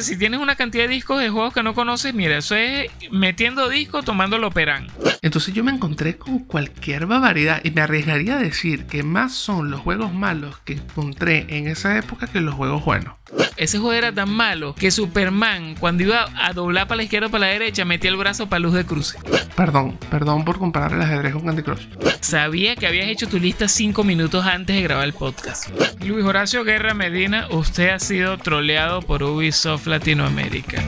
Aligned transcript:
Si 0.00 0.16
tienes 0.16 0.40
una 0.40 0.56
cantidad 0.56 0.84
de 0.84 0.94
discos 0.94 1.20
de 1.20 1.28
juegos 1.28 1.52
que 1.52 1.62
no 1.62 1.74
conoces, 1.74 2.14
mira, 2.14 2.38
eso 2.38 2.54
es 2.54 2.90
metiendo 3.10 3.68
discos, 3.68 4.02
tomando 4.04 4.36
el 4.36 4.44
operán. 4.44 4.86
Entonces 5.20 5.52
yo 5.52 5.62
me 5.62 5.72
encontré 5.72 6.16
con 6.16 6.38
cualquier 6.38 7.04
barbaridad 7.04 7.60
y 7.64 7.70
me 7.70 7.82
arriesgaría 7.82 8.36
a 8.36 8.40
decir 8.40 8.86
que 8.86 9.02
más 9.02 9.34
son 9.34 9.70
los 9.70 9.80
juegos 9.80 10.14
malos 10.14 10.58
que 10.64 10.74
encontré 10.74 11.44
en 11.50 11.66
esa 11.66 11.98
época 11.98 12.26
que 12.28 12.40
los 12.40 12.54
juegos 12.54 12.82
buenos. 12.82 13.14
Ese 13.56 13.78
juego 13.78 13.92
era 13.92 14.10
tan 14.10 14.30
malo 14.30 14.74
que 14.74 14.90
Superman, 14.90 15.74
cuando 15.78 16.02
iba 16.02 16.28
a 16.34 16.54
doblar 16.54 16.88
para 16.88 16.96
la 16.96 17.02
izquierda 17.02 17.26
o 17.26 17.30
para 17.30 17.46
la 17.46 17.52
derecha, 17.52 17.84
metía 17.84 18.10
el 18.10 18.16
brazo 18.16 18.48
para 18.48 18.60
luz 18.60 18.72
de 18.72 18.86
cruce. 18.86 19.18
Perdón, 19.54 19.98
perdón 20.10 20.46
por 20.46 20.58
comparar 20.58 20.94
el 20.94 21.02
ajedrez 21.02 21.34
con 21.34 21.44
Candy 21.44 21.62
Crush. 21.62 21.86
Sabía 22.20 22.76
que 22.76 22.86
habías 22.86 23.08
hecho 23.08 23.28
tu 23.28 23.38
lista 23.38 23.68
cinco 23.68 24.04
minutos 24.04 24.46
antes 24.46 24.74
de 24.76 24.82
grabar 24.82 25.04
el 25.04 25.12
podcast. 25.12 25.68
Luis 26.02 26.24
Horacio 26.24 26.64
Guerra 26.64 26.94
Medina, 26.94 27.46
usted 27.50 27.90
ha 27.90 27.98
sido 27.98 28.38
troleado 28.38 29.02
por 29.02 29.22
Ubisoft 29.22 29.86
Latinoamérica. 29.90 30.82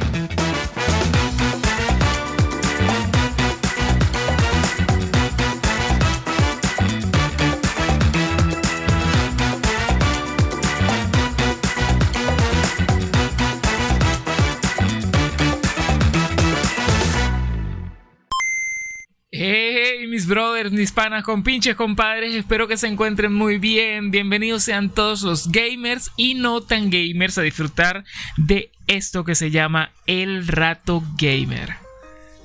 Mis 20.12 20.26
brothers, 20.26 20.70
mis 20.70 20.92
panas, 20.92 21.24
con 21.24 21.42
pinches 21.42 21.74
compadres, 21.74 22.34
espero 22.34 22.68
que 22.68 22.76
se 22.76 22.86
encuentren 22.86 23.32
muy 23.32 23.58
bien. 23.58 24.10
Bienvenidos 24.10 24.62
sean 24.62 24.90
todos 24.90 25.22
los 25.22 25.50
gamers 25.50 26.12
y 26.16 26.34
no 26.34 26.60
tan 26.60 26.90
gamers 26.90 27.38
a 27.38 27.42
disfrutar 27.42 28.04
de 28.36 28.70
esto 28.86 29.24
que 29.24 29.34
se 29.34 29.50
llama 29.50 29.90
El 30.06 30.46
Rato 30.46 31.02
Gamer. 31.18 31.74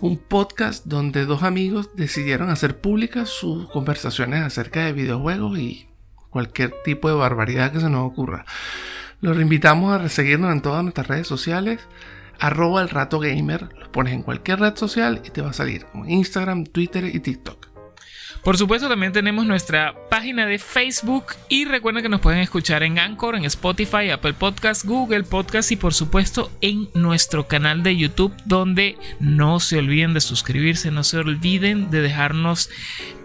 Un 0.01 0.17
podcast 0.17 0.85
donde 0.85 1.25
dos 1.25 1.43
amigos 1.43 1.89
decidieron 1.95 2.49
hacer 2.49 2.79
públicas 2.79 3.29
sus 3.29 3.69
conversaciones 3.69 4.41
acerca 4.41 4.85
de 4.85 4.93
videojuegos 4.93 5.57
y 5.57 5.87
cualquier 6.29 6.73
tipo 6.83 7.09
de 7.09 7.15
barbaridad 7.15 7.71
que 7.71 7.79
se 7.79 7.89
nos 7.89 8.09
ocurra. 8.09 8.45
Los 9.21 9.39
invitamos 9.41 9.99
a 9.99 10.09
seguirnos 10.09 10.51
en 10.51 10.61
todas 10.61 10.83
nuestras 10.83 11.07
redes 11.07 11.27
sociales 11.27 11.79
arroba 12.39 12.81
el 12.81 12.89
rato 12.89 13.19
gamer, 13.19 13.69
lo 13.79 13.91
pones 13.91 14.13
en 14.13 14.21
cualquier 14.21 14.59
red 14.59 14.75
social 14.75 15.21
y 15.25 15.29
te 15.29 15.41
va 15.41 15.49
a 15.49 15.53
salir 15.53 15.85
como 15.85 16.05
Instagram, 16.05 16.65
Twitter 16.65 17.05
y 17.05 17.19
TikTok. 17.19 17.66
Por 18.47 18.57
supuesto, 18.57 18.87
también 18.87 19.11
tenemos 19.11 19.45
nuestra 19.45 19.93
página 20.09 20.45
de 20.45 20.57
Facebook 20.57 21.25
y 21.49 21.65
recuerden 21.65 22.01
que 22.01 22.07
nos 22.07 22.21
pueden 22.21 22.39
escuchar 22.39 22.81
en 22.81 22.97
Anchor, 22.97 23.35
en 23.35 23.43
Spotify, 23.43 24.09
Apple 24.09 24.35
Podcasts, 24.35 24.85
Google 24.85 25.23
Podcasts 25.23 25.73
y 25.73 25.75
por 25.75 25.93
supuesto 25.93 26.49
en 26.61 26.87
nuestro 26.93 27.49
canal 27.49 27.83
de 27.83 27.97
YouTube 27.97 28.33
donde 28.45 28.95
no 29.19 29.59
se 29.59 29.79
olviden 29.79 30.13
de 30.13 30.21
suscribirse, 30.21 30.91
no 30.91 31.03
se 31.03 31.17
olviden 31.17 31.91
de 31.91 31.99
dejarnos 31.99 32.69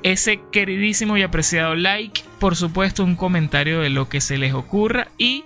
ese 0.02 0.40
queridísimo 0.50 1.16
y 1.16 1.22
apreciado 1.22 1.76
like, 1.76 2.24
por 2.40 2.56
supuesto 2.56 3.04
un 3.04 3.14
comentario 3.14 3.78
de 3.78 3.90
lo 3.90 4.08
que 4.08 4.20
se 4.20 4.38
les 4.38 4.54
ocurra 4.54 5.06
y 5.18 5.44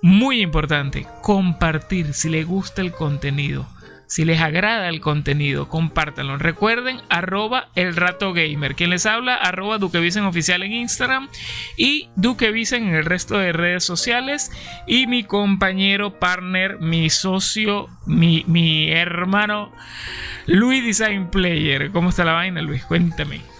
muy 0.00 0.42
importante, 0.42 1.08
compartir 1.22 2.14
si 2.14 2.28
les 2.28 2.46
gusta 2.46 2.82
el 2.82 2.92
contenido. 2.92 3.66
Si 4.08 4.24
les 4.24 4.40
agrada 4.40 4.88
el 4.88 5.00
contenido, 5.00 5.68
compártanlo. 5.68 6.38
Recuerden, 6.38 6.98
arroba 7.10 7.68
el 7.74 7.94
rato 7.94 8.32
gamer. 8.32 8.74
Quien 8.74 8.88
les 8.88 9.04
habla, 9.04 9.34
arroba 9.34 9.76
Duquevisen 9.76 10.24
oficial 10.24 10.62
en 10.62 10.72
Instagram 10.72 11.28
y 11.76 12.08
Duquevisen 12.16 12.88
en 12.88 12.94
el 12.94 13.04
resto 13.04 13.38
de 13.38 13.52
redes 13.52 13.84
sociales. 13.84 14.50
Y 14.86 15.06
mi 15.06 15.24
compañero, 15.24 16.18
partner, 16.18 16.80
mi 16.80 17.10
socio, 17.10 17.88
mi, 18.06 18.44
mi 18.46 18.90
hermano, 18.90 19.72
Luis 20.46 20.82
Design 20.82 21.30
Player. 21.30 21.90
¿Cómo 21.90 22.08
está 22.08 22.24
la 22.24 22.32
vaina, 22.32 22.62
Luis? 22.62 22.82
Cuéntame. 22.84 23.57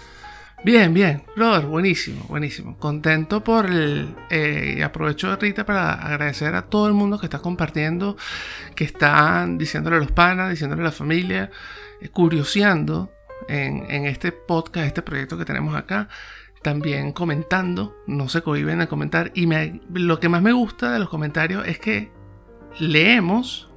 Bien, 0.61 0.93
bien, 0.93 1.23
Robert, 1.37 1.65
buenísimo, 1.65 2.25
buenísimo. 2.27 2.77
Contento 2.77 3.41
por 3.41 3.67
el. 3.67 4.13
Eh, 4.29 4.83
aprovecho 4.83 5.33
Rita 5.37 5.65
para 5.65 5.93
agradecer 5.93 6.53
a 6.53 6.63
todo 6.63 6.87
el 6.87 6.93
mundo 6.93 7.17
que 7.17 7.27
está 7.27 7.39
compartiendo, 7.39 8.17
que 8.75 8.83
están 8.83 9.57
diciéndole 9.57 9.95
a 9.95 9.99
los 9.99 10.11
panas, 10.11 10.49
diciéndole 10.49 10.81
a 10.81 10.85
la 10.85 10.91
familia, 10.91 11.49
eh, 12.01 12.09
curioseando 12.09 13.09
en, 13.47 13.89
en, 13.89 14.05
este 14.05 14.33
podcast, 14.33 14.87
este 14.87 15.01
proyecto 15.01 15.37
que 15.37 15.45
tenemos 15.45 15.75
acá. 15.75 16.09
También 16.61 17.13
comentando, 17.13 17.95
no 18.05 18.27
se 18.27 18.41
cohiben 18.41 18.81
a 18.81 18.87
comentar. 18.87 19.31
Y 19.35 19.47
me, 19.47 19.79
lo 19.93 20.19
que 20.19 20.27
más 20.27 20.41
me 20.41 20.51
gusta 20.51 20.91
de 20.91 20.99
los 20.99 21.07
comentarios 21.07 21.65
es 21.65 21.79
que 21.79 22.11
leemos 22.79 23.69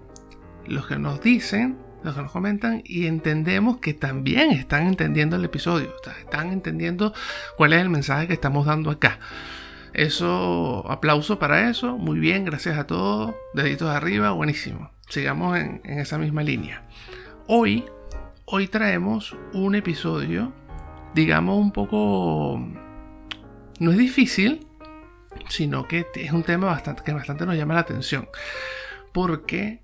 los 0.66 0.88
que 0.88 0.98
nos 0.98 1.20
dicen 1.20 1.78
los 2.02 2.14
que 2.14 2.22
nos 2.22 2.32
comentan 2.32 2.82
y 2.84 3.06
entendemos 3.06 3.78
que 3.78 3.94
también 3.94 4.50
están 4.50 4.86
entendiendo 4.86 5.36
el 5.36 5.44
episodio, 5.44 5.94
están 6.18 6.52
entendiendo 6.52 7.12
cuál 7.56 7.72
es 7.72 7.80
el 7.80 7.90
mensaje 7.90 8.26
que 8.26 8.34
estamos 8.34 8.66
dando 8.66 8.90
acá. 8.90 9.18
Eso, 9.92 10.90
aplauso 10.90 11.38
para 11.38 11.68
eso, 11.68 11.98
muy 11.98 12.18
bien, 12.18 12.44
gracias 12.44 12.78
a 12.78 12.86
todos, 12.86 13.34
deditos 13.54 13.90
arriba, 13.90 14.30
buenísimo. 14.30 14.90
Sigamos 15.08 15.58
en, 15.58 15.82
en 15.84 15.98
esa 15.98 16.16
misma 16.18 16.42
línea. 16.42 16.82
Hoy, 17.46 17.84
hoy 18.46 18.69
traemos 18.69 19.36
un 19.52 19.74
episodio, 19.74 20.52
digamos 21.14 21.58
un 21.58 21.72
poco, 21.72 22.58
no 23.78 23.90
es 23.90 23.98
difícil, 23.98 24.66
sino 25.48 25.86
que 25.86 26.06
es 26.14 26.32
un 26.32 26.42
tema 26.42 26.69
bastante, 26.69 27.02
que 27.04 27.12
bastante 27.12 27.44
nos 27.46 27.56
llama 27.56 27.74
la 27.74 27.80
atención. 27.80 28.28
Porque 29.12 29.81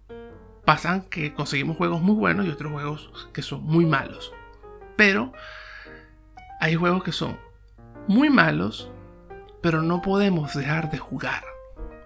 pasan 0.69 1.01
que 1.01 1.33
conseguimos 1.33 1.79
juegos 1.79 2.03
muy 2.03 2.15
buenos 2.15 2.45
y 2.45 2.51
otros 2.51 2.71
juegos 2.71 3.31
que 3.33 3.41
son 3.41 3.65
muy 3.65 3.87
malos. 3.87 4.35
Pero 4.97 5.33
hay 6.61 6.75
juegos 6.75 7.03
que 7.03 7.11
son 7.11 7.39
muy 8.07 8.29
malos, 8.29 8.91
pero 9.63 9.81
no 9.81 10.03
podemos 10.03 10.53
dejar 10.53 10.91
de 10.91 10.99
jugar. 10.99 11.43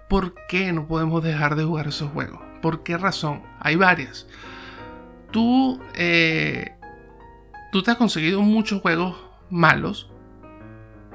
¿Por 0.08 0.34
qué 0.46 0.72
no 0.72 0.86
podemos 0.86 1.24
dejar 1.24 1.56
de 1.56 1.64
jugar 1.64 1.88
esos 1.88 2.12
juegos? 2.12 2.40
¿Por 2.60 2.84
qué 2.84 2.96
razón? 2.96 3.42
Hay 3.58 3.74
varias. 3.74 4.28
Tú, 5.32 5.80
eh, 5.96 6.76
tú 7.72 7.82
te 7.82 7.90
has 7.90 7.96
conseguido 7.96 8.42
muchos 8.42 8.80
juegos 8.80 9.16
malos 9.50 10.08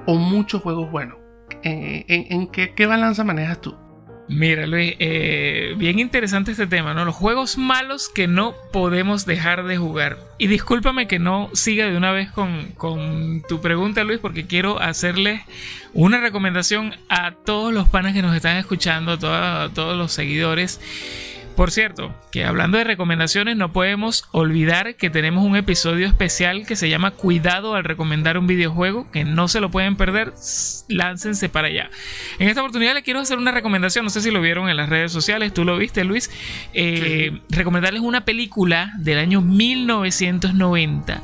o 0.05 0.15
muchos 0.15 0.61
juegos 0.61 0.91
buenos. 0.91 1.15
¿En, 1.63 2.47
qué, 2.47 2.73
qué 2.75 2.85
balanza 2.87 3.23
manejas 3.23 3.61
tú? 3.61 3.86
Mira, 4.29 4.67
Luis, 4.67 4.95
eh, 4.99 5.73
bien 5.77 5.99
interesante 5.99 6.51
este 6.51 6.67
tema, 6.67 6.93
¿no? 6.93 7.05
Los 7.05 7.15
juegos 7.15 7.57
malos 7.57 8.09
que 8.09 8.27
no 8.27 8.55
podemos 8.73 9.25
dejar 9.25 9.63
de 9.63 9.77
jugar. 9.77 10.17
Y 10.37 10.47
discúlpame 10.47 11.07
que 11.07 11.17
no 11.17 11.49
siga 11.53 11.85
de 11.85 11.95
una 11.95 12.11
vez 12.11 12.29
con, 12.31 12.67
con 12.77 13.41
tu 13.47 13.61
pregunta, 13.61 14.03
Luis, 14.03 14.19
porque 14.19 14.45
quiero 14.45 14.81
hacerle 14.81 15.45
una 15.93 16.19
recomendación 16.19 16.93
a 17.07 17.31
todos 17.31 17.73
los 17.73 17.87
panes 17.87 18.13
que 18.13 18.21
nos 18.21 18.35
están 18.35 18.57
escuchando, 18.57 19.13
a 19.13 19.69
todos 19.73 19.97
los 19.97 20.11
seguidores. 20.11 20.81
Por 21.57 21.71
cierto, 21.71 22.13
que 22.31 22.45
hablando 22.45 22.77
de 22.77 22.83
recomendaciones, 22.83 23.57
no 23.57 23.73
podemos 23.73 24.25
olvidar 24.31 24.95
que 24.95 25.09
tenemos 25.09 25.43
un 25.43 25.55
episodio 25.55 26.05
especial 26.05 26.67
que 26.67 26.75
se 26.75 26.87
llama 26.87 27.09
Cuidado 27.09 27.73
al 27.73 27.83
recomendar 27.83 28.37
un 28.37 28.45
videojuego, 28.45 29.09
que 29.09 29.23
no 29.23 29.47
se 29.47 29.59
lo 29.59 29.71
pueden 29.71 29.95
perder, 29.95 30.33
láncense 30.87 31.49
para 31.49 31.69
allá. 31.69 31.89
En 32.37 32.47
esta 32.47 32.61
oportunidad 32.61 32.93
le 32.93 33.01
quiero 33.01 33.21
hacer 33.21 33.39
una 33.39 33.49
recomendación, 33.51 34.05
no 34.05 34.11
sé 34.11 34.21
si 34.21 34.29
lo 34.29 34.39
vieron 34.39 34.69
en 34.69 34.77
las 34.77 34.87
redes 34.87 35.11
sociales, 35.11 35.51
tú 35.51 35.65
lo 35.65 35.75
viste 35.79 36.03
Luis, 36.03 36.29
eh, 36.75 37.39
recomendarles 37.49 38.03
una 38.03 38.23
película 38.23 38.93
del 38.99 39.17
año 39.17 39.41
1990, 39.41 41.23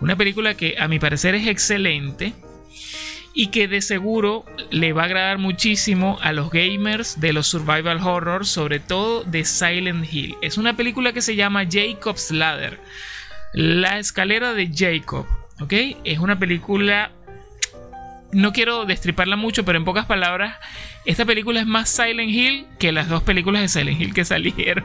una 0.00 0.16
película 0.16 0.54
que 0.54 0.74
a 0.80 0.88
mi 0.88 0.98
parecer 0.98 1.36
es 1.36 1.46
excelente 1.46 2.32
y 3.38 3.52
que 3.52 3.68
de 3.68 3.82
seguro 3.82 4.44
le 4.72 4.92
va 4.92 5.02
a 5.02 5.04
agradar 5.04 5.38
muchísimo 5.38 6.18
a 6.22 6.32
los 6.32 6.50
gamers 6.50 7.20
de 7.20 7.32
los 7.32 7.46
survival 7.46 8.00
horror, 8.04 8.44
sobre 8.44 8.80
todo 8.80 9.22
de 9.22 9.44
Silent 9.44 10.12
Hill. 10.12 10.34
Es 10.42 10.58
una 10.58 10.74
película 10.74 11.12
que 11.12 11.22
se 11.22 11.36
llama 11.36 11.62
Jacob's 11.70 12.32
Ladder, 12.32 12.80
la 13.52 14.00
escalera 14.00 14.54
de 14.54 14.68
Jacob, 14.74 15.24
¿ok? 15.60 15.72
Es 16.02 16.18
una 16.18 16.40
película 16.40 17.12
no 18.32 18.52
quiero 18.52 18.86
destriparla 18.86 19.36
mucho, 19.36 19.64
pero 19.64 19.78
en 19.78 19.84
pocas 19.84 20.06
palabras, 20.06 20.56
esta 21.08 21.24
película 21.24 21.58
es 21.60 21.66
más 21.66 21.88
Silent 21.88 22.28
Hill 22.28 22.66
que 22.78 22.92
las 22.92 23.08
dos 23.08 23.22
películas 23.22 23.62
de 23.62 23.68
Silent 23.68 23.98
Hill 23.98 24.12
que 24.12 24.26
salieron. 24.26 24.84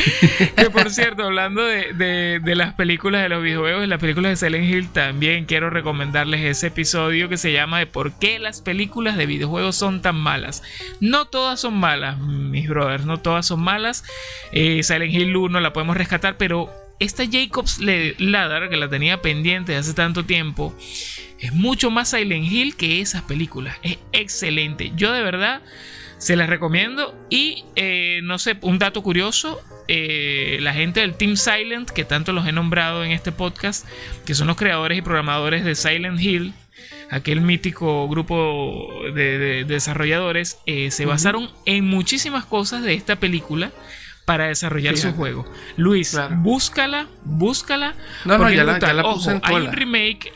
que 0.56 0.70
por 0.70 0.88
cierto, 0.88 1.24
hablando 1.24 1.62
de, 1.62 2.40
las 2.56 2.72
películas 2.72 3.22
de 3.22 3.28
los 3.28 3.42
videojuegos 3.42 3.86
las 3.86 4.00
películas 4.00 4.30
de 4.30 4.46
Silent 4.46 4.64
Hill, 4.64 4.88
también 4.88 5.44
quiero 5.44 5.68
recomendarles 5.68 6.40
ese 6.46 6.68
episodio 6.68 7.28
que 7.28 7.36
se 7.36 7.52
llama 7.52 7.78
de 7.78 7.84
por 7.84 8.18
qué 8.18 8.38
las 8.38 8.62
películas 8.62 9.18
de 9.18 9.26
videojuegos 9.26 9.76
son 9.76 10.00
tan 10.00 10.16
malas. 10.16 10.62
No 10.98 11.26
todas 11.26 11.60
son 11.60 11.74
malas, 11.78 12.18
mis 12.18 12.66
brothers, 12.66 13.04
no 13.04 13.18
todas 13.18 13.44
son 13.44 13.60
malas. 13.60 14.02
Eh, 14.52 14.82
Silent 14.82 15.12
Hill 15.12 15.36
1 15.36 15.60
la 15.60 15.74
podemos 15.74 15.94
rescatar, 15.94 16.38
pero 16.38 16.72
esta 17.00 17.24
Jacobs 17.30 17.80
Ladder, 17.80 18.68
que 18.70 18.76
la 18.76 18.88
tenía 18.88 19.20
pendiente 19.22 19.74
hace 19.74 19.94
tanto 19.94 20.24
tiempo, 20.24 20.76
es 21.38 21.52
mucho 21.52 21.90
más 21.90 22.10
Silent 22.10 22.44
Hill 22.52 22.76
que 22.76 23.00
esas 23.00 23.22
películas. 23.22 23.76
Es 23.82 23.98
excelente. 24.12 24.92
Yo 24.94 25.12
de 25.12 25.22
verdad 25.22 25.62
Se 26.18 26.36
las 26.36 26.50
recomiendo. 26.50 27.14
Y 27.30 27.64
eh, 27.76 28.20
no 28.22 28.38
sé, 28.38 28.56
un 28.60 28.78
dato 28.78 29.02
curioso. 29.02 29.58
eh, 29.88 30.58
la 30.60 30.72
gente 30.74 31.00
del 31.00 31.14
Team 31.14 31.36
Silent, 31.36 31.90
que 31.90 32.04
tanto 32.04 32.32
los 32.32 32.46
he 32.46 32.52
nombrado 32.52 33.02
en 33.04 33.10
este 33.10 33.32
podcast, 33.32 33.86
que 34.24 34.34
son 34.34 34.46
los 34.46 34.56
creadores 34.56 34.98
y 34.98 35.02
programadores 35.02 35.64
de 35.64 35.74
Silent 35.74 36.20
Hill, 36.20 36.52
aquel 37.10 37.40
mítico 37.40 38.06
grupo 38.08 39.02
de, 39.14 39.38
de 39.38 39.64
desarrolladores, 39.64 40.58
eh, 40.66 40.90
se 40.92 41.06
basaron 41.06 41.50
en 41.66 41.86
muchísimas 41.86 42.44
cosas 42.44 42.82
de 42.84 42.94
esta 42.94 43.16
película 43.16 43.72
para 44.30 44.46
desarrollar 44.46 44.96
su 44.96 45.12
juego. 45.12 45.44
Luis, 45.76 46.10
Claro. 46.12 46.36
búscala, 46.36 47.08
búscala. 47.24 47.94
No, 48.24 48.34
no, 48.34 48.38
porque 48.38 48.54
ya 48.54 48.62
la, 48.62 48.78
ya 48.78 48.92
la 48.92 49.02
puse 49.02 49.30
Ojo, 49.32 49.38
en 49.38 49.40
hay 49.42 49.66
un 49.66 49.72
remake. 49.72 50.32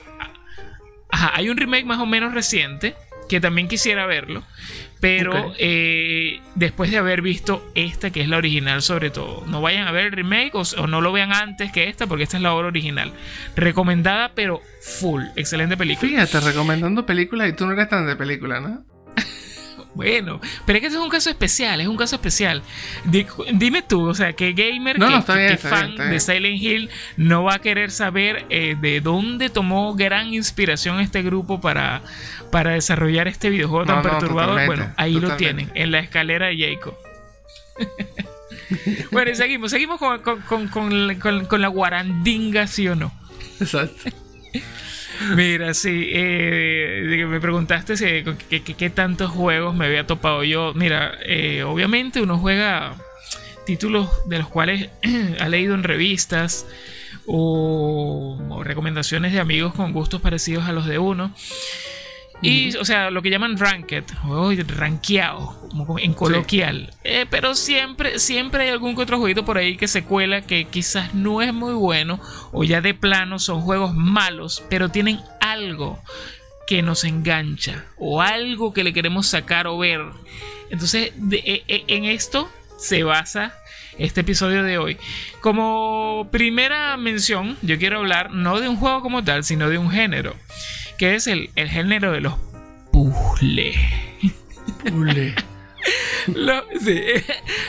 Ajá, 1.12 1.30
hay 1.36 1.48
un 1.48 1.56
remake 1.56 1.84
más 1.84 2.00
o 2.00 2.06
menos 2.06 2.34
reciente 2.34 2.96
que 3.28 3.40
también 3.40 3.68
quisiera 3.68 4.04
verlo. 4.06 4.42
Pero 4.98 5.52
eh, 5.60 6.40
después 6.56 6.90
de 6.90 6.96
haber 6.98 7.22
visto 7.22 7.64
esta, 7.76 8.10
que 8.10 8.20
es 8.22 8.28
la 8.28 8.38
original, 8.38 8.82
sobre 8.82 9.10
todo, 9.10 9.44
no 9.46 9.60
vayan 9.60 9.86
a 9.86 9.92
ver 9.92 10.06
el 10.06 10.12
remake 10.12 10.56
o, 10.56 10.62
o 10.78 10.86
no 10.88 11.00
lo 11.00 11.12
vean 11.12 11.32
antes 11.32 11.70
que 11.70 11.88
esta, 11.88 12.08
porque 12.08 12.24
esta 12.24 12.36
es 12.38 12.42
la 12.42 12.52
obra 12.52 12.66
original. 12.66 13.12
Recomendada, 13.54 14.32
pero 14.34 14.60
full. 14.80 15.22
Excelente 15.36 15.76
película. 15.76 16.08
Fíjate, 16.10 16.40
recomendando 16.40 17.06
películas 17.06 17.48
y 17.48 17.52
tú 17.52 17.64
no 17.64 17.74
eres 17.74 17.88
tan 17.88 18.06
de 18.08 18.16
película, 18.16 18.58
¿no? 18.58 18.84
Bueno, 19.94 20.40
pero 20.66 20.76
es 20.76 20.80
que 20.80 20.86
este 20.88 20.98
es 20.98 21.04
un 21.04 21.08
caso 21.08 21.30
especial, 21.30 21.80
es 21.80 21.86
un 21.86 21.96
caso 21.96 22.16
especial. 22.16 22.62
Di- 23.04 23.26
dime 23.52 23.80
tú, 23.82 24.08
o 24.08 24.14
sea, 24.14 24.32
que 24.32 24.52
gamer, 24.52 24.98
No, 24.98 25.06
que, 25.06 25.12
no, 25.12 25.18
está 25.20 25.34
que- 25.34 25.38
bien, 25.38 25.48
que 25.50 25.54
está 25.54 25.68
fan 25.70 25.94
bien, 25.96 26.10
de. 26.10 26.20
Silent 26.20 26.62
Hill, 26.62 26.90
no 27.16 27.44
va 27.44 27.54
a 27.54 27.58
querer 27.60 27.90
saber 27.92 28.44
eh, 28.50 28.76
de 28.80 29.00
dónde 29.00 29.50
tomó 29.50 29.94
gran 29.94 30.34
inspiración 30.34 30.98
este 31.00 31.22
grupo 31.22 31.60
para, 31.60 32.02
para 32.50 32.72
desarrollar 32.72 33.28
este 33.28 33.50
videojuego 33.50 33.86
tan 33.86 33.96
No, 33.98 34.02
perturbador. 34.02 34.66
bueno, 34.66 34.92
ahí 34.96 35.14
lo 35.20 35.36
tienen, 35.36 35.70
en 35.74 35.92
la 35.92 36.00
escalera 36.00 36.46
de 36.48 36.58
Jacob. 36.58 36.94
bueno, 39.12 39.30
y 39.30 39.34
seguimos, 39.36 39.70
seguimos 39.70 39.98
con, 39.98 40.20
con- 40.42 40.68
con- 40.68 41.46
con 41.46 41.60
la 41.62 41.68
guarandinga, 41.68 42.66
¿sí 42.66 42.88
o 42.88 42.96
no? 42.96 43.12
Exacto. 43.60 44.10
Mira, 45.34 45.74
sí, 45.74 46.08
eh, 46.12 47.24
me 47.28 47.40
preguntaste 47.40 47.96
si, 47.96 48.04
qué, 48.60 48.90
tantos 48.90 49.30
juegos 49.30 49.74
me 49.74 49.86
había 49.86 50.06
topado 50.06 50.44
yo. 50.44 50.72
Mira, 50.74 51.18
eh, 51.24 51.62
obviamente 51.62 52.20
uno 52.20 52.38
juega 52.38 52.94
títulos 53.66 54.08
de 54.26 54.38
los 54.38 54.48
cuales 54.48 54.90
ha 55.40 55.48
leído 55.48 55.74
en 55.74 55.82
revistas 55.82 56.66
o 57.26 58.62
recomendaciones 58.62 59.32
de 59.32 59.40
amigos 59.40 59.74
con 59.74 59.92
gustos 59.92 60.20
parecidos 60.20 60.64
a 60.64 60.72
los 60.72 60.86
de 60.86 60.98
uno. 60.98 61.34
Y, 62.42 62.76
o 62.76 62.84
sea, 62.84 63.10
lo 63.10 63.22
que 63.22 63.30
llaman 63.30 63.56
ranked, 63.56 64.04
juegos 64.22 64.56
rankeados, 64.76 65.54
como 65.70 65.98
en 65.98 66.12
coloquial. 66.12 66.90
Eh, 67.02 67.24
pero 67.30 67.54
siempre, 67.54 68.18
siempre 68.18 68.64
hay 68.64 68.68
algún 68.70 68.94
que 68.94 69.02
otro 69.02 69.18
jueguito 69.18 69.44
por 69.46 69.56
ahí 69.56 69.76
que 69.76 69.88
se 69.88 70.04
cuela 70.04 70.42
que 70.42 70.66
quizás 70.66 71.14
no 71.14 71.40
es 71.40 71.54
muy 71.54 71.72
bueno 71.72 72.20
o 72.52 72.64
ya 72.64 72.80
de 72.82 72.92
plano 72.92 73.38
son 73.38 73.62
juegos 73.62 73.94
malos, 73.94 74.62
pero 74.68 74.90
tienen 74.90 75.20
algo 75.40 75.98
que 76.66 76.82
nos 76.82 77.04
engancha 77.04 77.84
o 77.98 78.20
algo 78.20 78.74
que 78.74 78.84
le 78.84 78.92
queremos 78.92 79.26
sacar 79.26 79.66
o 79.66 79.78
ver. 79.78 80.02
Entonces, 80.70 81.12
de- 81.16 81.38
e- 81.38 81.64
e- 81.68 81.84
en 81.88 82.04
esto 82.04 82.50
se 82.78 83.04
basa 83.04 83.54
este 83.96 84.20
episodio 84.22 84.62
de 84.64 84.76
hoy. 84.76 84.98
Como 85.40 86.28
primera 86.32 86.96
mención, 86.96 87.56
yo 87.62 87.78
quiero 87.78 87.98
hablar 88.00 88.32
no 88.32 88.60
de 88.60 88.68
un 88.68 88.76
juego 88.76 89.00
como 89.02 89.22
tal, 89.24 89.44
sino 89.44 89.68
de 89.70 89.78
un 89.78 89.90
género, 89.90 90.34
que 90.98 91.14
es 91.14 91.26
el, 91.26 91.50
el 91.56 91.68
género 91.68 92.12
de 92.12 92.20
los 92.20 92.34
puzzles. 92.92 93.76
Lo- 96.34 96.64
sí, 96.80 97.02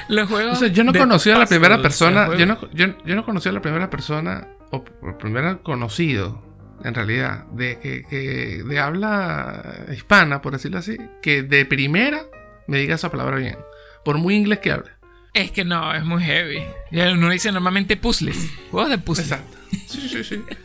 los 0.07 0.29
juegos. 0.29 0.53
O 0.57 0.59
sea, 0.59 0.67
yo 0.69 0.83
no 0.85 0.93
conocía 0.93 1.35
a 1.35 1.39
la 1.39 1.45
primera 1.45 1.75
puzzles, 1.75 1.83
persona. 1.99 2.37
Yo 2.37 2.45
no, 2.45 2.57
yo, 2.71 2.85
yo 3.05 3.15
no 3.15 3.25
conocía 3.25 3.51
a 3.51 3.53
la 3.53 3.61
primera 3.61 3.89
persona, 3.89 4.47
o 4.71 4.85
el 5.05 5.15
primer 5.15 5.59
conocido, 5.61 6.41
en 6.83 6.93
realidad, 6.93 7.45
de, 7.47 7.79
que, 7.79 8.03
que- 8.03 8.63
de 8.63 8.79
habla 8.79 9.85
hispana, 9.93 10.41
por 10.41 10.53
decirlo 10.53 10.77
así, 10.77 10.97
que 11.21 11.43
de 11.43 11.65
primera 11.65 12.21
me 12.67 12.77
diga 12.79 12.95
esa 12.95 13.11
palabra 13.11 13.37
bien. 13.37 13.57
Por 14.05 14.17
muy 14.19 14.35
inglés 14.35 14.59
que 14.59 14.71
hable. 14.71 14.91
Es 15.33 15.51
que 15.51 15.65
no, 15.65 15.93
es 15.93 16.05
muy 16.05 16.23
heavy. 16.23 16.63
Uno 16.91 17.29
dice 17.31 17.51
normalmente 17.51 17.97
puzzles. 17.97 18.37
Juegos 18.71 18.89
de 18.91 18.97
puzzles. 18.99 19.31
Exacto. 19.31 19.57
Sí, 19.87 20.07
sí, 20.07 20.23
sí. 20.23 20.41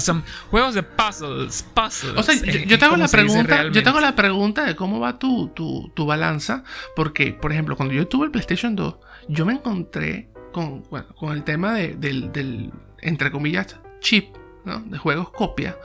Sea, 0.00 0.22
juegos 0.50 0.74
de 0.74 0.82
puzzles. 0.82 1.64
Puzzles. 1.74 2.16
O 2.16 2.22
sea, 2.22 2.34
yo, 2.34 2.44
eh, 2.52 2.64
yo 2.66 2.78
te 2.78 2.84
hago 2.84 2.92
como 2.94 3.04
la 3.04 3.08
pregunta, 3.08 3.40
yo 3.42 3.46
realmente. 3.48 3.82
te 3.82 3.88
hago 3.88 4.00
la 4.00 4.14
pregunta 4.16 4.64
de 4.64 4.76
cómo 4.76 5.00
va 5.00 5.18
tu, 5.18 5.48
tu, 5.48 5.90
tu 5.94 6.06
balanza, 6.06 6.64
porque, 6.96 7.32
por 7.32 7.52
ejemplo, 7.52 7.76
cuando 7.76 7.94
yo 7.94 8.06
tuve 8.08 8.26
el 8.26 8.30
PlayStation 8.30 8.76
2, 8.76 8.94
yo 9.28 9.46
me 9.46 9.52
encontré 9.54 10.28
con, 10.52 10.82
bueno, 10.90 11.06
con 11.14 11.32
el 11.32 11.44
tema 11.44 11.74
de- 11.74 11.94
del, 11.96 12.32
del, 12.32 12.70
entre 13.00 13.30
comillas, 13.30 13.76
chip, 14.00 14.34
¿no? 14.64 14.80
De 14.80 14.98
juegos 14.98 15.30
copia. 15.30 15.76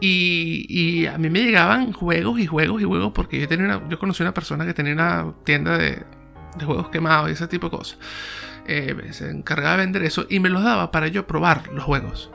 Y, 0.00 0.66
y 0.68 1.06
a 1.06 1.18
mí 1.18 1.30
me 1.30 1.40
llegaban 1.42 1.92
juegos 1.92 2.38
y 2.40 2.46
juegos 2.46 2.80
y 2.82 2.84
juegos, 2.84 3.12
porque 3.14 3.40
yo 3.40 3.48
tenía 3.48 3.66
una, 3.66 3.88
yo 3.88 3.98
conocí 3.98 4.22
una 4.22 4.34
persona 4.34 4.64
que 4.66 4.74
tenía 4.74 4.92
una 4.94 5.32
tienda 5.44 5.76
de, 5.78 6.04
de 6.58 6.64
juegos 6.64 6.88
quemados 6.88 7.28
y 7.28 7.32
ese 7.32 7.46
tipo 7.48 7.68
de 7.68 7.76
cosas. 7.76 7.98
Eh, 8.66 8.94
se 9.12 9.30
encargaba 9.30 9.72
de 9.76 9.82
vender 9.84 10.02
eso 10.04 10.26
y 10.28 10.38
me 10.40 10.48
los 10.48 10.62
daba 10.62 10.90
para 10.90 11.08
yo 11.08 11.26
probar 11.26 11.68
los 11.72 11.82
juegos. 11.84 12.30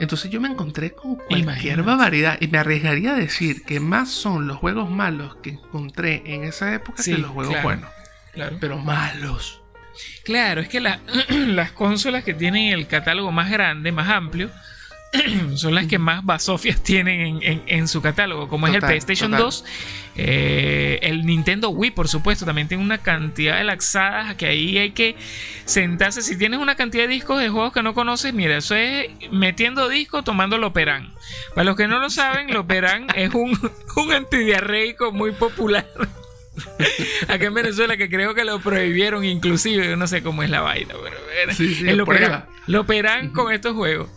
Entonces 0.00 0.30
yo 0.30 0.40
me 0.40 0.48
encontré 0.48 0.92
con 0.92 1.16
cualquier 1.16 1.40
Imagínate. 1.40 1.82
barbaridad 1.82 2.38
y 2.40 2.48
me 2.48 2.58
arriesgaría 2.58 3.12
a 3.12 3.16
decir 3.16 3.64
que 3.64 3.80
más 3.80 4.08
son 4.10 4.46
los 4.46 4.56
juegos 4.58 4.90
malos 4.90 5.36
que 5.42 5.50
encontré 5.50 6.22
en 6.26 6.44
esa 6.44 6.72
época 6.74 7.02
Sí, 7.02 7.12
que 7.12 7.18
los 7.18 7.30
juegos 7.32 7.52
claro. 7.54 7.64
buenos. 7.68 7.90
Claro. 8.32 8.56
Pero 8.60 8.78
malos. 8.78 9.60
Claro, 10.24 10.60
es 10.60 10.68
que 10.68 10.80
la- 10.80 11.00
las 11.30 11.72
consolas 11.72 12.22
que 12.22 12.34
tienen 12.34 12.72
el 12.72 12.86
catálogo 12.86 13.32
más 13.32 13.50
grande, 13.50 13.90
más 13.90 14.08
amplio, 14.08 14.50
son 15.54 15.74
las 15.74 15.86
que 15.86 15.98
más 15.98 16.24
basofias 16.24 16.80
tienen 16.82 17.20
en, 17.20 17.42
en- 17.42 17.62
en 17.66 17.88
su 17.88 18.02
catálogo, 18.02 18.48
como 18.48 18.66
es 18.66 18.74
el 18.74 18.80
PlayStation 18.80 19.30
total. 19.30 19.44
2. 19.46 19.64
eh, 20.16 20.98
el 21.02 21.24
Nintendo 21.24 21.70
Wii, 21.70 21.92
por 21.92 22.08
supuesto, 22.08 22.44
también 22.44 22.68
tiene 22.68 22.82
una 22.82 22.98
cantidad 22.98 23.56
de 23.56 23.64
laxadas 23.64 24.34
que 24.36 24.46
ahí 24.46 24.76
hay 24.78 24.90
que 24.90 25.16
sentarse. 25.64 26.22
Si 26.22 26.36
tienes 26.36 26.58
una 26.60 26.74
cantidad 26.74 27.04
de 27.04 27.08
discos 27.08 27.40
de 27.40 27.48
juegos 27.48 27.72
que 27.72 27.82
no 27.82 27.94
conoces, 27.94 28.34
mira, 28.34 28.56
eso 28.58 28.74
es 28.74 29.08
metiendo 29.30 29.88
disco 29.88 30.22
tomando 30.22 30.58
Loperan. 30.58 31.12
Para 31.54 31.64
los 31.64 31.76
que 31.76 31.88
no 31.88 31.98
lo 32.00 32.10
saben, 32.10 32.52
Loperan 32.52 33.06
es 33.14 33.32
un, 33.34 33.58
un 33.96 34.12
antidiarreico 34.12 35.12
muy 35.12 35.32
popular. 35.32 35.86
Acá 37.28 37.46
en 37.46 37.54
Venezuela 37.54 37.96
que 37.96 38.08
creo 38.08 38.34
que 38.34 38.44
lo 38.44 38.58
prohibieron 38.60 39.24
inclusive, 39.24 39.96
no 39.96 40.06
sé 40.08 40.22
cómo 40.22 40.42
es 40.42 40.50
la 40.50 40.60
vaina, 40.60 40.94
pero 41.02 41.16
Sí, 41.54 41.74
sí, 41.74 41.88
el 41.88 41.98
con 43.32 43.52
estos 43.52 43.74
juegos. 43.74 44.10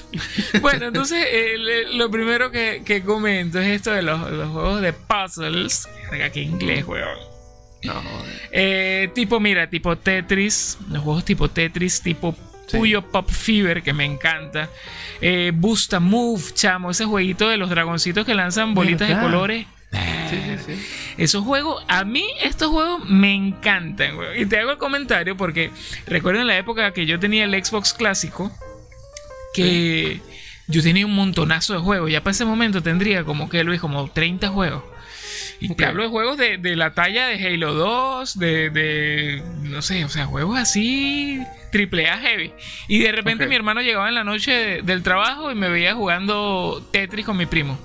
bueno, 0.60 0.86
entonces 0.86 1.26
el- 1.32 1.96
lo 1.98 2.10
primero 2.10 2.50
que, 2.50 2.82
que 2.84 3.02
comento 3.02 3.58
es 3.60 3.68
esto 3.68 3.90
de 3.92 4.02
los, 4.02 4.30
los 4.30 4.50
juegos 4.50 4.80
de 4.82 4.92
puzzles. 4.92 5.88
Qué 6.32 6.40
inglés, 6.42 6.84
weón. 6.86 7.18
No. 7.84 7.94
Eh, 8.52 9.10
tipo, 9.14 9.40
mira, 9.40 9.68
tipo 9.68 9.96
Tetris, 9.96 10.78
los 10.90 11.02
juegos 11.02 11.24
tipo 11.24 11.48
Tetris, 11.48 12.00
tipo 12.00 12.36
Sí. 12.68 12.78
Puyo 12.78 13.02
Pop 13.02 13.28
Fever, 13.28 13.82
que 13.82 13.92
me 13.92 14.04
encanta. 14.04 14.68
Eh, 15.20 15.50
Busta 15.54 15.98
Move, 16.00 16.42
chamo, 16.54 16.90
ese 16.92 17.04
jueguito 17.04 17.48
de 17.48 17.56
los 17.58 17.68
dragoncitos 17.68 18.24
que 18.24 18.34
lanzan 18.34 18.72
bolitas 18.72 19.08
de 19.08 19.18
colores. 19.18 19.66
Sí, 20.30 20.36
sí, 20.40 20.56
sí. 20.76 21.14
Esos 21.18 21.44
juegos, 21.44 21.84
a 21.88 22.04
mí 22.04 22.24
estos 22.40 22.68
juegos 22.70 23.04
me 23.10 23.34
encantan, 23.34 24.16
weón. 24.16 24.38
Y 24.38 24.46
te 24.46 24.58
hago 24.58 24.70
el 24.70 24.78
comentario 24.78 25.36
porque 25.36 25.70
recuerden 26.06 26.46
la 26.46 26.56
época 26.56 26.92
que 26.92 27.04
yo 27.04 27.18
tenía 27.20 27.44
el 27.44 27.62
Xbox 27.62 27.92
clásico, 27.92 28.50
que 29.54 30.20
yo 30.68 30.82
tenía 30.82 31.06
un 31.06 31.14
montonazo 31.14 31.74
de 31.74 31.80
juegos. 31.80 32.10
Ya 32.10 32.22
para 32.22 32.32
ese 32.32 32.44
momento 32.44 32.82
tendría 32.82 33.24
como 33.24 33.48
que 33.48 33.62
Luis, 33.64 33.80
como 33.80 34.10
30 34.10 34.48
juegos. 34.48 34.82
Y 35.60 35.74
te 35.74 35.84
hablo 35.84 36.02
de 36.02 36.08
juegos 36.08 36.38
de, 36.38 36.58
de 36.58 36.74
la 36.74 36.92
talla 36.92 37.28
de 37.28 37.46
Halo 37.46 37.74
2, 37.74 38.36
de, 38.38 38.70
de, 38.70 39.42
no 39.62 39.80
sé, 39.80 40.04
o 40.04 40.08
sea, 40.08 40.26
juegos 40.26 40.58
así, 40.58 41.40
triple 41.70 42.08
A 42.08 42.18
heavy. 42.18 42.52
Y 42.88 42.98
de 42.98 43.12
repente 43.12 43.46
mi 43.46 43.54
hermano 43.54 43.80
llegaba 43.80 44.08
en 44.08 44.16
la 44.16 44.24
noche 44.24 44.50
de- 44.50 44.82
del 44.82 45.04
trabajo 45.04 45.52
y 45.52 45.54
me 45.54 45.68
veía 45.68 45.94
jugando 45.94 46.84
Tetris 46.90 47.24
con 47.24 47.36
mi 47.36 47.46
primo. 47.46 47.78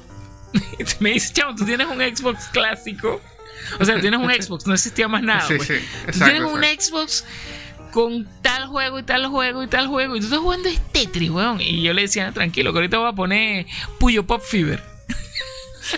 me 0.99 1.11
dice, 1.11 1.33
chavo, 1.33 1.53
tú 1.55 1.65
tienes 1.65 1.85
un 1.87 1.99
Xbox 1.99 2.45
clásico. 2.51 3.21
O 3.79 3.85
sea, 3.85 3.99
tienes 4.01 4.19
un 4.19 4.29
Xbox, 4.41 4.65
no 4.65 4.73
existía 4.73 5.07
más 5.07 5.21
nada. 5.21 5.41
Sí, 5.47 5.53
pues. 5.57 5.67
sí, 5.67 5.75
Tú 6.13 6.19
tienes 6.19 6.41
un 6.41 6.63
exacto. 6.63 6.83
Xbox 6.97 7.25
con 7.97 8.27
tal 8.43 8.67
juego 8.67 8.99
y 8.99 9.03
tal 9.03 9.25
juego 9.25 9.63
y 9.63 9.67
tal 9.67 9.87
juego. 9.87 10.15
Y 10.15 10.19
tú 10.19 10.25
estás 10.27 10.37
jugando 10.39 10.69
es 10.69 10.79
Tetris, 10.91 11.31
weón. 11.31 11.59
Y 11.59 11.81
yo 11.81 11.93
le 11.93 12.03
decía, 12.03 12.31
tranquilo, 12.31 12.71
que 12.71 12.77
ahorita 12.77 12.99
voy 12.99 13.09
a 13.09 13.13
poner 13.13 13.65
Puyo 13.99 14.23
Pop 14.27 14.39
Fever. 14.47 14.83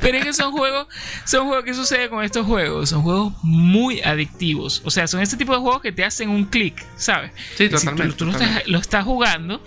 Pero 0.00 0.16
es 0.18 0.24
que 0.24 0.32
son 0.32 0.52
juegos, 0.52 0.86
son 1.26 1.46
juegos 1.48 1.64
que 1.66 1.74
sucede 1.74 2.08
con 2.08 2.24
estos 2.24 2.46
juegos. 2.46 2.88
Son 2.88 3.02
juegos 3.02 3.34
muy 3.42 4.00
adictivos. 4.00 4.80
O 4.84 4.90
sea, 4.90 5.06
son 5.08 5.20
este 5.20 5.36
tipo 5.36 5.52
de 5.52 5.58
juegos 5.58 5.82
que 5.82 5.92
te 5.92 6.04
hacen 6.06 6.30
un 6.30 6.44
clic, 6.46 6.82
¿sabes? 6.96 7.32
Sí, 7.56 7.64
Si 7.64 7.68
tú- 7.68 7.76
totalmente. 7.76 8.16
tú, 8.16 8.24
lo, 8.24 8.32
totalmente. 8.32 8.58
estás, 8.60 8.72
lo 8.72 8.78
estás 8.78 9.04
jugando, 9.04 9.62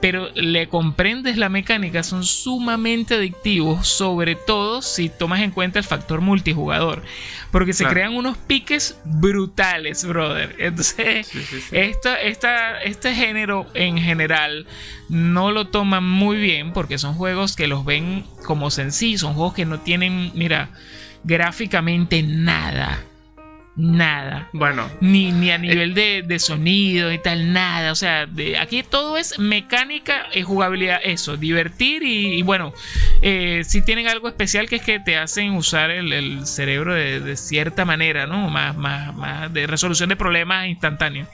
pero 0.00 0.28
le 0.34 0.68
comprendes 0.68 1.36
la 1.36 1.48
mecánica, 1.48 2.02
son 2.02 2.24
sumamente 2.24 3.14
adictivos, 3.14 3.88
sobre 3.88 4.34
todo 4.34 4.82
si 4.82 5.08
tomas 5.08 5.40
en 5.40 5.50
cuenta 5.50 5.78
el 5.78 5.84
factor 5.84 6.20
multijugador, 6.20 7.02
porque 7.50 7.72
se 7.72 7.86
crean 7.86 8.14
unos 8.14 8.36
piques 8.36 8.98
brutales, 9.04 10.04
brother. 10.04 10.54
Entonces, 10.58 11.30
este 11.72 13.14
género 13.14 13.66
en 13.74 13.98
general 13.98 14.66
no 15.08 15.50
lo 15.50 15.68
toman 15.68 16.04
muy 16.04 16.36
bien 16.36 16.72
porque 16.72 16.98
son 16.98 17.14
juegos 17.14 17.56
que 17.56 17.66
los 17.66 17.84
ven 17.84 18.24
como 18.44 18.70
sencillos, 18.70 19.22
son 19.22 19.34
juegos 19.34 19.54
que 19.54 19.64
no 19.64 19.80
tienen, 19.80 20.30
mira, 20.34 20.70
gráficamente 21.24 22.22
nada 22.22 23.02
nada. 23.76 24.48
Bueno. 24.52 24.88
Ni, 25.00 25.30
ni 25.32 25.50
a 25.50 25.58
nivel 25.58 25.94
de, 25.94 26.38
sonido 26.38 27.12
y 27.12 27.18
tal, 27.18 27.52
nada. 27.52 27.92
O 27.92 27.94
sea, 27.94 28.26
de, 28.26 28.58
aquí 28.58 28.82
todo 28.82 29.16
es 29.16 29.38
mecánica 29.38 30.26
y 30.34 30.42
jugabilidad. 30.42 30.98
Eso, 31.04 31.36
divertir 31.36 32.02
y, 32.02 32.42
bueno, 32.42 32.72
eh, 33.22 33.62
si 33.64 33.82
tienen 33.82 34.08
algo 34.08 34.28
especial 34.28 34.68
que 34.68 34.76
es 34.76 34.82
que 34.82 34.98
te 34.98 35.16
hacen 35.16 35.52
usar 35.52 35.90
el, 35.90 36.46
cerebro 36.46 36.94
de, 36.94 37.36
cierta 37.36 37.84
manera, 37.84 38.26
¿no? 38.26 38.48
Más, 38.48 38.76
más, 38.76 39.14
más 39.14 39.52
de 39.52 39.66
resolución 39.66 40.08
de 40.08 40.16
problemas 40.16 40.66
instantáneos. 40.66 41.28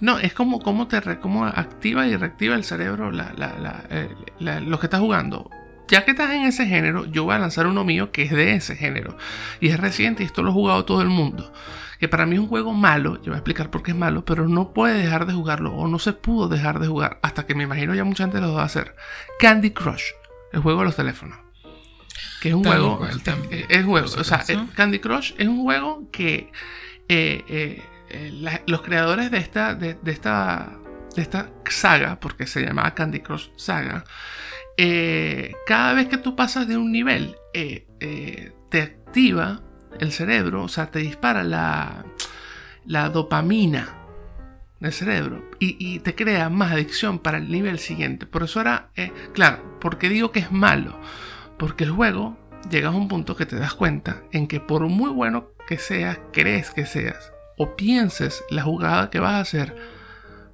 No, 0.00 0.18
es 0.18 0.32
como, 0.32 0.60
como, 0.60 0.86
te, 0.86 1.18
como 1.18 1.44
activa 1.44 2.06
y 2.06 2.16
reactiva 2.16 2.54
el 2.54 2.64
cerebro 2.64 3.10
la, 3.10 3.32
la, 3.36 3.84
eh, 3.90 4.08
lo 4.38 4.78
que 4.78 4.86
estás 4.86 5.00
jugando 5.00 5.50
ya 5.88 6.04
que 6.04 6.10
estás 6.10 6.30
en 6.32 6.42
ese 6.42 6.66
género, 6.66 7.06
yo 7.06 7.24
voy 7.24 7.34
a 7.34 7.38
lanzar 7.38 7.66
uno 7.66 7.82
mío 7.82 8.12
que 8.12 8.22
es 8.22 8.30
de 8.30 8.54
ese 8.54 8.76
género. 8.76 9.16
Y 9.58 9.68
es 9.68 9.80
reciente 9.80 10.22
y 10.22 10.26
esto 10.26 10.42
lo 10.42 10.50
ha 10.50 10.52
jugado 10.52 10.84
todo 10.84 11.00
el 11.00 11.08
mundo 11.08 11.50
que 11.98 12.08
para 12.08 12.26
mí 12.26 12.36
es 12.36 12.40
un 12.40 12.48
juego 12.48 12.72
malo, 12.72 13.16
yo 13.16 13.26
voy 13.26 13.34
a 13.34 13.38
explicar 13.38 13.70
por 13.70 13.82
qué 13.82 13.90
es 13.90 13.96
malo, 13.96 14.24
pero 14.24 14.48
no 14.48 14.72
puede 14.72 15.02
dejar 15.02 15.26
de 15.26 15.32
jugarlo 15.32 15.74
o 15.74 15.88
no 15.88 15.98
se 15.98 16.12
pudo 16.12 16.48
dejar 16.48 16.78
de 16.78 16.86
jugar 16.86 17.18
hasta 17.22 17.46
que 17.46 17.54
me 17.54 17.64
imagino 17.64 17.94
ya 17.94 18.04
mucha 18.04 18.24
gente 18.24 18.40
lo 18.40 18.54
va 18.54 18.62
a 18.62 18.66
hacer. 18.66 18.94
Candy 19.40 19.72
Crush, 19.72 20.04
el 20.52 20.60
juego 20.60 20.80
de 20.80 20.86
los 20.86 20.96
teléfonos. 20.96 21.38
Que 22.40 22.50
es 22.50 22.54
un 22.54 22.64
juego, 22.64 23.04
eh, 23.50 23.66
es, 23.68 23.84
juego, 23.84 24.06
o 24.06 24.24
sea, 24.24 24.44
eh, 24.46 24.58
Candy 24.74 25.00
Crush 25.00 25.32
es 25.38 25.48
un 25.48 25.62
juego 25.62 26.08
que 26.12 26.52
eh, 27.08 27.82
los 28.66 28.82
creadores 28.82 29.32
de 29.32 29.38
esta, 29.38 29.74
de, 29.74 29.98
esta, 30.06 30.78
de 31.16 31.22
esta 31.22 31.50
saga, 31.68 32.20
porque 32.20 32.46
se 32.46 32.62
llamaba 32.62 32.94
Candy 32.94 33.20
Crush 33.20 33.48
Saga, 33.56 34.04
cada 35.66 35.94
vez 35.94 36.06
que 36.06 36.18
tú 36.18 36.36
pasas 36.36 36.68
de 36.68 36.76
un 36.76 36.92
nivel, 36.92 37.36
te 37.52 38.82
activa 38.82 39.62
el 39.98 40.12
cerebro, 40.12 40.62
o 40.62 40.68
sea, 40.68 40.90
te 40.90 41.00
dispara 41.00 41.42
la, 41.44 42.04
dopamina 43.10 43.94
del 44.80 44.92
cerebro 44.92 45.50
y, 45.58 45.98
te 46.00 46.14
crea 46.14 46.48
más 46.48 46.72
adicción 46.72 47.18
para 47.18 47.38
el 47.38 47.50
nivel 47.50 47.78
siguiente. 47.78 48.26
Por 48.26 48.42
eso 48.44 48.60
era, 48.60 48.90
eh, 48.96 49.12
claro, 49.32 49.78
porque 49.80 50.08
digo 50.08 50.32
que 50.32 50.40
es 50.40 50.52
malo, 50.52 50.98
porque 51.58 51.84
el 51.84 51.90
juego 51.90 52.38
llega 52.70 52.88
a 52.88 52.92
un 52.92 53.08
punto 53.08 53.36
que 53.36 53.46
te 53.46 53.56
das 53.56 53.74
cuenta 53.74 54.22
en 54.32 54.46
que 54.46 54.60
por 54.60 54.82
muy 54.88 55.10
bueno 55.10 55.48
que 55.66 55.78
seas, 55.78 56.18
crees 56.32 56.70
que 56.70 56.86
seas, 56.86 57.32
o 57.56 57.76
pienses 57.76 58.44
la 58.50 58.62
jugada 58.62 59.10
que 59.10 59.20
vas 59.20 59.34
a 59.34 59.40
hacer, 59.40 59.76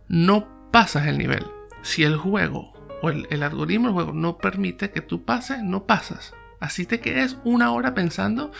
no 0.08 0.70
pasas 0.70 1.06
el 1.06 1.18
nivel. 1.18 1.44
Si 1.82 2.02
el 2.02 2.16
juego 2.16 2.72
o 3.02 3.10
el, 3.10 3.26
el 3.30 3.42
algoritmo 3.42 3.88
del 3.88 3.94
juego 3.94 4.12
no 4.12 4.38
permite 4.38 4.90
que 4.90 5.02
tú 5.02 5.24
pases, 5.24 5.62
no 5.62 5.84
pasas. 5.84 6.34
Así 6.60 6.86
te 6.86 7.00
quedes 7.00 7.36
una 7.44 7.72
hora 7.72 7.94
pensando. 7.94 8.52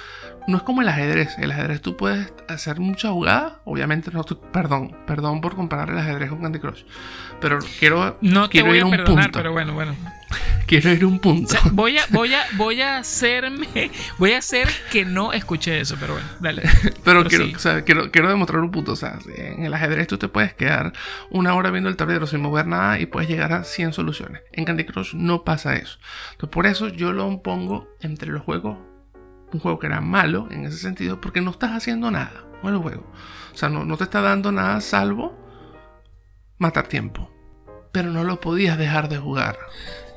No 0.46 0.58
es 0.58 0.62
como 0.62 0.82
el 0.82 0.88
ajedrez. 0.88 1.38
El 1.38 1.52
ajedrez 1.52 1.80
tú 1.80 1.96
puedes 1.96 2.32
hacer 2.48 2.80
mucha 2.80 3.10
jugada. 3.10 3.60
Obviamente 3.64 4.10
no. 4.12 4.22
Perdón, 4.24 4.96
perdón 5.06 5.40
por 5.40 5.54
comparar 5.54 5.90
el 5.90 5.98
ajedrez 5.98 6.30
con 6.30 6.42
Candy 6.42 6.58
Crush. 6.58 6.82
Pero 7.40 7.58
quiero. 7.78 8.18
No 8.20 8.50
quiero 8.50 8.66
te 8.66 8.82
voy 8.82 8.92
a 8.92 8.96
perdonar, 8.96 9.30
pero 9.32 9.52
bueno, 9.52 9.74
bueno. 9.74 9.94
Quiero 10.66 10.90
ir 10.92 11.02
a 11.02 11.06
un 11.06 11.18
punto. 11.18 11.56
voy, 11.72 11.98
a, 11.98 12.04
voy, 12.10 12.32
a, 12.34 12.44
voy 12.56 12.80
a 12.80 12.98
hacerme. 12.98 13.90
Voy 14.18 14.32
a 14.32 14.38
hacer 14.38 14.68
que 14.90 15.04
no 15.04 15.32
escuché 15.32 15.80
eso, 15.80 15.96
pero 16.00 16.14
bueno, 16.14 16.28
dale. 16.40 16.62
pero 17.04 17.24
quiero, 17.24 17.46
quiero, 17.84 18.10
quiero, 18.10 18.28
demostrar 18.28 18.60
un 18.60 18.70
punto. 18.70 18.92
O 18.92 18.96
sea, 18.96 19.18
en 19.36 19.64
el 19.64 19.74
ajedrez 19.74 20.06
tú 20.06 20.18
te 20.18 20.28
puedes 20.28 20.54
quedar 20.54 20.92
una 21.30 21.54
hora 21.54 21.70
viendo 21.70 21.90
el 21.90 21.96
tablero 21.96 22.26
sin 22.26 22.40
mover 22.40 22.66
nada 22.66 22.98
y 22.98 23.06
puedes 23.06 23.28
llegar 23.28 23.52
a 23.52 23.64
100 23.64 23.92
soluciones. 23.92 24.42
En 24.52 24.64
Candy 24.64 24.84
Crush 24.84 25.14
no 25.14 25.44
pasa 25.44 25.76
eso. 25.76 25.98
Entonces, 26.32 26.50
por 26.52 26.66
eso 26.66 26.88
yo 26.88 27.12
lo 27.12 27.42
pongo 27.42 27.88
entre 28.00 28.30
los 28.30 28.42
juegos. 28.42 28.78
Un 29.52 29.60
juego 29.60 29.78
que 29.78 29.86
era 29.86 30.00
malo 30.00 30.48
en 30.50 30.64
ese 30.64 30.78
sentido, 30.78 31.20
porque 31.20 31.40
no 31.40 31.52
estás 31.52 31.72
haciendo 31.72 32.10
nada 32.10 32.44
con 32.60 32.74
el 32.74 32.80
juego. 32.80 33.12
O 33.52 33.56
sea, 33.56 33.68
no, 33.68 33.84
no 33.84 33.96
te 33.96 34.04
está 34.04 34.20
dando 34.20 34.50
nada 34.50 34.80
salvo 34.80 35.38
matar 36.58 36.88
tiempo. 36.88 37.30
Pero 37.92 38.10
no 38.10 38.24
lo 38.24 38.40
podías 38.40 38.78
dejar 38.78 39.08
de 39.08 39.18
jugar. 39.18 39.56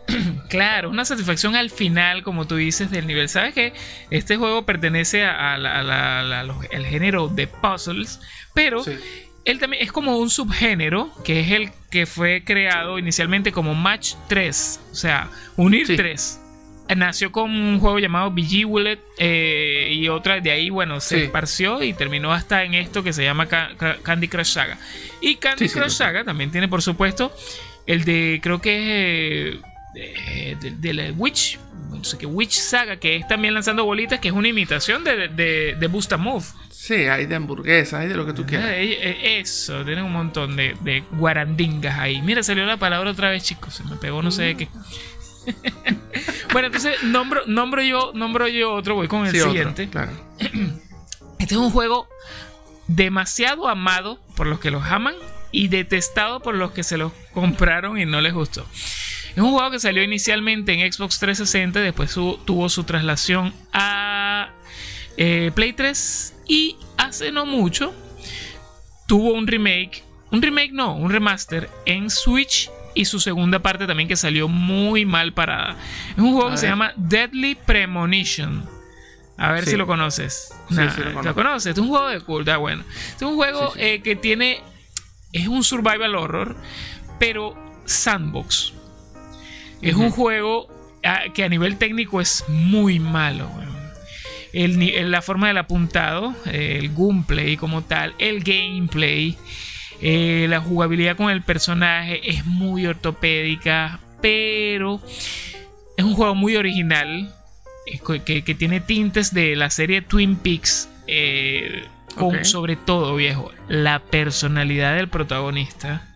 claro, 0.50 0.90
una 0.90 1.06
satisfacción 1.06 1.56
al 1.56 1.70
final, 1.70 2.24
como 2.24 2.48
tú 2.48 2.56
dices, 2.56 2.92
del 2.92 3.08
nivel. 3.08 3.30
¿Sabes 3.30 3.54
que 3.54 3.74
Este 4.10 4.38
juego 4.38 4.66
pertenece 4.66 5.26
al 5.26 6.86
género 6.86 7.28
de 7.28 7.48
puzzles, 7.48 8.20
pero 8.54 8.84
él 9.46 9.60
también 9.60 9.84
es 9.84 9.92
como 9.92 10.18
un 10.18 10.30
subgénero, 10.30 11.10
que 11.24 11.40
es 11.40 11.52
el 11.52 11.72
que 11.90 12.06
fue 12.06 12.44
creado 12.44 13.00
inicialmente 13.00 13.52
como 13.52 13.76
Match 13.76 14.16
3, 14.28 14.82
o 14.92 14.96
sea, 14.96 15.30
unir 15.56 15.96
3. 15.96 16.42
Nació 16.96 17.32
con 17.32 17.52
un 17.52 17.80
juego 17.80 18.00
llamado 18.00 18.32
Bejeweled 18.32 19.00
eh, 19.18 19.92
y 19.94 20.08
otra 20.10 20.40
de 20.40 20.52
ahí, 20.52 20.70
bueno, 20.70 21.00
se 21.02 21.26
esparció 21.26 21.84
y 21.84 21.94
terminó 21.94 22.34
hasta 22.34 22.64
en 22.64 22.74
esto 22.74 23.04
que 23.04 23.12
se 23.12 23.24
llama 23.24 23.48
Candy 23.48 24.28
Crush 24.28 24.54
Saga. 24.54 24.78
Y 25.22 25.36
Candy 25.36 25.70
Crush 25.70 25.92
Saga 25.92 26.24
también 26.24 26.52
tiene, 26.52 26.68
por 26.68 26.82
supuesto, 26.82 27.34
el 27.86 28.04
de, 28.04 28.40
creo 28.44 28.62
que 28.62 29.50
es 29.50 29.56
de, 29.94 30.94
la 30.94 31.12
Witch, 31.12 31.60
no 31.90 32.04
sé 32.04 32.18
qué, 32.18 32.26
Witch 32.26 32.54
Saga, 32.60 32.98
que 32.98 33.16
es 33.16 33.28
también 33.28 33.54
lanzando 33.54 33.86
bolitas, 33.86 34.20
que 34.20 34.28
es 34.28 34.34
una 34.34 34.48
imitación 34.48 35.04
de, 35.04 35.28
de, 35.30 35.76
de 35.80 35.88
Busta 35.88 36.18
Move. 36.18 36.46
Sí, 36.70 36.94
hay 36.94 37.26
de 37.26 37.36
hamburguesas, 37.36 38.02
hay 38.02 38.08
de 38.08 38.16
lo 38.16 38.26
que 38.26 38.34
tú 38.34 38.46
quieras. 38.46 38.70
Eh, 38.72 39.40
eso, 39.40 39.84
tiene 39.84 40.04
un 40.04 40.14
montón 40.14 40.56
de, 40.56 40.76
de, 40.82 41.04
guarandingas 41.12 41.98
ahí. 41.98 42.22
Mira, 42.22 42.44
salió 42.44 42.66
la 42.66 42.78
palabra 42.78 43.12
otra 43.12 43.30
vez, 43.30 43.44
chicos. 43.44 43.74
Se 43.74 43.84
me 43.84 43.98
pegó 43.98 44.22
no 44.22 44.32
sé 44.32 44.44
de 44.44 44.58
qué. 44.58 44.70
bueno, 46.54 46.68
entonces 46.68 47.02
nombro, 47.04 47.42
nombro, 47.46 47.82
yo, 47.82 48.12
nombro 48.14 48.48
yo 48.48 48.74
otro, 48.74 48.96
voy 48.96 49.08
con 49.08 49.26
el 49.26 49.36
siguiente. 49.36 49.90
claro. 49.90 50.12
Este 51.40 51.54
es 51.54 51.60
un 51.62 51.72
juego 51.72 52.08
demasiado 52.88 53.68
amado 53.68 54.20
por 54.36 54.48
los 54.48 54.60
que 54.60 54.72
los 54.72 54.84
aman 54.86 55.14
y 55.52 55.68
detestado 55.68 56.42
por 56.42 56.56
los 56.56 56.72
que 56.72 56.84
se 56.84 56.98
los 56.98 57.12
compraron 57.34 58.00
y 58.00 58.06
no 58.06 58.22
les 58.22 58.34
gustó. 58.34 58.66
Es 59.32 59.38
un 59.38 59.52
juego 59.52 59.72
que 59.72 59.80
salió 59.80 60.04
inicialmente 60.04 60.74
en 60.74 60.92
Xbox 60.92 61.20
360, 61.20 61.80
después 61.80 62.14
tuvo 62.14 62.70
su 62.70 62.84
traslación 62.84 63.54
a 63.74 64.50
eh, 65.18 65.52
Play 65.54 65.74
3 65.74 66.36
y 66.48 66.78
hace 66.98 67.32
no 67.32 67.46
mucho 67.46 67.94
tuvo 69.08 69.34
un 69.34 69.48
remake, 69.48 70.04
un 70.32 70.42
remake 70.42 70.72
no, 70.74 70.94
un 70.96 71.12
remaster 71.12 71.70
en 71.86 72.10
Switch 72.10 72.70
y 72.94 73.06
su 73.06 73.20
segunda 73.20 73.60
parte 73.60 73.88
también 73.88 74.10
que 74.10 74.16
salió 74.16 74.48
muy 74.48 75.06
mal 75.06 75.34
parada. 75.34 75.78
Es 76.12 76.18
un 76.18 76.34
juego 76.34 76.52
que 76.52 76.58
se 76.58 76.68
llama 76.68 76.94
Deadly 76.96 77.56
Premonition. 77.56 78.68
A 79.38 79.52
ver 79.52 79.66
si 79.66 79.78
lo 79.78 79.86
conoces. 79.86 80.52
Sí, 80.70 80.76
lo, 81.24 81.36
conoces? 81.36 81.74
Es 81.74 81.78
un 81.78 81.90
juego 81.90 82.08
de 82.08 82.22
cool, 82.22 82.44
da 82.44 82.58
bueno. 82.58 82.84
Es 83.16 83.22
un 83.22 83.36
juego 83.36 83.72
eh, 83.78 84.02
que 84.02 84.16
tiene. 84.16 84.62
Es 85.32 85.48
un 85.48 85.64
survival 85.64 86.16
horror, 86.16 86.56
pero 87.20 87.56
sandbox. 87.86 88.74
Es 89.82 89.96
un 89.96 90.10
juego 90.12 90.68
ah, 91.04 91.24
que 91.34 91.44
a 91.44 91.50
nivel 91.50 91.78
técnico 91.78 92.22
es 92.22 92.44
muy 92.48 93.00
malo. 93.00 93.50
la 94.54 95.22
forma 95.22 95.48
del 95.48 95.58
apuntado, 95.58 96.36
el 96.46 96.94
gameplay 96.94 97.58
como 97.58 97.84
tal, 97.84 98.16
el 98.18 98.44
gameplay, 98.44 99.38
eh, 100.02 100.48
la 100.50 100.60
jugabilidad 100.62 101.16
con 101.16 101.30
el 101.30 101.42
personaje 101.42 102.30
es 102.30 102.46
muy 102.46 102.86
ortopédica, 102.86 104.00
pero 104.22 105.02
es 105.98 106.06
un 106.06 106.14
juego 106.14 106.36
muy 106.36 106.56
original 106.56 107.34
que, 108.26 108.56
tiene 108.56 108.80
tintes 108.82 109.34
de 109.34 109.56
la 109.56 109.70
serie 109.70 110.02
Twin 110.02 110.36
Peaks. 110.36 110.90
Eh, 111.08 111.86
con 112.16 112.46
sobre 112.46 112.76
todo, 112.76 113.16
viejo, 113.16 113.52
la 113.68 114.00
personalidad 114.00 114.96
del 114.96 115.08
protagonista 115.08 116.16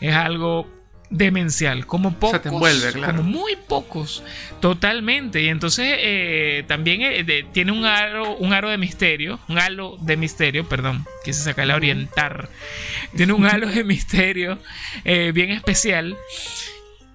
es 0.00 0.14
algo 0.14 0.68
demencial, 1.10 1.86
como 1.86 2.12
pocos, 2.14 2.40
como 2.40 3.22
muy 3.22 3.56
pocos, 3.56 4.22
totalmente. 4.60 5.42
Y 5.42 5.48
entonces 5.48 5.96
eh, 5.98 6.64
también 6.68 7.00
eh, 7.02 7.44
tiene 7.52 7.72
un 7.72 7.84
aro, 7.84 8.36
un 8.36 8.52
aro 8.52 8.70
de 8.70 8.78
misterio, 8.78 9.40
un 9.48 9.58
halo 9.58 9.96
de 10.00 10.16
misterio, 10.16 10.68
perdón, 10.68 11.04
quise 11.24 11.42
sacarle 11.42 11.72
a 11.72 11.76
orientar. 11.76 12.48
Tiene 13.16 13.32
un 13.32 13.44
halo 13.44 13.66
de 13.66 13.84
misterio 13.84 14.58
eh, 15.04 15.32
bien 15.34 15.50
especial. 15.50 16.16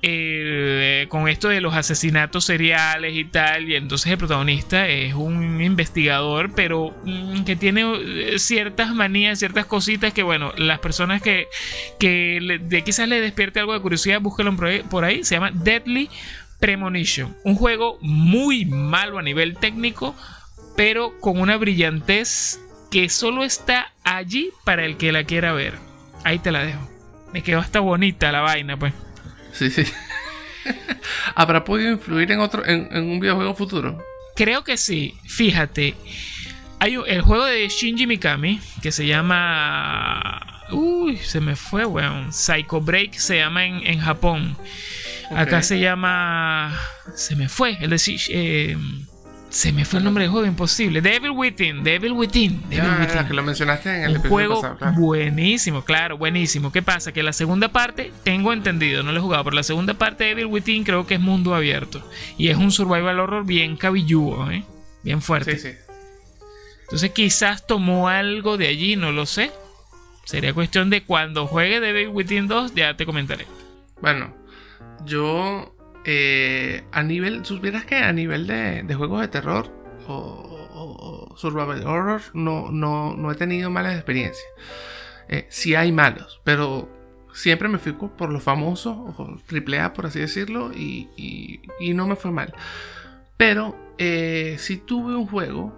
Eh, 0.07 1.07
con 1.09 1.27
esto 1.27 1.49
de 1.49 1.61
los 1.61 1.73
asesinatos 1.73 2.45
seriales 2.45 3.15
y 3.15 3.25
tal. 3.25 3.67
Y 3.67 3.75
entonces 3.75 4.11
el 4.11 4.19
protagonista 4.19 4.87
es 4.87 5.15
un 5.15 5.59
investigador, 5.63 6.53
pero 6.53 6.95
mm, 7.05 7.43
que 7.43 7.55
tiene 7.55 7.81
eh, 7.95 8.37
ciertas 8.37 8.93
manías, 8.93 9.39
ciertas 9.39 9.65
cositas 9.65 10.13
que, 10.13 10.21
bueno, 10.21 10.53
las 10.57 10.77
personas 10.77 11.23
que, 11.23 11.47
que 11.99 12.59
de 12.61 12.83
quizás 12.83 13.07
le 13.07 13.19
despierte 13.19 13.59
algo 13.59 13.73
de 13.73 13.79
curiosidad, 13.79 14.21
búsquenlo 14.21 14.55
por 14.91 15.05
ahí. 15.05 15.23
Se 15.23 15.35
llama 15.35 15.49
Deadly 15.51 16.07
Premonition. 16.59 17.35
Un 17.43 17.55
juego 17.55 17.97
muy 18.01 18.63
malo 18.65 19.17
a 19.17 19.23
nivel 19.23 19.57
técnico, 19.57 20.15
pero 20.77 21.19
con 21.19 21.39
una 21.39 21.57
brillantez 21.57 22.59
que 22.91 23.09
solo 23.09 23.43
está 23.43 23.91
allí 24.03 24.51
para 24.65 24.85
el 24.85 24.97
que 24.97 25.11
la 25.11 25.23
quiera 25.23 25.51
ver. 25.53 25.73
Ahí 26.23 26.37
te 26.37 26.51
la 26.51 26.63
dejo. 26.63 26.87
Me 27.33 27.41
quedó 27.41 27.59
hasta 27.59 27.79
bonita 27.79 28.31
la 28.31 28.41
vaina, 28.41 28.77
pues. 28.77 28.93
Sí, 29.57 29.71
sí. 29.71 29.83
¿Habrá 31.35 31.63
podido 31.63 31.91
influir 31.91 32.31
en 32.31 32.39
otro, 32.39 32.65
en, 32.65 32.89
un 32.91 33.19
videojuego 33.19 33.55
futuro? 33.55 34.03
Creo 34.35 34.63
que 34.63 34.77
sí. 34.77 35.17
Fíjate. 35.25 35.95
Hay 36.79 36.97
el 37.07 37.21
juego 37.21 37.45
de 37.45 37.67
Shinji 37.69 38.05
Mikami 38.05 38.59
que 38.81 38.91
se 38.91 39.07
llama. 39.07 40.41
Uy, 40.71 41.17
se 41.17 41.39
me 41.39 41.55
fue, 41.55 41.85
weón. 41.85 42.33
Psycho 42.33 42.81
Break 42.81 43.13
se 43.13 43.37
llama 43.37 43.65
en, 43.65 43.99
Japón. 43.99 44.57
Acá 45.31 45.61
se 45.61 45.79
llama. 45.79 46.77
Se 47.15 47.35
me 47.35 47.47
fue. 47.47 47.77
El 47.79 47.91
de. 47.91 48.19
Eh, 48.29 48.77
se 49.55 49.71
me 49.71 49.85
fue 49.85 49.99
el 49.99 50.03
nombre 50.03 50.25
del 50.25 50.31
juego, 50.31 50.45
imposible. 50.45 50.99
Devil 50.99 51.31
Within, 51.31 51.81
Devil 51.81 52.11
Within. 52.11 52.61
Devil 52.69 52.91
Within. 52.99 53.25
que 53.25 53.33
lo 53.33 53.41
mencionaste 53.41 53.89
en 53.89 54.03
el 54.03 54.17
Un 54.17 54.23
juego 54.23 54.61
buenísimo, 54.97 55.85
claro, 55.85 56.17
buenísimo. 56.17 56.73
¿Qué 56.73 56.81
pasa? 56.81 57.13
Que 57.13 57.23
la 57.23 57.31
segunda 57.31 57.69
parte, 57.69 58.11
tengo 58.25 58.51
entendido, 58.51 59.01
no 59.01 59.13
lo 59.13 59.19
he 59.19 59.21
jugado, 59.21 59.45
pero 59.45 59.55
la 59.55 59.63
segunda 59.63 59.93
parte 59.93 60.25
de 60.25 60.31
Devil 60.31 60.47
Within 60.47 60.83
creo 60.83 61.07
que 61.07 61.13
es 61.13 61.21
mundo 61.21 61.55
abierto. 61.55 62.05
Y 62.37 62.49
es 62.49 62.57
un 62.57 62.69
survival 62.69 63.17
horror 63.17 63.45
bien 63.45 63.77
cabilludo, 63.77 64.51
¿eh? 64.51 64.65
Bien 65.03 65.21
fuerte. 65.21 65.57
Sí, 65.57 65.69
sí. 65.69 65.77
Entonces 66.81 67.11
quizás 67.11 67.65
tomó 67.65 68.09
algo 68.09 68.57
de 68.57 68.67
allí, 68.67 68.97
no 68.97 69.13
lo 69.13 69.25
sé. 69.25 69.53
Sería 70.25 70.53
cuestión 70.53 70.89
de 70.89 71.03
cuando 71.03 71.47
juegue 71.47 71.79
Devil 71.79 72.09
Within 72.09 72.49
2, 72.49 72.75
ya 72.75 72.97
te 72.97 73.05
comentaré. 73.05 73.47
Bueno, 74.01 74.35
yo 75.05 75.74
eh, 76.07 76.83
a 76.91 77.01
nivel, 77.01 77.43
supieras 77.45 77.85
que 77.85 77.95
a 77.95 78.13
nivel 78.13 78.45
de, 78.45 78.93
juegos 78.95 79.21
de 79.21 79.27
terror 79.27 79.71
o, 80.07 81.33
survival 81.35 81.85
horror 81.85 82.21
no, 82.33 82.71
no, 82.71 83.31
he 83.31 83.35
tenido 83.35 83.71
malas 83.71 83.95
experiencias. 83.95 84.45
Eh, 85.27 85.47
sí 85.49 85.73
hay 85.73 85.91
malos, 85.91 86.39
pero 86.43 86.87
siempre 87.33 87.67
me 87.67 87.79
fijo 87.79 88.15
por 88.15 88.31
los 88.31 88.43
famosos, 88.43 88.95
o 88.95 89.37
triple 89.47 89.79
A 89.79 89.93
por 89.93 90.05
así 90.05 90.19
decirlo, 90.19 90.71
y, 90.73 91.61
no 91.95 92.05
me 92.07 92.15
fue 92.15 92.31
mal. 92.31 92.53
Pero 93.35 93.75
eh, 93.97 94.57
si 94.59 94.77
tuve 94.77 95.15
un 95.15 95.25
juego 95.25 95.75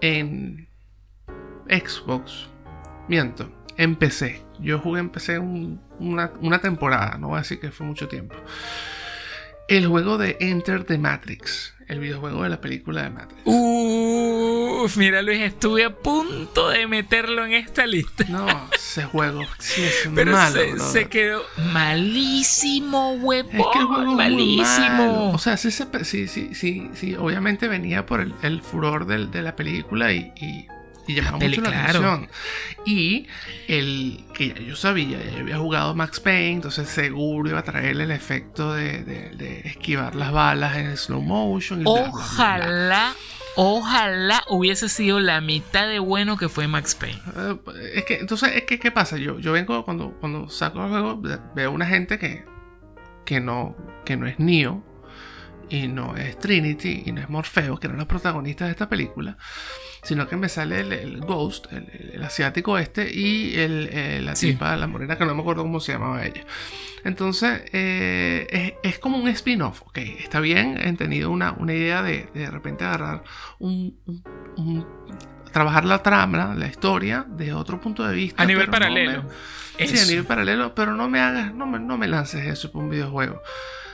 en 0.00 0.68
Xbox, 1.68 2.48
miento, 3.08 3.52
en 3.76 3.94
PC. 3.94 4.42
Yo 4.58 4.78
jugué 4.78 5.00
en 5.00 5.10
PC 5.10 5.38
una, 5.38 6.32
una 6.40 6.60
temporada, 6.60 7.18
no 7.18 7.28
voy 7.28 7.36
a 7.36 7.40
decir 7.40 7.60
que 7.60 7.70
fue 7.70 7.86
mucho 7.86 8.08
tiempo 8.08 8.34
el 9.70 9.86
juego 9.86 10.18
de 10.18 10.36
Enter 10.40 10.82
the 10.82 10.98
Matrix, 10.98 11.74
el 11.86 12.00
videojuego 12.00 12.42
de 12.42 12.48
la 12.48 12.60
película 12.60 13.04
de 13.04 13.10
Matrix. 13.10 13.40
Uff, 13.44 14.96
mira 14.96 15.22
Luis, 15.22 15.40
estuve 15.40 15.84
a 15.84 15.90
punto 15.90 16.70
de 16.70 16.88
meterlo 16.88 17.46
en 17.46 17.52
esta 17.52 17.86
lista. 17.86 18.24
No, 18.28 18.48
ese 18.74 19.04
juego 19.04 19.42
sí 19.60 19.82
es 19.84 20.08
Pero 20.14 20.32
malo. 20.32 20.60
Se, 20.60 20.78
se, 20.80 21.08
quedó 21.08 21.42
malísimo, 21.72 23.12
huevón. 23.12 23.60
Es 23.60 23.66
que 23.72 23.78
el 23.78 23.84
juego 23.84 24.14
malísimo. 24.16 25.32
O 25.32 25.38
sea, 25.38 25.56
sí, 25.56 25.70
sí, 25.70 26.26
sí, 26.26 26.90
sí, 26.92 27.14
obviamente 27.14 27.68
venía 27.68 28.06
por 28.06 28.20
el, 28.20 28.62
furor 28.62 29.06
de 29.06 29.42
la 29.42 29.54
película 29.54 30.12
y 30.12 30.32
y 30.36 30.66
llamaba 31.14 31.38
mucho 31.38 31.60
la 31.60 31.84
atención. 31.84 32.28
Y 32.84 33.26
el 33.68 34.24
que 34.34 34.48
ya 34.48 34.60
yo 34.60 34.76
sabía, 34.76 35.18
ya 35.22 35.40
había 35.40 35.58
jugado 35.58 35.94
Max 35.94 36.20
Payne, 36.20 36.52
entonces 36.52 36.88
seguro 36.88 37.48
iba 37.50 37.60
a 37.60 37.64
traerle 37.64 38.04
el 38.04 38.10
efecto 38.10 38.72
de, 38.72 39.62
esquivar 39.64 40.14
las 40.14 40.32
balas 40.32 40.76
en 40.76 40.96
slow 40.96 41.20
motion. 41.20 41.82
ojalá, 41.84 43.14
ojalá 43.56 44.42
hubiese 44.48 44.88
sido 44.88 45.20
la 45.20 45.40
mitad 45.40 45.88
de 45.88 45.98
bueno 45.98 46.36
que 46.36 46.48
fue 46.48 46.68
Max 46.68 46.94
Payne. 46.94 47.20
Eh, 47.36 47.92
es 47.94 48.04
que, 48.04 48.18
entonces, 48.18 48.52
es 48.54 48.64
que, 48.64 48.78
¿qué 48.78 48.90
pasa? 48.90 49.16
Yo, 49.16 49.38
yo 49.38 49.52
vengo 49.52 49.84
cuando, 49.84 50.12
cuando 50.20 50.48
saco 50.48 50.82
el 50.84 50.90
juego, 50.90 51.20
veo 51.54 51.70
una 51.70 51.86
gente 51.86 52.18
que, 52.18 52.44
que, 53.24 53.40
no, 53.40 53.76
que 54.04 54.16
no 54.16 54.26
es 54.26 54.38
Neo 54.38 54.89
y 55.70 55.88
no 55.88 56.16
es 56.16 56.38
Trinity 56.38 57.04
y 57.06 57.12
no 57.12 57.20
es 57.20 57.30
Morfeo, 57.30 57.78
que 57.78 57.86
eran 57.86 57.98
los 57.98 58.06
protagonistas 58.06 58.68
de 58.68 58.72
esta 58.72 58.88
película 58.88 59.36
sino 60.02 60.28
que 60.28 60.36
me 60.36 60.48
sale 60.48 60.80
el, 60.80 61.20
Ghost, 61.20 61.66
el, 61.72 62.22
asiático 62.22 62.78
este, 62.78 63.12
y 63.12 63.58
el, 63.58 63.88
eh, 63.92 64.20
la 64.22 64.34
tipa, 64.34 64.76
la 64.76 64.86
morena, 64.86 65.16
que 65.16 65.26
no 65.26 65.34
me 65.34 65.40
acuerdo 65.40 65.62
cómo 65.62 65.80
se 65.80 65.92
llamaba 65.92 66.24
ella. 66.24 66.44
Entonces, 67.04 67.62
eh, 67.72 68.76
es, 68.82 68.98
como 68.98 69.18
un 69.18 69.28
spin-off, 69.28 69.82
ok, 69.82 69.98
está 69.98 70.40
bien, 70.40 70.78
he 70.82 70.92
tenido 70.94 71.30
una, 71.30 71.54
idea 71.68 72.02
de, 72.02 72.28
de 72.34 72.50
repente 72.50 72.84
agarrar 72.84 73.24
un, 73.58 73.98
trabajar 75.52 75.84
la 75.84 76.02
trama, 76.02 76.54
la 76.54 76.66
historia, 76.66 77.26
de 77.28 77.52
otro 77.52 77.80
punto 77.80 78.06
de 78.06 78.14
vista. 78.14 78.42
A 78.42 78.46
nivel 78.46 78.68
paralelo. 78.68 79.24
sí, 79.78 79.98
a 79.98 80.06
nivel 80.06 80.24
paralelo, 80.24 80.74
pero 80.74 80.94
no 80.94 81.08
me 81.08 81.20
hagas, 81.20 81.54
no 81.54 81.66
me, 81.66 81.78
no 81.78 81.98
me 81.98 82.08
lances 82.08 82.46
eso 82.46 82.72
por 82.72 82.82
un 82.82 82.90
videojuego. 82.90 83.42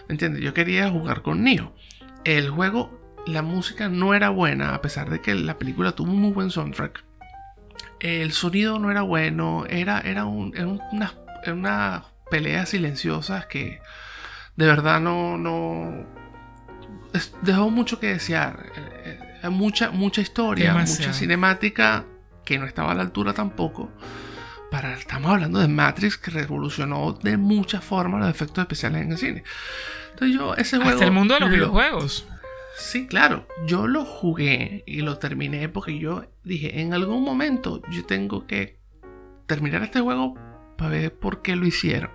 ¿Me 0.08 0.14
entiendes? 0.14 0.42
Yo 0.42 0.54
quería 0.54 0.90
jugar 0.90 1.22
con 1.22 1.42
Neo. 1.42 1.74
El 2.24 2.50
juego 2.50 3.06
la 3.26 3.42
música 3.42 3.88
no 3.88 4.14
era 4.14 4.30
buena, 4.30 4.74
a 4.74 4.80
pesar 4.80 5.10
de 5.10 5.20
que 5.20 5.34
la 5.34 5.58
película 5.58 5.92
tuvo 5.92 6.12
un 6.12 6.20
muy 6.20 6.32
buen 6.32 6.50
soundtrack. 6.50 7.04
El 7.98 8.32
sonido 8.32 8.78
no 8.78 8.90
era 8.90 9.02
bueno, 9.02 9.64
era, 9.68 10.00
era, 10.00 10.26
un, 10.26 10.54
una, 10.92 11.14
una 11.46 12.04
pelea 12.30 12.66
silenciosas 12.66 13.46
que 13.46 13.80
de 14.54 14.66
verdad 14.66 15.00
no, 15.00 15.36
no 15.38 16.06
dejó 17.42 17.70
mucho 17.70 17.98
que 17.98 18.08
desear. 18.08 18.66
Eh, 18.76 19.20
eh, 19.42 19.48
mucha, 19.48 19.90
mucha 19.90 20.20
historia, 20.20 20.74
mucha 20.74 21.12
cinemática 21.12 22.04
que 22.44 22.58
no 22.58 22.66
estaba 22.66 22.92
a 22.92 22.94
la 22.94 23.02
altura 23.02 23.32
tampoco. 23.32 23.90
Para, 24.76 24.92
estamos 24.92 25.30
hablando 25.30 25.58
de 25.58 25.68
Matrix 25.68 26.18
que 26.18 26.30
revolucionó 26.30 27.14
de 27.22 27.38
muchas 27.38 27.82
formas 27.82 28.20
los 28.20 28.28
efectos 28.28 28.60
especiales 28.60 29.00
en 29.00 29.12
el 29.12 29.16
cine. 29.16 29.44
Entonces 30.10 30.36
yo 30.36 30.54
ese 30.54 30.76
juego... 30.76 30.90
Hasta 30.90 31.06
el 31.06 31.12
mundo 31.12 31.32
de 31.32 31.40
los 31.40 31.50
videojuegos. 31.50 32.28
Sí, 32.76 33.06
claro, 33.06 33.48
yo 33.66 33.86
lo 33.86 34.04
jugué 34.04 34.84
y 34.86 35.00
lo 35.00 35.16
terminé 35.16 35.70
porque 35.70 35.98
yo 35.98 36.26
dije, 36.44 36.82
en 36.82 36.92
algún 36.92 37.24
momento 37.24 37.80
yo 37.88 38.04
tengo 38.04 38.46
que 38.46 38.78
terminar 39.46 39.82
este 39.82 40.00
juego 40.00 40.34
para 40.76 40.90
ver 40.90 41.14
por 41.14 41.40
qué 41.40 41.56
lo 41.56 41.66
hicieron. 41.66 42.10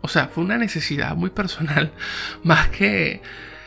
O 0.00 0.08
sea, 0.08 0.28
fue 0.28 0.42
una 0.42 0.56
necesidad 0.56 1.14
muy 1.16 1.28
personal, 1.28 1.92
más 2.42 2.68
que 2.68 3.20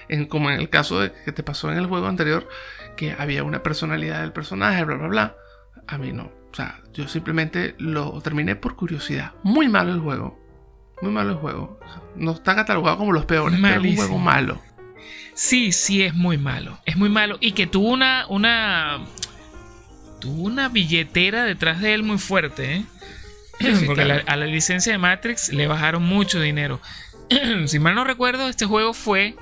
en, 0.07 0.25
como 0.25 0.49
en 0.49 0.59
el 0.59 0.71
caso 0.71 1.01
de 1.01 1.11
que 1.23 1.31
te 1.31 1.43
pasó 1.43 1.71
en 1.71 1.77
el 1.77 1.85
juego 1.85 2.07
anterior, 2.07 2.49
que 2.97 3.11
había 3.11 3.43
una 3.43 3.61
personalidad 3.61 4.21
del 4.21 4.33
personaje, 4.33 4.83
bla, 4.85 4.95
bla, 4.95 5.07
bla. 5.07 5.35
A 5.85 5.99
mí 5.99 6.11
no. 6.13 6.38
O 6.51 6.55
sea, 6.55 6.81
yo 6.93 7.07
simplemente 7.07 7.75
lo 7.77 8.21
terminé 8.21 8.55
por 8.55 8.75
curiosidad. 8.75 9.33
Muy 9.43 9.69
malo 9.69 9.93
el 9.93 9.99
juego. 9.99 10.39
Muy 11.01 11.11
malo 11.11 11.31
el 11.31 11.37
juego. 11.37 11.79
no 12.15 12.31
está 12.31 12.55
catalogado 12.55 12.97
como 12.97 13.13
los 13.13 13.25
peores, 13.25 13.59
pero 13.61 13.81
es 13.81 13.89
un 13.91 13.95
juego 13.95 14.17
malo. 14.17 14.61
Sí, 15.33 15.71
sí, 15.71 16.03
es 16.03 16.13
muy 16.13 16.37
malo. 16.37 16.79
Es 16.85 16.97
muy 16.97 17.09
malo. 17.09 17.37
Y 17.39 17.53
que 17.53 17.67
tuvo 17.67 17.89
una. 17.89 18.25
una. 18.27 19.05
Tuvo 20.19 20.43
una 20.43 20.67
billetera 20.67 21.45
detrás 21.45 21.79
de 21.79 21.93
él 21.93 22.03
muy 22.03 22.17
fuerte, 22.17 22.75
¿eh? 22.75 22.85
Porque 23.85 24.01
a 24.01 24.35
la 24.35 24.45
licencia 24.45 24.91
de 24.91 24.97
Matrix 24.97 25.53
le 25.53 25.67
bajaron 25.67 26.03
mucho 26.03 26.41
dinero. 26.41 26.81
si 27.67 27.79
mal 27.79 27.95
no 27.95 28.03
recuerdo, 28.03 28.49
este 28.49 28.65
juego 28.65 28.93
fue 28.93 29.35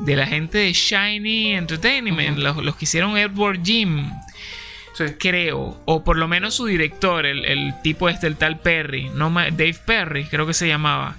de 0.00 0.16
la 0.16 0.26
gente 0.26 0.58
de 0.58 0.72
Shiny 0.72 1.54
Entertainment, 1.54 2.38
los, 2.38 2.76
que 2.76 2.84
hicieron 2.84 3.16
Edward 3.16 3.60
Jim. 3.62 4.10
Creo, 5.18 5.80
o 5.84 6.04
por 6.04 6.16
lo 6.16 6.28
menos 6.28 6.54
su 6.54 6.66
director, 6.66 7.26
el, 7.26 7.74
tipo 7.82 8.08
este, 8.08 8.26
el 8.26 8.36
tal 8.36 8.58
Perry, 8.60 9.10
no 9.14 9.30
Dave 9.30 9.76
Perry, 9.84 10.26
creo 10.26 10.46
que 10.46 10.54
se 10.54 10.68
llamaba, 10.68 11.16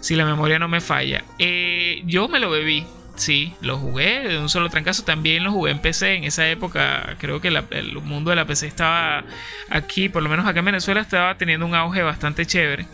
si 0.00 0.16
la 0.16 0.24
memoria 0.24 0.58
no 0.58 0.68
me 0.68 0.80
falla. 0.80 1.24
Eh, 1.38 2.02
yo 2.06 2.28
me 2.28 2.40
lo 2.40 2.50
bebí, 2.50 2.86
Sí, 3.16 3.54
lo 3.60 3.78
jugué 3.78 4.26
de 4.26 4.38
un 4.38 4.48
solo 4.48 4.68
trancazo. 4.70 5.04
También 5.04 5.44
lo 5.44 5.52
jugué 5.52 5.70
en 5.70 5.78
PC. 5.78 6.14
En 6.16 6.24
esa 6.24 6.48
época, 6.48 7.16
creo 7.18 7.40
que 7.40 7.48
el 7.48 7.92
mundo 8.02 8.30
de 8.30 8.36
la 8.36 8.46
PC 8.46 8.66
estaba 8.66 9.24
aquí, 9.70 10.08
por 10.08 10.22
lo 10.22 10.28
menos 10.28 10.46
acá 10.46 10.58
en 10.58 10.64
Venezuela, 10.64 11.00
estaba 11.00 11.36
teniendo 11.38 11.64
un 11.66 11.74
auge 11.74 12.02
bastante 12.02 12.44
chévere. 12.46 12.86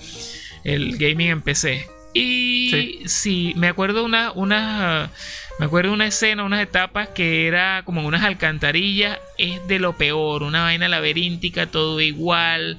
El 0.62 0.98
gaming 0.98 1.28
en 1.30 1.42
PC. 1.42 1.88
Y 2.12 3.03
sí, 3.07 3.53
me 3.57 3.68
acuerdo 3.68 4.05
una, 4.05 4.33
una, 4.33 5.11
me 5.59 5.66
acuerdo 5.66 5.92
una 5.92 6.07
escena, 6.07 6.44
unas 6.44 6.61
etapas 6.62 7.09
que 7.09 7.46
era 7.46 7.83
como 7.85 8.05
unas 8.07 8.25
alcantarillas. 8.25 9.18
Es 9.38 9.66
de 9.68 9.79
lo 9.79 9.92
peor, 9.96 10.42
una 10.42 10.62
vaina 10.62 10.88
laberíntica, 10.88 11.66
todo 11.66 12.01
igual 12.01 12.79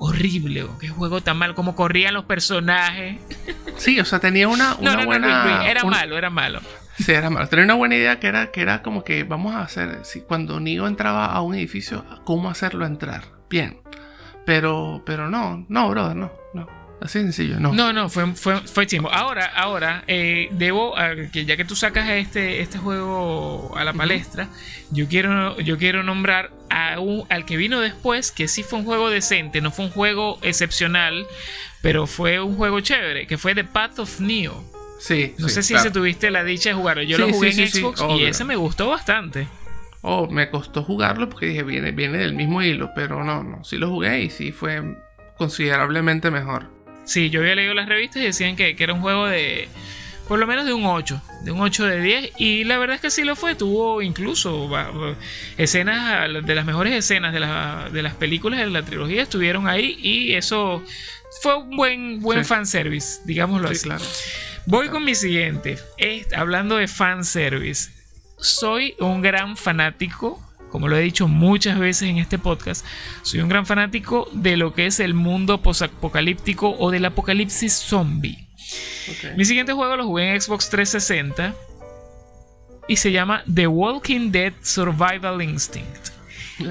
horrible, 0.00 0.64
qué 0.80 0.88
juego 0.88 1.20
tan 1.22 1.38
mal, 1.38 1.54
como 1.54 1.74
corrían 1.74 2.14
los 2.14 2.24
personajes. 2.24 3.16
Sí, 3.78 3.98
o 3.98 4.04
sea, 4.04 4.20
tenía 4.20 4.46
una, 4.48 4.76
una 4.76 4.92
no, 4.92 4.98
no, 5.00 5.06
buena. 5.06 5.44
no, 5.58 5.62
era 5.62 5.82
un- 5.82 5.90
malo, 5.90 6.16
era 6.16 6.30
malo. 6.30 6.60
Sí, 6.98 7.12
era 7.12 7.30
malo. 7.30 7.48
Tenía 7.48 7.64
una 7.64 7.74
buena 7.74 7.94
idea 7.96 8.18
que 8.20 8.26
era, 8.28 8.50
que 8.50 8.60
era 8.60 8.82
como 8.82 9.02
que 9.04 9.24
vamos 9.24 9.54
a 9.54 9.62
hacer, 9.62 10.00
si 10.04 10.20
cuando 10.20 10.60
Neo 10.60 10.86
entraba 10.86 11.26
a 11.26 11.40
un 11.42 11.54
edificio, 11.54 12.04
¿cómo 12.24 12.50
hacerlo 12.50 12.86
entrar? 12.86 13.22
Bien. 13.48 13.80
Pero, 14.44 15.02
pero 15.06 15.28
no, 15.28 15.64
no, 15.68 15.88
brother, 15.90 16.16
no. 16.16 16.32
Así 17.00 17.20
sencillo, 17.20 17.60
no. 17.60 17.72
No, 17.72 17.92
no, 17.92 18.08
fue, 18.08 18.26
fue, 18.34 18.60
fue 18.62 18.86
chimbo. 18.86 19.08
Ahora, 19.12 19.46
ahora, 19.46 20.02
eh, 20.08 20.48
debo, 20.52 20.94
que 21.32 21.44
ya 21.44 21.56
que 21.56 21.64
tú 21.64 21.76
sacas 21.76 22.08
este, 22.10 22.60
este 22.60 22.78
juego 22.78 23.72
a 23.76 23.84
la 23.84 23.92
palestra, 23.92 24.48
yo 24.90 25.06
quiero, 25.06 25.58
yo 25.60 25.78
quiero 25.78 26.02
nombrar 26.02 26.50
a 26.70 26.98
un- 26.98 27.24
al 27.30 27.44
que 27.44 27.56
vino 27.56 27.78
después, 27.80 28.32
que 28.32 28.48
sí 28.48 28.62
fue 28.64 28.80
un 28.80 28.84
juego 28.84 29.10
decente, 29.10 29.60
no 29.60 29.70
fue 29.70 29.84
un 29.84 29.90
juego 29.92 30.38
excepcional, 30.42 31.24
pero 31.82 32.06
fue 32.08 32.40
un 32.40 32.56
juego 32.56 32.80
chévere, 32.80 33.28
que 33.28 33.38
fue 33.38 33.54
The 33.54 33.64
Path 33.64 34.00
of 34.00 34.18
Neo. 34.20 34.64
Sí. 34.98 35.34
No 35.38 35.46
sí, 35.48 35.54
sé 35.54 35.62
si 35.62 35.74
claro. 35.74 35.86
ese 35.88 35.94
tuviste 35.94 36.30
la 36.32 36.42
dicha 36.42 36.70
de 36.70 36.74
jugarlo. 36.74 37.02
Yo 37.04 37.16
Sí, 37.16 37.22
lo 37.22 37.28
jugué 37.32 37.52
sí, 37.52 37.62
en 37.62 37.68
Xbox 37.68 38.02
y 38.18 38.24
ese 38.24 38.44
me 38.44 38.56
gustó 38.56 38.88
bastante. 38.88 39.46
Oh, 40.02 40.28
me 40.28 40.50
costó 40.50 40.82
jugarlo 40.82 41.28
porque 41.28 41.46
dije, 41.46 41.62
viene, 41.62 41.92
viene 41.92 42.18
del 42.18 42.34
mismo 42.34 42.60
hilo, 42.62 42.90
pero 42.96 43.22
no, 43.22 43.44
no. 43.44 43.62
Sí 43.64 43.76
lo 43.76 43.88
jugué 43.88 44.22
y 44.22 44.30
sí 44.30 44.50
fue 44.50 44.82
considerablemente 45.36 46.30
mejor. 46.32 46.66
Sí, 47.08 47.30
yo 47.30 47.40
había 47.40 47.54
leído 47.56 47.74
las 47.74 47.88
revistas 47.88 48.22
y 48.22 48.26
decían 48.26 48.54
que, 48.54 48.76
que 48.76 48.84
era 48.84 48.92
un 48.92 49.00
juego 49.00 49.26
de. 49.26 49.68
Por 50.28 50.38
lo 50.38 50.46
menos 50.46 50.66
de 50.66 50.74
un 50.74 50.84
8, 50.84 51.22
de 51.44 51.52
un 51.52 51.60
8 51.62 51.86
de 51.86 52.02
10. 52.02 52.32
Y 52.36 52.64
la 52.64 52.76
verdad 52.76 52.96
es 52.96 53.00
que 53.00 53.10
sí 53.10 53.24
lo 53.24 53.34
fue. 53.34 53.54
Tuvo 53.54 54.02
incluso 54.02 54.68
escenas, 55.56 56.28
de 56.44 56.54
las 56.54 56.66
mejores 56.66 56.92
escenas 56.94 57.32
de, 57.32 57.40
la- 57.40 57.88
de 57.90 58.02
las 58.02 58.14
películas 58.14 58.60
de 58.60 58.66
la 58.66 58.82
trilogía 58.82 59.22
estuvieron 59.22 59.68
ahí. 59.68 59.98
Y 60.02 60.34
eso 60.34 60.84
fue 61.42 61.56
un 61.56 61.76
buen, 61.76 62.20
buen 62.20 62.44
Sí. 62.44 62.48
fanservice, 62.48 63.20
digámoslo 63.24 63.68
Sí, 63.68 63.74
así. 63.74 63.82
claro. 63.84 64.04
Voy 64.66 64.88
con 64.88 65.02
mi 65.04 65.14
siguiente. 65.14 65.78
Es- 65.96 66.30
hablando 66.34 66.76
de 66.76 66.88
fanservice. 66.88 67.90
Soy 68.38 68.94
un 69.00 69.22
gran 69.22 69.56
fanático, 69.56 70.40
como 70.70 70.88
lo 70.88 70.96
he 70.96 71.00
dicho 71.00 71.28
muchas 71.28 71.78
veces 71.78 72.08
en 72.08 72.18
este 72.18 72.38
podcast, 72.38 72.84
soy 73.22 73.40
un 73.40 73.48
gran 73.48 73.66
fanático 73.66 74.28
de 74.32 74.56
lo 74.56 74.74
que 74.74 74.86
es 74.86 75.00
el 75.00 75.14
mundo 75.14 75.62
posapocalíptico 75.62 76.76
o 76.78 76.90
del 76.90 77.04
apocalipsis 77.04 77.72
zombie. 77.72 78.48
Mi 79.36 79.44
siguiente 79.44 79.72
juego 79.72 79.96
lo 79.96 80.04
jugué 80.04 80.30
en 80.30 80.40
Xbox 80.40 80.68
360 80.68 81.54
y 82.88 82.96
se 82.96 83.12
llama 83.12 83.42
The 83.52 83.66
Walking 83.66 84.30
Dead 84.30 84.52
Survival 84.62 85.42
Instinct. 85.42 86.08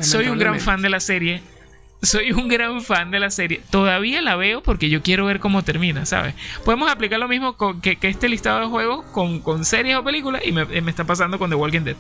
Soy 0.02 0.28
un 0.28 0.38
gran 0.38 0.60
fan 0.60 0.82
de 0.82 0.90
la 0.90 1.00
serie. 1.00 1.42
Soy 2.02 2.32
un 2.32 2.48
gran 2.48 2.82
fan 2.84 3.10
de 3.10 3.20
la 3.20 3.32
serie. 3.32 3.62
Todavía 3.72 4.22
la 4.22 4.36
veo 4.36 4.62
porque 4.62 4.88
yo 4.90 5.02
quiero 5.02 5.26
ver 5.26 5.40
cómo 5.40 5.64
termina, 5.64 6.06
¿sabes? 6.06 6.36
Podemos 6.64 6.92
aplicar 6.92 7.20
lo 7.20 7.28
mismo 7.28 7.58
con, 7.58 7.82
que, 7.82 7.96
que 7.96 8.08
este 8.08 8.30
listado 8.30 8.60
de 8.60 8.68
juegos 8.68 9.04
con, 9.08 9.40
con 9.40 9.66
series 9.66 9.98
o 9.98 10.04
películas 10.04 10.44
y 10.46 10.52
me, 10.52 10.66
me 10.66 10.92
está 10.92 11.06
pasando 11.06 11.40
con 11.40 11.50
The 11.50 11.56
Walking 11.56 11.82
Dead. 11.82 11.96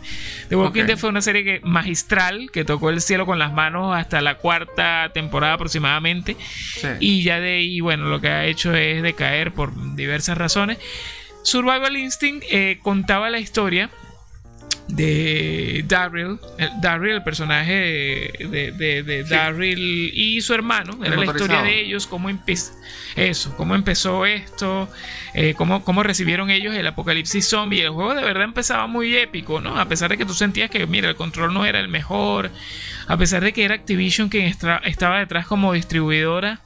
The 0.49 0.55
Walking. 0.55 0.85
Dead 0.85 0.97
fue 0.97 1.09
una 1.09 1.21
serie 1.21 1.43
que, 1.43 1.61
magistral 1.63 2.51
que 2.51 2.63
tocó 2.63 2.91
el 2.91 3.01
cielo 3.01 3.25
con 3.25 3.39
las 3.39 3.53
manos 3.53 3.95
hasta 3.97 4.21
la 4.21 4.35
cuarta 4.35 5.09
temporada 5.13 5.53
aproximadamente. 5.53 6.37
Sí. 6.39 6.87
Y 6.99 7.23
ya 7.23 7.39
de 7.39 7.55
ahí, 7.55 7.79
bueno, 7.79 8.05
lo 8.05 8.21
que 8.21 8.27
ha 8.27 8.45
hecho 8.45 8.75
es 8.75 9.01
decaer 9.01 9.51
por 9.51 9.95
diversas 9.95 10.37
razones. 10.37 10.77
Survival 11.41 11.97
Instinct 11.97 12.45
eh, 12.51 12.77
contaba 12.83 13.29
la 13.29 13.39
historia 13.39 13.89
de 14.87 15.83
Daryl, 15.87 16.39
el, 16.57 16.69
Daryl, 16.81 17.11
el 17.15 17.23
personaje 17.23 17.73
de, 17.73 18.47
de, 18.47 18.71
de- 18.71 19.03
de 19.03 19.23
Sí. 19.25 19.29
Daryl 19.29 20.11
y 20.13 20.41
su 20.41 20.53
hermano. 20.53 20.97
Era 21.03 21.15
la 21.17 21.25
historia 21.25 21.61
de 21.61 21.81
ellos, 21.81 22.07
cómo 22.07 22.29
empezó 22.29 22.71
eso, 23.15 23.53
cómo 23.57 23.75
empezó 23.75 24.25
esto, 24.25 24.89
eh, 25.33 25.55
cómo, 25.57 25.83
cómo 25.83 26.03
recibieron 26.03 26.49
ellos 26.49 26.73
el 26.75 26.87
apocalipsis 26.87 27.47
zombie. 27.47 27.81
El 27.81 27.89
juego 27.89 28.13
de 28.15 28.23
verdad 28.23 28.43
empezaba 28.45 28.87
muy 28.87 29.15
épico, 29.17 29.59
¿no? 29.59 29.77
A 29.79 29.87
pesar 29.87 30.09
de 30.09 30.17
que 30.17 30.25
tú 30.25 30.33
sentías 30.33 30.69
que, 30.69 30.85
mira, 30.87 31.09
el 31.09 31.15
control 31.15 31.53
no 31.53 31.65
era 31.65 31.79
el 31.79 31.89
mejor, 31.89 32.49
a 33.07 33.17
pesar 33.17 33.43
de 33.43 33.51
que 33.53 33.65
era 33.65 33.75
Activision 33.75 34.29
quien 34.29 34.45
estaba 34.45 35.19
detrás 35.19 35.47
como 35.47 35.73
distribuidora. 35.73 36.61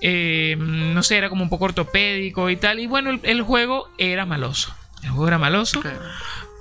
eh, 0.00 0.56
no 0.58 1.02
sé, 1.02 1.16
era 1.16 1.28
como 1.28 1.42
un 1.44 1.48
poco 1.48 1.64
ortopédico 1.66 2.50
y 2.50 2.56
tal. 2.56 2.78
Y 2.80 2.86
bueno, 2.86 3.10
el, 3.10 3.20
el 3.22 3.42
juego 3.42 3.88
era 3.98 4.26
maloso. 4.26 4.74
El 5.04 5.10
juego 5.10 5.28
era 5.28 5.38
maloso. 5.38 5.80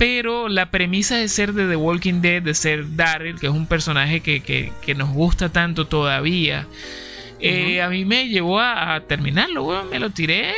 Pero 0.02 0.50
la 0.50 0.72
premisa 0.72 1.16
de 1.18 1.28
ser 1.28 1.54
de 1.54 1.68
The 1.68 1.76
Walking 1.76 2.22
Dead, 2.22 2.42
de 2.42 2.56
ser 2.56 2.96
Daryl, 2.96 3.40
que 3.40 3.46
es 3.46 3.54
un 3.54 3.68
personaje 3.68 4.22
que, 4.22 4.42
que- 4.42 4.72
que 4.82 4.96
nos 4.96 5.10
gusta 5.12 5.50
tanto 5.50 5.86
todavía, 5.86 6.66
eh, 7.40 7.84
a 7.84 7.90
mí 7.90 8.04
me 8.04 8.28
llevó 8.28 8.60
a, 8.60 8.96
a 8.96 9.02
terminarlo, 9.02 9.62
weón. 9.64 9.92
Me 9.92 10.00
lo 10.00 10.10
tiré 10.10 10.50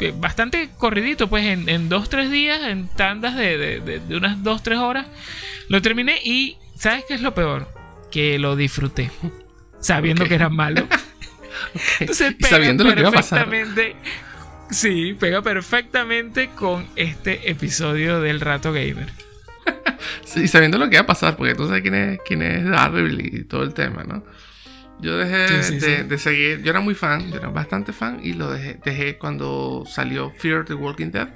eh, 0.00 0.14
bastante 0.18 0.70
corridito, 0.78 1.28
pues 1.28 1.44
en, 1.44 1.68
en 1.68 1.90
dos, 1.90 2.08
tres 2.08 2.30
días, 2.30 2.62
en 2.62 2.88
tandas 2.88 3.36
de, 3.36 3.58
de- 3.58 3.80
de- 3.80 4.00
de 4.00 4.16
unas 4.16 4.42
dos, 4.42 4.62
tres 4.62 4.78
horas. 4.78 5.06
Lo 5.68 5.82
terminé 5.82 6.18
y, 6.24 6.56
¿sabes 6.74 7.04
qué 7.06 7.12
es 7.12 7.20
lo 7.20 7.34
peor? 7.34 7.68
Que 8.10 8.38
lo 8.38 8.56
disfruté, 8.56 9.10
sabiendo 9.80 10.24
que 10.24 10.34
era 10.34 10.48
malo. 10.48 10.88
Entonces 12.00 12.36
sabiendo 12.48 12.84
lo 12.84 12.94
que 12.94 13.00
iba 13.00 13.08
a 13.10 13.12
pasar. 13.12 13.46
Sí, 14.72 15.14
pega 15.18 15.42
perfectamente 15.42 16.48
con 16.50 16.86
este 16.96 17.50
episodio 17.50 18.20
del 18.20 18.40
Rato 18.40 18.72
Gamer. 18.72 19.08
Sí, 20.24 20.48
sabiendo 20.48 20.78
lo 20.78 20.90
que 20.90 20.96
va 20.96 21.02
a 21.02 21.06
pasar, 21.06 21.36
porque 21.36 21.54
tú 21.54 21.66
sabes 21.66 21.82
quién 21.82 21.94
es, 21.94 22.18
quién 22.26 22.42
es 22.42 22.64
Daryl 22.68 23.20
y 23.24 23.44
todo 23.44 23.62
el 23.62 23.72
tema, 23.74 24.02
¿no? 24.02 24.24
Yo 25.00 25.16
dejé 25.16 25.62
Sí, 25.62 25.74
sí, 25.74 25.78
de, 25.78 25.96
sí. 25.98 26.02
de 26.02 26.18
seguir, 26.18 26.62
yo 26.62 26.70
era 26.70 26.80
muy 26.80 26.94
fan, 26.94 27.30
yo 27.30 27.36
era 27.36 27.48
bastante 27.48 27.92
fan 27.92 28.18
y 28.22 28.32
lo 28.32 28.50
dejé, 28.50 28.80
dejé 28.84 29.18
cuando 29.18 29.84
salió 29.86 30.30
Fear 30.30 30.64
the 30.64 30.74
Walking 30.74 31.12
Dead. 31.12 31.28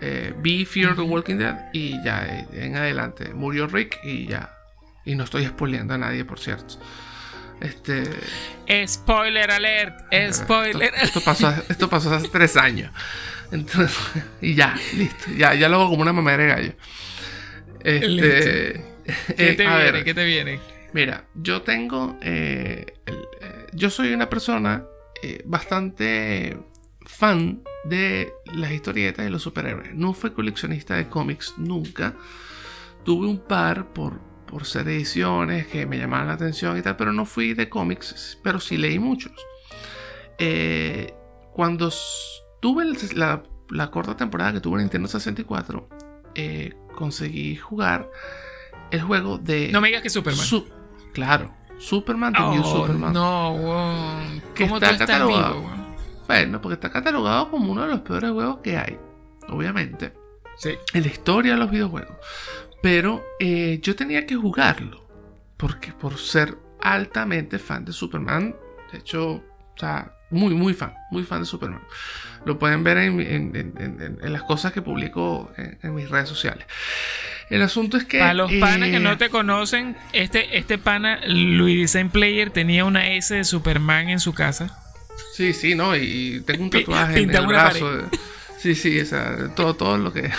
Eh, 0.00 0.34
vi 0.38 0.64
Fear 0.64 0.96
the 0.96 1.02
Walking 1.02 1.36
Dead 1.36 1.56
y 1.72 2.02
ya 2.02 2.26
eh, 2.26 2.46
en 2.54 2.74
adelante 2.76 3.32
murió 3.34 3.68
Rick 3.68 4.00
y 4.02 4.26
ya. 4.26 4.50
Y 5.04 5.14
no 5.14 5.22
estoy 5.24 5.46
spoileando 5.46 5.94
a 5.94 5.98
nadie, 5.98 6.24
por 6.24 6.40
cierto. 6.40 6.80
Este. 7.62 8.04
Spoiler 8.88 9.50
alert, 9.50 10.00
spoiler. 10.32 10.92
Esto, 10.94 11.04
esto 11.04 11.20
pasó, 11.20 11.54
esto 11.68 11.88
pasó 11.88 12.14
hace 12.14 12.28
tres 12.28 12.56
años. 12.56 12.92
Entonces, 13.52 13.96
y 14.40 14.54
ya, 14.54 14.74
listo. 14.96 15.30
Ya, 15.36 15.54
ya 15.54 15.68
lo 15.68 15.76
hago 15.76 15.90
como 15.90 16.02
una 16.02 16.12
mamera 16.12 16.42
de 16.42 16.48
gallo. 16.48 16.72
Este. 17.80 18.84
¿Qué 19.36 19.50
eh, 19.50 19.54
te 19.54 19.62
viene? 19.64 19.76
ver, 19.92 20.04
¿Qué 20.04 20.14
te 20.14 20.24
viene? 20.24 20.60
Mira, 20.92 21.24
yo 21.34 21.62
tengo. 21.62 22.18
eh, 22.22 22.86
el- 23.06 23.14
eh, 23.40 23.66
yo 23.72 23.90
soy 23.90 24.12
una 24.12 24.28
persona 24.28 24.84
bastante 25.44 26.56
fan 27.06 27.62
de 27.84 28.32
las 28.54 28.72
historietas 28.72 29.24
de 29.24 29.30
los 29.30 29.42
superhéroes. 29.42 29.94
No 29.94 30.14
fui 30.14 30.30
coleccionista 30.30 30.96
de 30.96 31.08
cómics 31.08 31.54
nunca. 31.58 32.14
Tuve 33.04 33.26
un 33.28 33.38
par 33.38 33.92
por, 33.92 34.20
por 34.52 34.66
ser 34.66 34.86
ediciones 34.88 35.66
que 35.66 35.86
me 35.86 35.96
llamaban 35.98 36.26
la 36.28 36.34
atención 36.34 36.76
y 36.76 36.82
tal, 36.82 36.94
pero 36.96 37.10
no 37.14 37.24
fui 37.24 37.54
de 37.54 37.70
cómics, 37.70 38.38
pero 38.44 38.60
sí 38.60 38.76
leí 38.76 38.98
muchos. 38.98 39.32
Eh, 40.38 41.14
cuando 41.52 41.90
tuve 42.60 42.84
la, 43.14 43.42
la 43.70 43.90
corta 43.90 44.14
temporada 44.16 44.52
que 44.52 44.60
tuve 44.60 44.74
en 44.76 44.82
Nintendo 44.82 45.08
64, 45.08 45.88
eh, 46.34 46.74
conseguí 46.94 47.56
jugar 47.56 48.10
el 48.90 49.00
juego 49.00 49.38
de... 49.38 49.70
No 49.72 49.80
me 49.80 49.88
digas 49.88 50.02
que 50.02 50.10
Superman. 50.10 50.44
Su- 50.44 50.68
claro, 51.14 51.54
Superman, 51.78 52.34
The 52.34 52.40
New 52.42 52.62
Oh, 52.62 52.76
Superman. 52.86 53.12
no. 53.14 54.42
Que 54.54 54.64
¿Cómo 54.68 54.78
tú 54.78 54.84
está 54.84 54.92
estás 55.04 55.08
catalogado. 55.18 55.54
vivo? 55.60 55.70
Bueno, 56.28 56.60
porque 56.60 56.74
está 56.74 56.90
catalogado 56.90 57.50
como 57.50 57.72
uno 57.72 57.82
de 57.82 57.88
los 57.88 58.00
peores 58.00 58.30
juegos 58.30 58.58
que 58.62 58.76
hay, 58.76 58.98
obviamente, 59.48 60.12
Sí. 60.58 60.70
en 60.92 61.02
la 61.02 61.08
historia 61.08 61.52
de 61.54 61.58
los 61.58 61.70
videojuegos. 61.70 62.14
Pero 62.82 63.24
eh, 63.40 63.78
yo 63.82 63.94
tenía 63.94 64.26
que 64.26 64.34
jugarlo, 64.36 65.06
porque 65.56 65.92
por 65.92 66.18
ser 66.18 66.56
altamente 66.80 67.58
fan 67.58 67.84
de 67.84 67.92
Superman, 67.92 68.54
de 68.92 68.98
hecho, 68.98 69.34
o 69.34 69.44
sea, 69.78 70.12
muy, 70.30 70.54
muy 70.54 70.74
fan, 70.74 70.92
muy 71.10 71.22
fan 71.22 71.40
de 71.40 71.46
Superman. 71.46 71.82
Lo 72.44 72.58
pueden 72.58 72.82
ver 72.82 72.98
en, 72.98 73.20
en- 73.20 73.54
en- 73.56 73.74
en- 74.02 74.18
en 74.20 74.32
las 74.32 74.42
cosas 74.42 74.72
que 74.72 74.82
publico 74.82 75.52
en, 75.56 75.94
mis 75.94 76.08
redes 76.10 76.28
sociales. 76.28 76.66
El 77.50 77.62
asunto 77.62 77.96
es 77.98 78.04
que... 78.04 78.18
Para 78.18 78.34
los 78.34 78.50
panas 78.54 78.88
que 78.88 78.96
eh, 78.96 79.00
no 79.00 79.16
te 79.18 79.28
conocen, 79.28 79.96
este, 80.12 80.58
este 80.58 80.78
pana, 80.78 81.20
Luis 81.26 81.80
Design 81.82 82.08
Player, 82.10 82.50
tenía 82.50 82.84
una 82.84 83.06
S 83.12 83.32
de 83.34 83.44
Superman 83.44 84.08
en 84.08 84.18
su 84.18 84.32
casa. 84.34 84.78
Sí, 85.34 85.52
sí, 85.52 85.74
no, 85.76 85.94
y 85.94 86.42
tengo 86.46 86.64
un 86.64 86.70
tatuaje 86.70 87.20
en 87.20 87.30
el 87.34 87.46
brazo. 87.46 88.08
Sí, 88.58 88.74
sí, 88.74 88.98
o 89.00 89.04
sea, 89.04 89.54
todo, 89.54 89.74
todo 89.74 89.98
lo 89.98 90.12
que. 90.12 90.30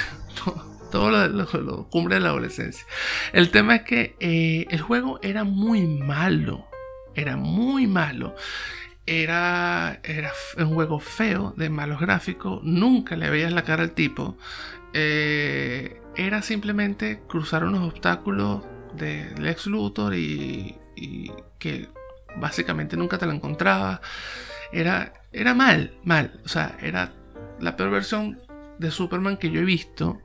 Todo, 0.93 1.09
lo, 1.09 1.27
lo- 1.59 1.89
cumbre 1.89 2.15
de 2.15 2.21
la 2.21 2.29
adolescencia. 2.29 2.85
El 3.33 3.49
tema 3.49 3.77
es 3.77 3.81
que 3.81 4.15
eh, 4.19 4.67
el 4.69 4.79
juego 4.79 5.19
era 5.23 5.43
muy 5.43 5.87
malo. 5.87 6.67
Era 7.15 7.35
muy 7.35 7.87
malo. 7.87 8.35
Era, 9.07 9.99
era 10.03 10.31
un 10.59 10.73
juego 10.75 10.99
feo, 10.99 11.55
de 11.57 11.71
malos 11.71 11.99
gráficos. 11.99 12.61
Nunca 12.63 13.15
le 13.15 13.31
veías 13.31 13.51
la 13.51 13.63
cara 13.63 13.81
al 13.81 13.93
tipo. 13.93 14.37
Eh, 14.93 15.99
era 16.15 16.43
simplemente 16.43 17.21
cruzar 17.27 17.63
unos 17.63 17.91
obstáculos 17.91 18.61
de 18.95 19.33
Lex 19.39 19.65
Luthor 19.65 20.13
y, 20.13 20.77
y 20.95 21.31
que 21.57 21.89
básicamente 22.37 22.95
nunca 22.97 23.17
te 23.17 23.25
lo 23.25 23.31
encontrabas. 23.31 23.99
era, 24.71 25.11
era 25.31 25.55
mal, 25.55 25.95
mal. 26.03 26.39
O 26.45 26.47
sea, 26.47 26.77
era 26.79 27.13
la 27.59 27.75
peor 27.75 27.89
versión 27.89 28.37
de 28.77 28.91
Superman 28.91 29.37
que 29.37 29.49
yo 29.49 29.59
he 29.59 29.65
visto 29.65 30.21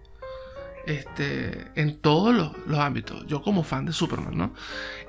este, 0.87 1.71
en 1.75 1.97
todos 2.01 2.35
los, 2.35 2.79
ámbitos. 2.79 3.27
Yo 3.27 3.43
como 3.43 3.63
fan 3.63 3.87
de 3.87 3.93
Superman, 3.93 4.37
¿no? 4.37 4.55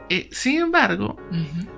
Eh, 0.10 0.30
sin 0.32 0.60
embargo, 0.62 1.18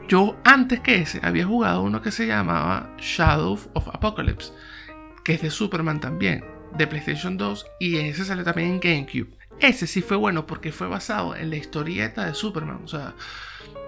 yo 0.07 0.37
antes 0.43 0.79
que 0.79 0.95
ese 0.95 1.19
había 1.21 1.45
jugado 1.45 1.81
uno 1.81 2.01
que 2.01 2.11
se 2.11 2.27
llamaba 2.27 2.95
Shadow 2.97 3.59
of 3.73 3.87
Apocalypse, 3.89 4.53
que 5.23 5.33
es 5.33 5.41
de 5.41 5.49
Superman 5.49 5.99
también, 5.99 6.45
de 6.77 6.87
PlayStation 6.87 7.37
2, 7.37 7.65
y 7.79 7.97
ese 7.97 8.23
salió 8.25 8.43
también 8.43 8.69
en 8.69 8.79
GameCube. 8.79 9.37
Ese 9.59 9.85
sí 9.85 10.01
fue 10.01 10.17
bueno 10.17 10.47
porque 10.47 10.71
fue 10.71 10.87
basado 10.87 11.35
en 11.35 11.49
la 11.49 11.57
historieta 11.57 12.25
de 12.25 12.33
Superman. 12.33 12.81
O 12.83 12.87
sea, 12.87 13.13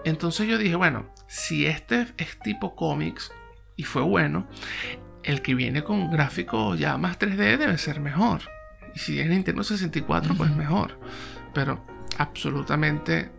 entonces 0.04 0.48
yo 0.48 0.58
dije, 0.58 0.76
bueno, 0.76 1.10
si 1.28 1.66
este 1.66 2.08
es 2.18 2.38
tipo 2.40 2.76
cómics 2.76 3.32
y 3.76 3.84
fue 3.84 4.02
bueno, 4.02 4.48
el 5.24 5.42
que 5.42 5.56
viene 5.56 5.84
con 5.84 6.12
gráficos 6.12 6.78
ya 6.78 6.98
más 6.98 7.18
3D 7.18 7.58
debe 7.58 7.78
ser 7.78 8.00
mejor. 8.00 8.42
Y 8.96 9.00
si 9.00 9.20
es 9.20 9.28
Nintendo 9.28 9.64
64, 9.64 10.36
pues 10.36 10.56
mejor. 10.56 11.00
Pero 11.54 11.86
absolutamente 12.18 13.32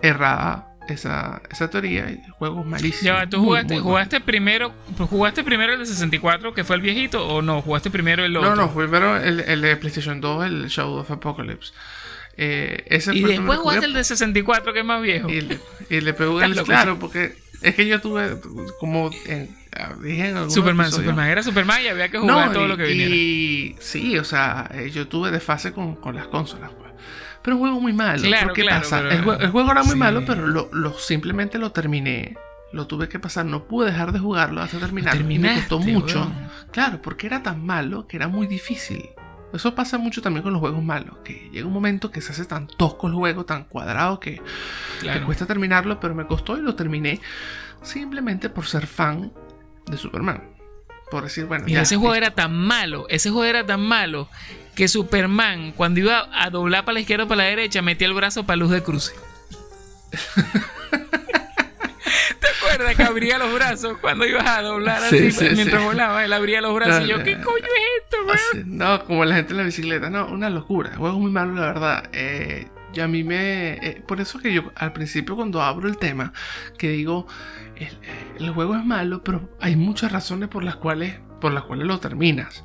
errada 0.00 0.68
esa, 0.88 1.42
esa 1.50 1.70
teoría 1.70 2.10
y 2.10 2.14
el 2.24 2.30
juego 2.32 2.60
es 2.60 2.66
malísimo. 2.66 3.04
Ya, 3.04 3.28
¿tú 3.28 3.42
jugaste, 3.42 3.78
jugaste 3.78 4.20
primero 4.20 4.72
jugaste 4.98 5.44
primero 5.44 5.72
el 5.72 5.78
de 5.78 5.86
64, 5.86 6.54
que 6.54 6.64
fue 6.64 6.76
el 6.76 6.82
viejito, 6.82 7.26
o 7.26 7.42
no? 7.42 7.62
¿Jugaste 7.62 7.90
primero 7.90 8.24
el 8.24 8.36
otro? 8.36 8.56
No, 8.56 8.56
no, 8.56 8.74
primero 8.74 9.16
el, 9.16 9.40
el 9.40 9.60
de 9.60 9.76
PlayStation 9.76 10.20
2, 10.20 10.46
el 10.46 10.66
Shadow 10.68 10.98
of 10.98 11.10
Apocalypse. 11.10 11.72
Eh, 12.36 12.84
ese 12.86 13.14
y 13.14 13.22
después 13.22 13.58
jugaste 13.58 13.86
el 13.86 13.92
de 13.92 14.04
64, 14.04 14.72
que 14.72 14.80
es 14.80 14.84
más 14.84 15.02
viejo. 15.02 15.28
Y, 15.28 15.42
le, 15.42 15.58
y 15.90 16.00
le 16.00 16.10
el, 16.10 16.62
claro, 16.64 16.98
porque 16.98 17.36
es 17.60 17.74
que 17.74 17.86
yo 17.86 18.00
tuve 18.00 18.38
como 18.80 19.10
dije 20.00 20.28
en 20.28 20.50
Superman, 20.50 20.92
Superman 20.92 21.28
era 21.28 21.42
Superman 21.42 21.82
y 21.82 21.88
había 21.88 22.08
que 22.08 22.18
jugar 22.18 22.52
todo 22.52 22.66
lo 22.66 22.76
que 22.76 22.84
viniera. 22.84 23.14
Y 23.14 23.76
sí, 23.80 24.18
o 24.18 24.24
sea, 24.24 24.70
eh, 24.74 24.90
yo 24.90 25.08
tuve 25.08 25.30
desfase 25.30 25.72
con, 25.72 25.96
con 25.96 26.14
las 26.14 26.28
consolas, 26.28 26.70
pues. 26.78 26.92
Pero 27.42 27.56
un 27.56 27.62
juego 27.62 27.80
muy 27.80 27.92
malo. 27.92 28.22
Claro, 28.22 28.54
¿Qué 28.54 28.64
pasa? 28.64 29.00
el, 29.00 29.22
juego 29.22 29.72
era 29.72 29.82
muy 29.82 29.96
malo, 29.96 30.24
pero 30.24 30.46
lo, 30.46 30.68
lo, 30.72 30.96
simplemente 30.98 31.58
lo 31.58 31.72
terminé. 31.72 32.36
Lo 32.72 32.86
tuve 32.86 33.08
que 33.08 33.18
pasar, 33.18 33.44
no 33.44 33.64
pude 33.64 33.90
dejar 33.90 34.12
de 34.12 34.18
jugarlo 34.18 34.62
hasta 34.62 34.78
terminar. 34.78 35.22
Me 35.22 35.56
costó 35.56 35.78
mucho. 35.78 36.30
Claro, 36.70 37.02
porque 37.02 37.26
era 37.26 37.42
tan 37.42 37.66
malo 37.66 38.06
que 38.06 38.16
era 38.16 38.28
muy 38.28 38.46
difícil. 38.46 39.10
Eso 39.52 39.74
pasa 39.74 39.98
mucho 39.98 40.22
también 40.22 40.42
con 40.42 40.52
los 40.52 40.60
juegos 40.60 40.82
malos, 40.82 41.18
que 41.22 41.50
llega 41.52 41.66
un 41.66 41.74
momento 41.74 42.10
que 42.10 42.22
se 42.22 42.32
hace 42.32 42.46
tan 42.46 42.66
tosco 42.66 43.06
el 43.06 43.12
juego, 43.12 43.44
tan 43.44 43.64
cuadrado, 43.64 44.18
que, 44.18 44.40
cuesta 45.26 45.44
terminarlo, 45.44 46.00
pero 46.00 46.14
me 46.14 46.26
costó 46.26 46.56
y 46.56 46.62
lo 46.62 46.74
terminé 46.74 47.20
simplemente 47.82 48.48
por 48.48 48.64
ser 48.64 48.86
fan 48.86 49.32
de 49.86 49.96
Superman. 49.96 50.52
Por 51.10 51.24
decir, 51.24 51.44
bueno. 51.44 51.64
Mira, 51.66 51.82
ese 51.82 51.96
juego 51.96 52.14
era 52.14 52.30
tan 52.30 52.56
malo, 52.56 53.06
ese 53.10 53.30
juego 53.30 53.44
era 53.44 53.66
tan 53.66 53.80
malo, 53.80 54.28
que 54.74 54.88
Superman, 54.88 55.72
cuando 55.72 56.00
iba 56.00 56.28
a 56.32 56.48
doblar 56.50 56.84
para 56.84 56.94
la 56.94 57.00
izquierda 57.00 57.24
o 57.24 57.28
para 57.28 57.42
la 57.42 57.48
derecha, 57.48 57.82
metía 57.82 58.08
el 58.08 58.14
brazo 58.14 58.46
para 58.46 58.56
luz 58.56 58.70
de 58.70 58.82
cruce. 58.82 59.12
¿Te 62.40 62.48
acuerdas 62.48 62.96
que 62.96 63.02
abría 63.02 63.38
los 63.38 63.52
brazos 63.54 63.98
cuando 64.00 64.26
ibas 64.26 64.46
a 64.46 64.62
doblar 64.62 65.04
así 65.04 65.30
mientras 65.54 65.84
volaba? 65.84 66.24
Él 66.24 66.32
abría 66.32 66.60
los 66.60 66.74
brazos 66.74 67.04
y 67.04 67.08
yo, 67.08 67.22
¿qué 67.22 67.34
coño 67.40 67.56
es 67.56 68.02
esto, 68.02 68.16
man? 68.26 68.78
No, 68.78 69.04
como 69.04 69.24
la 69.24 69.36
gente 69.36 69.52
en 69.52 69.58
la 69.58 69.64
bicicleta, 69.64 70.10
no, 70.10 70.26
una 70.26 70.50
locura. 70.50 70.90
El 70.92 70.96
juego 70.96 71.16
es 71.16 71.20
muy 71.20 71.30
malo, 71.30 71.54
la 71.54 71.66
verdad. 71.66 72.08
Eh, 72.12 72.68
y 72.94 73.00
a 73.00 73.08
mí 73.08 73.24
me. 73.24 73.74
Eh, 73.74 74.02
por 74.06 74.20
eso 74.20 74.38
que 74.38 74.52
yo 74.52 74.70
al 74.74 74.92
principio, 74.92 75.36
cuando 75.36 75.62
abro 75.62 75.88
el 75.88 75.98
tema, 75.98 76.32
que 76.78 76.90
digo, 76.90 77.26
el, 78.38 78.50
juego 78.50 78.76
es 78.76 78.84
malo, 78.84 79.22
pero 79.22 79.56
hay 79.60 79.76
muchas 79.76 80.12
razones 80.12 80.48
por 80.48 80.64
las 80.64 80.76
cuales, 80.76 81.20
por 81.40 81.52
las 81.52 81.64
cuales 81.64 81.86
lo 81.86 81.98
terminas. 82.00 82.64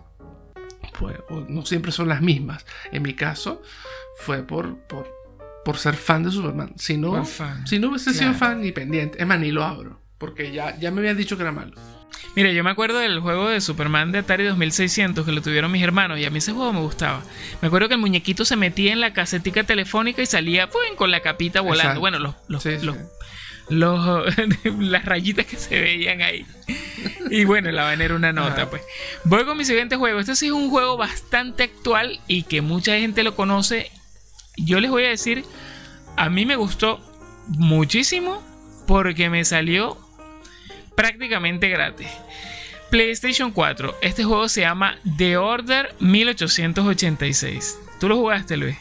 Pues, 0.99 1.17
no 1.47 1.65
siempre 1.65 1.91
son 1.91 2.07
las 2.07 2.21
mismas. 2.21 2.65
En 2.91 3.03
mi 3.03 3.13
caso, 3.13 3.61
fue 4.17 4.43
por, 4.43 4.77
por, 4.87 5.07
por 5.63 5.77
ser 5.77 5.95
fan 5.95 6.23
de 6.23 6.31
Superman. 6.31 6.73
Si 6.77 6.97
no, 6.97 7.23
si 7.65 7.79
no 7.79 7.89
hubiese 7.89 8.13
sido 8.13 8.33
fan 8.33 8.61
ni 8.61 8.71
pendiente, 8.71 9.21
es 9.21 9.27
más, 9.27 9.39
ni 9.39 9.51
lo 9.51 9.63
abro. 9.63 10.01
Porque 10.17 10.51
ya, 10.51 10.77
ya 10.79 10.89
me 10.91 10.99
habían 10.99 11.17
dicho 11.17 11.37
que 11.37 11.43
era 11.43 11.51
malo. 11.51 11.73
Mira, 12.35 12.51
yo 12.51 12.63
me 12.63 12.69
acuerdo 12.69 12.99
del 12.99 13.19
juego 13.19 13.49
de 13.49 13.61
Superman 13.61 14.11
de 14.11 14.19
Atari 14.19 14.43
2600 14.43 15.25
que 15.25 15.31
lo 15.31 15.41
tuvieron 15.41 15.71
mis 15.71 15.81
hermanos 15.81 16.19
y 16.19 16.25
a 16.25 16.29
mí 16.29 16.37
ese 16.37 16.51
juego 16.51 16.71
me 16.73 16.79
gustaba. 16.81 17.23
Me 17.61 17.67
acuerdo 17.67 17.87
que 17.87 17.95
el 17.95 17.99
muñequito 17.99 18.45
se 18.45 18.55
metía 18.55 18.93
en 18.93 19.01
la 19.01 19.13
casetica 19.13 19.63
telefónica 19.63 20.21
y 20.21 20.25
salía 20.25 20.69
pues, 20.69 20.87
con 20.95 21.11
la 21.11 21.21
capita 21.21 21.61
volando. 21.61 21.99
Bueno, 21.99 22.19
los, 22.19 22.35
los, 22.47 22.65
los, 22.83 22.97
las 23.69 25.05
rayitas 25.05 25.45
que 25.45 25.57
se 25.57 25.79
veían 25.79 26.21
ahí. 26.21 26.45
Y 27.29 27.45
bueno, 27.45 27.71
la 27.71 27.83
van 27.83 28.01
a 28.01 28.15
una 28.15 28.31
nota, 28.31 28.69
pues. 28.69 28.81
Voy 29.23 29.45
con 29.45 29.57
mi 29.57 29.65
siguiente 29.65 29.95
juego. 29.95 30.19
Este 30.19 30.35
sí 30.35 30.47
es 30.47 30.51
un 30.51 30.69
juego 30.69 30.97
bastante 30.97 31.63
actual 31.63 32.19
y 32.27 32.43
que 32.43 32.61
mucha 32.61 32.97
gente 32.97 33.23
lo 33.23 33.35
conoce. 33.35 33.91
Yo 34.55 34.79
les 34.79 34.89
voy 34.89 35.03
a 35.03 35.09
decir, 35.09 35.43
a 36.15 36.29
mí 36.29 36.45
me 36.45 36.55
gustó 36.55 36.99
muchísimo 37.47 38.41
porque 38.87 39.29
me 39.29 39.43
salió 39.45 39.97
prácticamente 40.95 41.69
gratis. 41.69 42.07
PlayStation 42.89 43.51
4. 43.51 43.97
Este 44.01 44.23
juego 44.23 44.47
se 44.47 44.61
llama 44.61 44.97
The 45.17 45.37
Order 45.37 45.93
1886. 45.99 47.79
¿Tú 47.99 48.07
lo 48.07 48.15
jugaste, 48.15 48.55
Luis? 48.55 48.77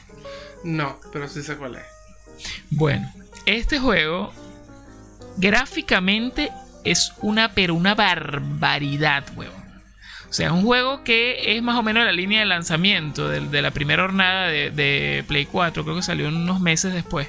No, 0.62 0.98
pero 1.12 1.28
sí 1.28 1.42
sé 1.42 1.56
cuál 1.56 1.76
es. 1.76 1.82
Bueno, 2.70 3.12
este 3.46 3.78
juego 3.78 4.32
gráficamente 5.36 6.50
es 6.84 7.12
una, 7.20 7.52
pero 7.52 7.74
una 7.74 7.94
barbaridad, 7.94 9.24
weón. 9.36 9.66
O 10.28 10.32
sea, 10.32 10.48
es 10.48 10.52
un 10.52 10.62
juego 10.62 11.04
que 11.04 11.56
es 11.56 11.62
más 11.62 11.76
o 11.76 11.82
menos 11.82 12.04
la 12.04 12.12
línea 12.12 12.40
de 12.40 12.46
lanzamiento 12.46 13.28
de, 13.28 13.62
la 13.62 13.70
primera 13.70 14.02
jornada 14.02 14.48
de, 14.48 14.70
de, 14.70 15.24
Play 15.26 15.46
4. 15.46 15.84
Creo 15.84 15.96
que 15.96 16.02
salió 16.02 16.28
unos 16.28 16.60
meses 16.60 16.92
después. 16.92 17.28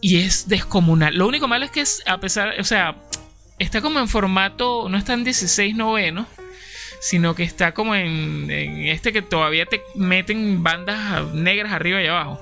Y 0.00 0.18
es 0.18 0.48
descomunal. 0.48 1.14
Lo 1.14 1.28
único 1.28 1.48
malo 1.48 1.64
es 1.64 1.70
que 1.70 1.82
es, 1.82 2.02
a 2.06 2.18
pesar, 2.18 2.54
o 2.58 2.64
sea, 2.64 2.96
está 3.58 3.80
como 3.80 4.00
en 4.00 4.08
formato, 4.08 4.88
no 4.88 4.98
está 4.98 5.12
en 5.12 5.24
16 5.24 5.76
novenos, 5.76 6.26
sino 7.00 7.34
que 7.34 7.42
está 7.42 7.72
como 7.72 7.94
en, 7.94 8.50
este 8.50 9.12
que 9.12 9.22
todavía 9.22 9.66
te 9.66 9.82
meten 9.94 10.62
bandas 10.62 11.32
negras 11.34 11.72
arriba 11.72 12.02
y 12.02 12.06
abajo. 12.06 12.40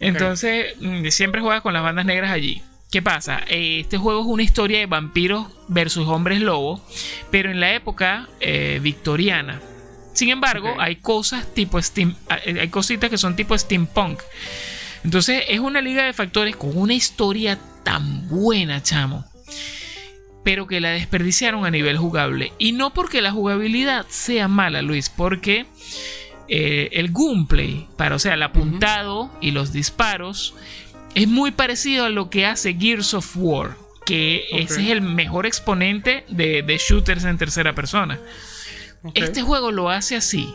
Entonces, 0.00 0.74
mm, 0.80 1.06
siempre 1.08 1.40
juegas 1.40 1.62
con 1.62 1.74
las 1.74 1.82
bandas 1.82 2.06
negras 2.06 2.30
allí. 2.30 2.62
¿Qué 2.90 3.02
pasa? 3.02 3.42
Eh, 3.46 3.80
este 3.80 3.98
juego 3.98 4.20
es 4.20 4.26
una 4.26 4.42
historia 4.42 4.80
de 4.80 4.86
vampiros 4.86 5.46
versus 5.68 6.08
hombres 6.08 6.40
lobos, 6.40 6.80
pero 7.30 7.50
en 7.50 7.60
la 7.60 7.72
época 7.72 8.28
eh, 8.40 8.80
victoriana. 8.82 9.60
Sin 10.12 10.28
embargo, 10.30 10.74
hay 10.78 10.96
cosas 10.96 11.54
tipo 11.54 11.80
steam, 11.80 12.16
eh, 12.44 12.58
hay 12.60 12.68
cositas 12.68 13.08
que 13.08 13.18
son 13.18 13.36
tipo 13.36 13.56
steampunk. 13.56 14.20
Entonces, 15.04 15.44
es 15.48 15.60
una 15.60 15.80
liga 15.80 16.04
de 16.04 16.12
factores 16.12 16.56
con 16.56 16.76
una 16.76 16.94
historia 16.94 17.58
tan 17.84 18.28
buena, 18.28 18.82
chamo 18.82 19.24
pero 20.42 20.66
que 20.66 20.80
la 20.80 20.90
desperdiciaron 20.90 21.66
a 21.66 21.70
nivel 21.70 21.98
jugable. 21.98 22.52
Y 22.58 22.72
no 22.72 22.92
porque 22.94 23.20
la 23.20 23.30
jugabilidad 23.30 24.06
sea 24.08 24.48
mala, 24.48 24.82
Luis, 24.82 25.10
porque 25.10 25.66
eh, 26.48 26.88
el 26.92 27.12
gunplay, 27.12 27.86
para, 27.96 28.16
o 28.16 28.18
sea, 28.18 28.34
el 28.34 28.42
apuntado 28.42 29.30
y 29.40 29.50
los 29.50 29.72
disparos, 29.72 30.54
es 31.14 31.28
muy 31.28 31.50
parecido 31.50 32.04
a 32.04 32.10
lo 32.10 32.30
que 32.30 32.46
hace 32.46 32.74
Gears 32.74 33.14
of 33.14 33.36
War, 33.36 33.76
que 34.06 34.46
ese 34.52 34.82
es 34.82 34.90
el 34.90 35.02
mejor 35.02 35.46
exponente 35.46 36.24
de, 36.28 36.78
shooters 36.78 37.24
en 37.24 37.38
tercera 37.38 37.74
persona. 37.74 38.18
Este 39.14 39.42
juego 39.42 39.70
lo 39.70 39.90
hace 39.90 40.16
así. 40.16 40.54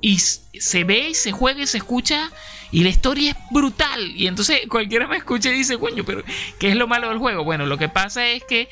Y 0.00 0.18
se 0.18 0.84
ve 0.84 1.10
y 1.10 1.14
se 1.14 1.32
juega 1.32 1.62
y 1.62 1.66
se 1.66 1.78
escucha 1.78 2.30
y 2.70 2.82
la 2.82 2.90
historia 2.90 3.30
es 3.30 3.36
brutal. 3.50 4.12
Y 4.14 4.26
entonces 4.26 4.60
cualquiera 4.68 5.06
me 5.06 5.16
escucha 5.16 5.50
y 5.50 5.54
dice, 5.54 5.78
coño, 5.78 6.04
pero 6.04 6.22
¿qué 6.58 6.68
es 6.68 6.76
lo 6.76 6.86
malo 6.86 7.08
del 7.08 7.18
juego? 7.18 7.44
Bueno, 7.44 7.66
lo 7.66 7.78
que 7.78 7.88
pasa 7.88 8.26
es 8.28 8.44
que 8.44 8.68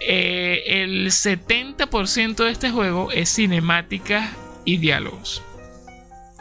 eh, 0.00 0.62
el 0.82 1.06
70% 1.06 2.36
de 2.36 2.50
este 2.50 2.70
juego 2.70 3.10
es 3.12 3.28
cinemática 3.34 4.30
y 4.64 4.78
diálogos. 4.78 5.42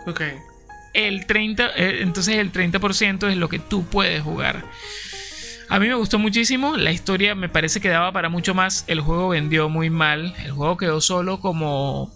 Ok. 0.05 0.21
El 0.97 1.27
30, 1.27 1.73
eh, 1.75 1.99
entonces 2.01 2.37
el 2.37 2.51
30% 2.51 3.29
es 3.29 3.37
lo 3.37 3.49
que 3.49 3.59
tú 3.59 3.85
puedes 3.85 4.23
jugar. 4.23 4.65
A 5.69 5.79
mí 5.79 5.87
me 5.87 5.93
gustó 5.93 6.17
muchísimo, 6.17 6.75
la 6.75 6.91
historia 6.91 7.35
me 7.35 7.49
parece 7.49 7.79
que 7.79 7.87
daba 7.87 8.11
para 8.11 8.29
mucho 8.29 8.55
más, 8.55 8.83
el 8.87 9.01
juego 9.01 9.29
vendió 9.29 9.69
muy 9.69 9.91
mal, 9.91 10.33
el 10.43 10.51
juego 10.53 10.75
quedó 10.75 10.99
solo 10.99 11.39
como, 11.39 12.11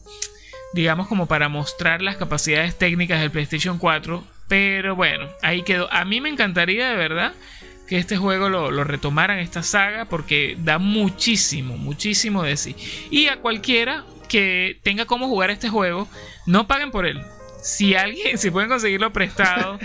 digamos, 0.73 1.07
como 1.07 1.27
para 1.27 1.47
mostrar 1.47 2.01
las 2.01 2.17
capacidades 2.17 2.75
técnicas 2.75 3.19
del 3.21 3.29
PlayStation 3.29 3.77
4, 3.77 4.23
pero 4.47 4.95
bueno, 4.95 5.29
ahí 5.43 5.61
quedó. 5.61 5.87
A 5.93 6.03
mí 6.03 6.19
me 6.19 6.29
encantaría 6.29 6.89
de 6.89 6.95
verdad 6.95 7.33
que 7.87 7.99
este 7.99 8.17
juego 8.17 8.49
lo, 8.49 8.71
lo, 8.71 8.83
retomaran, 8.83 9.37
esta 9.37 9.61
saga, 9.61 10.05
porque 10.05 10.57
da 10.59 10.79
muchísimo, 10.79 11.77
muchísimo 11.77 12.41
de 12.41 12.57
sí. 12.57 12.75
Y 13.11 13.27
a 13.27 13.41
cualquiera 13.41 14.05
que 14.27 14.79
tenga 14.81 15.05
cómo 15.05 15.27
jugar 15.27 15.51
este 15.51 15.69
juego, 15.69 16.07
no 16.47 16.65
paguen 16.65 16.89
por 16.89 17.05
él. 17.05 17.21
Si 17.61 17.95
alguien, 17.95 18.37
si 18.37 18.51
pueden 18.51 18.69
conseguirlo 18.69 19.13
prestado, 19.13 19.79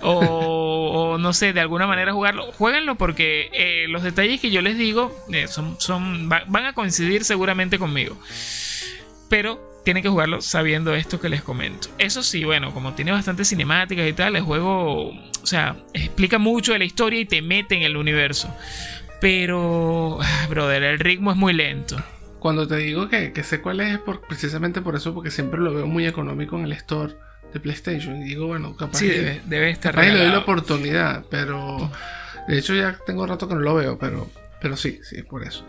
o, 0.00 1.16
no 1.18 1.32
sé, 1.32 1.52
de 1.52 1.60
alguna 1.60 1.86
manera 1.86 2.12
jugarlo, 2.12 2.52
jueguenlo 2.52 2.96
porque 2.96 3.50
eh, 3.52 3.86
los 3.88 4.02
detalles 4.02 4.40
que 4.40 4.50
yo 4.50 4.62
les 4.62 4.78
digo 4.78 5.16
eh, 5.32 5.48
son, 5.48 5.76
son, 5.80 6.28
van 6.28 6.64
a 6.64 6.72
coincidir 6.72 7.24
seguramente 7.24 7.78
conmigo. 7.78 8.16
Pero 9.28 9.68
tienen 9.84 10.02
que 10.02 10.08
jugarlo 10.10 10.42
sabiendo 10.42 10.94
esto 10.94 11.18
que 11.18 11.28
les 11.28 11.42
comento. 11.42 11.88
Eso 11.96 12.22
sí, 12.22 12.44
bueno, 12.44 12.74
como 12.74 12.92
tiene 12.92 13.12
bastantes 13.12 13.48
cinemáticas 13.48 14.06
y 14.06 14.12
tal, 14.12 14.36
el 14.36 14.42
juego, 14.42 15.08
o 15.08 15.46
sea, 15.46 15.76
explica 15.94 16.38
mucho 16.38 16.74
de 16.74 16.80
la 16.80 16.84
historia 16.84 17.20
y 17.20 17.24
te 17.24 17.40
mete 17.40 17.74
en 17.74 17.82
el 17.82 17.96
universo. 17.96 18.54
Pero, 19.20 20.18
ah, 20.20 20.46
brother, 20.48 20.82
el 20.82 20.98
ritmo 20.98 21.30
es 21.30 21.36
muy 21.36 21.52
lento. 21.52 21.96
Cuando 22.38 22.68
te 22.68 22.76
digo 22.76 23.08
que, 23.08 23.32
sé 23.42 23.60
cuál 23.60 23.80
es, 23.80 23.98
por, 23.98 24.20
precisamente 24.20 24.80
por 24.80 24.94
eso, 24.94 25.12
porque 25.14 25.30
siempre 25.30 25.60
lo 25.60 25.74
veo 25.74 25.86
muy 25.86 26.06
económico 26.06 26.56
en 26.56 26.64
el 26.64 26.72
store 26.72 27.14
de 27.52 27.60
PlayStation. 27.60 28.22
Y 28.22 28.24
digo, 28.24 28.46
bueno, 28.46 28.76
capaz, 28.76 28.98
sí, 28.98 29.08
debe, 29.08 29.70
estar 29.70 29.94
capaz 29.94 30.06
le 30.06 30.18
doy 30.18 30.28
la 30.28 30.38
oportunidad, 30.38 31.24
pero 31.30 31.90
de 32.46 32.58
hecho 32.58 32.74
ya 32.74 32.96
tengo 33.06 33.26
rato 33.26 33.48
que 33.48 33.54
no 33.54 33.60
lo 33.60 33.74
veo, 33.74 33.98
pero, 33.98 34.30
pero 34.60 34.76
sí, 34.76 35.00
sí, 35.02 35.22
por 35.22 35.42
eso. 35.42 35.64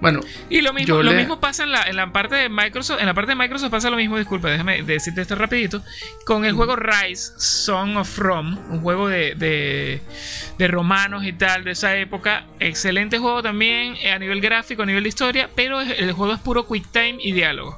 Bueno, 0.00 0.20
y 0.48 0.60
lo 0.60 0.72
mismo, 0.72 1.02
lo 1.02 1.12
mismo 1.12 1.40
pasa 1.40 1.64
en 1.64 1.72
la, 1.72 1.82
en 1.82 1.96
la, 1.96 2.12
parte 2.12 2.36
de 2.36 2.48
Microsoft. 2.48 3.00
En 3.00 3.06
la 3.06 3.14
parte 3.14 3.32
de 3.32 3.34
Microsoft 3.34 3.70
pasa 3.70 3.90
lo 3.90 3.96
mismo, 3.96 4.16
disculpa, 4.16 4.48
déjame 4.48 4.82
decirte 4.82 5.22
esto 5.22 5.34
rapidito. 5.34 5.82
Con 6.24 6.44
el 6.44 6.52
juego 6.52 6.76
Rise, 6.76 7.32
Song 7.36 7.96
of 7.96 8.16
Rome, 8.16 8.58
un 8.70 8.80
juego 8.80 9.08
de, 9.08 9.34
de, 9.34 10.68
romanos 10.68 11.24
y 11.24 11.32
tal 11.32 11.64
de 11.64 11.72
esa 11.72 11.96
época. 11.96 12.46
Excelente 12.60 13.18
juego 13.18 13.42
también 13.42 13.96
eh, 13.96 14.12
a 14.12 14.18
nivel 14.18 14.40
gráfico, 14.40 14.82
a 14.82 14.86
nivel 14.86 15.02
de 15.02 15.08
historia, 15.08 15.50
pero 15.56 15.80
el 15.80 16.12
juego 16.12 16.34
es 16.34 16.40
puro 16.40 16.66
quick 16.68 16.86
time 16.92 17.16
y 17.20 17.32
diálogo. 17.32 17.76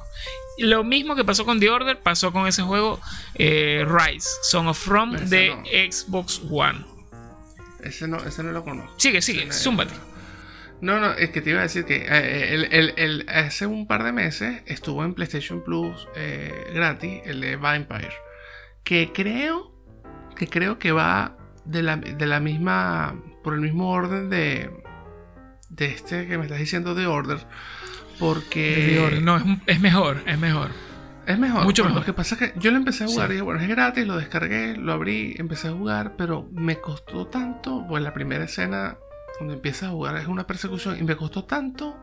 Lo 0.59 0.83
mismo 0.83 1.15
que 1.15 1.23
pasó 1.23 1.43
con 1.43 1.59
The 1.59 1.69
Order, 1.71 1.97
pasó 1.97 2.31
con 2.31 2.45
ese 2.45 2.61
juego 2.61 2.99
eh, 3.33 3.83
Rise, 3.87 4.29
Song 4.43 4.67
of 4.67 4.87
Rome 4.87 5.17
de 5.21 5.89
Xbox 5.91 6.39
One. 6.51 6.85
Ese 7.83 8.07
no, 8.07 8.17
ese 8.17 8.43
no 8.43 8.51
lo 8.51 8.63
conozco. 8.63 8.93
Sigue, 8.97 9.23
sigue, 9.23 9.51
zúmbate. 9.51 9.95
No, 10.81 10.99
no, 10.99 11.11
es 11.11 11.29
que 11.29 11.41
te 11.41 11.51
iba 11.51 11.59
a 11.59 11.63
decir 11.63 11.85
que 11.85 12.07
eh, 12.09 12.93
el, 12.97 13.25
hace 13.29 13.67
un 13.67 13.85
par 13.85 14.03
de 14.03 14.11
meses 14.11 14.63
estuvo 14.65 15.05
en 15.05 15.13
PlayStation 15.13 15.63
Plus 15.63 16.07
eh, 16.15 16.71
gratis 16.73 17.21
el 17.25 17.39
de 17.39 17.55
Vampire. 17.55 18.13
Que 18.83 19.11
creo 19.13 19.71
que 20.35 20.47
creo 20.47 20.79
que 20.79 20.91
va 20.91 21.37
de 21.65 21.83
la, 21.83 21.97
de 21.97 22.25
la 22.25 22.39
misma. 22.39 23.15
por 23.43 23.53
el 23.53 23.61
mismo 23.61 23.91
orden 23.91 24.29
de. 24.31 24.71
de 25.69 25.85
este 25.85 26.27
que 26.27 26.37
me 26.39 26.45
estás 26.45 26.57
diciendo 26.57 26.95
de 26.95 27.05
Order. 27.05 27.37
Porque. 28.19 29.19
No, 29.21 29.37
es, 29.67 29.79
mejor, 29.79 30.23
es 30.25 30.39
mejor. 30.39 30.71
Es 31.27 31.37
mejor. 31.37 31.63
Mucho 31.63 31.83
mejor. 31.83 31.99
Lo 31.99 32.05
que 32.05 32.13
pasa 32.13 32.33
es 32.35 32.39
que 32.39 32.59
yo 32.59 32.71
lo 32.71 32.77
empecé 32.77 33.03
a 33.03 33.07
jugar 33.07 33.29
y 33.29 33.33
dije, 33.33 33.43
bueno, 33.43 33.61
es 33.61 33.67
gratis, 33.67 34.07
lo 34.07 34.17
descargué, 34.17 34.75
lo 34.75 34.93
abrí, 34.93 35.35
empecé 35.37 35.67
a 35.67 35.71
jugar, 35.73 36.15
pero 36.17 36.49
me 36.51 36.77
costó 36.77 37.27
tanto, 37.27 37.85
pues 37.87 38.01
la 38.01 38.13
primera 38.13 38.45
escena 38.45 38.97
cuando 39.41 39.55
empiezas 39.55 39.89
a 39.89 39.89
jugar 39.89 40.17
es 40.17 40.27
una 40.27 40.45
persecución 40.45 40.99
y 40.99 41.01
me 41.01 41.15
costó 41.15 41.45
tanto, 41.45 41.97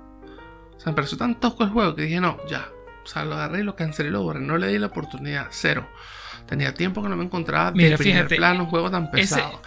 o 0.77 0.81
sea, 0.81 0.90
me 0.90 0.94
pareció 0.94 1.16
tan 1.16 1.38
tosco 1.38 1.62
el 1.62 1.70
juego 1.70 1.94
que 1.94 2.03
dije, 2.03 2.20
no, 2.20 2.37
ya, 2.51 2.68
o 3.05 3.07
sea, 3.07 3.24
lo 3.24 3.37
agarré 3.37 3.61
y 3.61 3.62
lo 3.62 3.77
cancelé 3.77 4.09
y 4.09 4.12
lo 4.12 4.22
borré, 4.22 4.40
no 4.40 4.59
le 4.59 4.66
di 4.66 4.77
la 4.77 4.88
oportunidad, 4.88 5.46
cero. 5.51 5.88
Tenía 6.48 6.74
tiempo 6.74 7.01
que 7.01 7.09
no 7.09 7.14
me 7.14 7.22
encontraba 7.22 7.70
Mira, 7.70 7.90
de 7.90 7.98
primer 7.98 8.27
plano 8.27 8.64
un 8.64 8.70
juego 8.70 8.90
tan 8.90 9.12
pesado. 9.12 9.62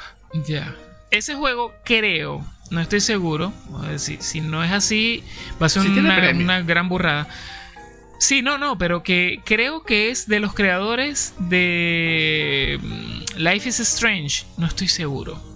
Ya. 0.45 0.75
Ese 1.11 1.33
juego 1.33 1.73
creo, 1.85 2.45
no 2.71 2.81
estoy 2.81 2.99
seguro, 2.99 3.53
si, 3.95 4.17
si 4.17 4.41
no 4.41 4.65
es 4.65 4.71
así, 4.73 5.23
va 5.61 5.67
a 5.67 5.69
ser 5.69 5.83
una, 5.83 6.29
una 6.31 6.61
gran 6.63 6.89
burrada. 6.89 7.29
Sí, 8.19 8.41
no, 8.41 8.57
no, 8.57 8.77
pero 8.77 9.01
que 9.01 9.39
creo 9.45 9.83
que 9.83 10.09
es 10.09 10.27
de 10.27 10.41
los 10.41 10.53
creadores 10.53 11.35
de 11.39 12.77
mm, 12.83 13.37
Life 13.37 13.69
is 13.69 13.79
Strange. 13.79 14.43
No 14.57 14.67
estoy 14.67 14.89
seguro 14.89 15.50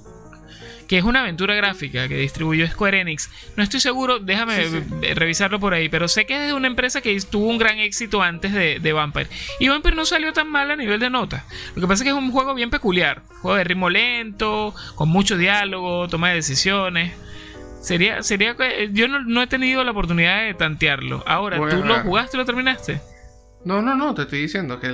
que 0.87 0.97
es 0.97 1.03
una 1.03 1.21
aventura 1.21 1.55
gráfica 1.55 2.07
que 2.07 2.17
distribuyó 2.17 2.67
Square 2.67 3.01
Enix. 3.01 3.29
No 3.55 3.63
estoy 3.63 3.79
seguro, 3.79 4.19
déjame 4.19 4.83
revisarlo 5.15 5.59
por 5.59 5.73
ahí, 5.73 5.89
pero 5.89 6.07
sé 6.07 6.25
que 6.25 6.35
es 6.35 6.47
de 6.47 6.53
una 6.53 6.67
empresa 6.67 7.01
que 7.01 7.19
tuvo 7.21 7.47
un 7.47 7.57
gran 7.57 7.79
éxito 7.79 8.21
antes 8.21 8.53
de, 8.53 8.79
de, 8.79 8.93
Vampire. 8.93 9.27
Y 9.59 9.67
Vampire 9.67 9.95
no 9.95 10.05
salió 10.05 10.33
tan 10.33 10.49
mal 10.49 10.69
a 10.71 10.75
nivel 10.75 10.99
de 10.99 11.09
nota. 11.09 11.45
Lo 11.75 11.81
que 11.81 11.87
pasa 11.87 12.03
es 12.03 12.03
que 12.03 12.09
es 12.09 12.15
un 12.15 12.31
juego 12.31 12.53
bien 12.53 12.69
peculiar. 12.69 13.21
Juego 13.41 13.57
de 13.57 13.63
ritmo 13.63 13.89
lento, 13.89 14.73
con 14.95 15.09
mucho 15.09 15.37
diálogo, 15.37 16.07
toma 16.07 16.29
de 16.29 16.35
decisiones. 16.35 17.13
Sería, 17.81 18.23
sería 18.23 18.55
yo 18.91 19.07
no, 19.07 19.43
he 19.43 19.47
tenido 19.47 19.83
la 19.83 19.91
oportunidad 19.91 20.43
de 20.43 20.53
tantearlo. 20.55 21.23
Ahora, 21.27 21.57
¿tú 21.69 21.83
lo 21.83 21.99
jugaste 22.01 22.35
y 22.35 22.39
lo 22.39 22.45
terminaste? 22.45 22.99
No, 23.65 23.81
no, 23.81 23.95
no, 23.95 24.13
te 24.13 24.23
estoy 24.23 24.41
diciendo 24.41 24.79
que, 24.79 24.89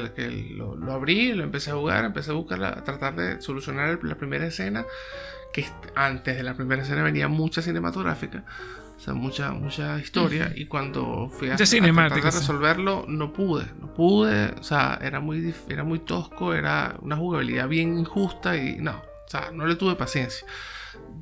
lo, 0.56 0.94
abrí, 0.94 1.34
lo 1.34 1.44
empecé 1.44 1.72
a 1.72 1.76
jugar, 1.76 2.06
empecé 2.06 2.32
a 2.32 2.36
buscar, 2.36 2.64
a 2.64 2.84
tratar 2.84 3.16
de 3.16 3.42
solucionar 3.42 4.00
la 4.02 4.16
primera 4.16 4.46
escena 4.46 4.86
que 5.54 5.66
antes 5.96 6.38
de 6.38 6.44
la 6.44 6.54
primera 6.54 6.82
escena 6.82 7.04
venía 7.04 7.28
mucha 7.28 7.62
cinematográfica, 7.62 8.44
o 8.96 9.00
sea, 9.00 9.14
mucha, 9.14 9.52
mucha 9.52 10.00
historia, 10.00 10.52
y 10.56 10.66
cuando 10.66 11.28
fui 11.30 11.50
a, 11.50 11.56
tratar 11.56 12.14
de 12.14 12.22
resolverlo, 12.22 13.06
no 13.08 13.34
pude, 13.34 13.66
no 13.80 13.92
pude, 13.94 14.52
o 14.60 14.64
sea, 14.64 15.00
era 15.02 15.20
muy, 15.20 15.54
era 15.68 15.84
muy 15.84 16.00
tosco, 16.00 16.54
era 16.54 16.96
una 17.02 17.16
jugabilidad 17.16 17.68
bien 17.68 17.98
injusta 17.98 18.56
y 18.56 18.76
no, 18.78 18.92
o 18.92 19.30
sea, 19.30 19.50
no 19.52 19.66
le 19.66 19.76
tuve 19.76 19.96
paciencia. 19.96 20.46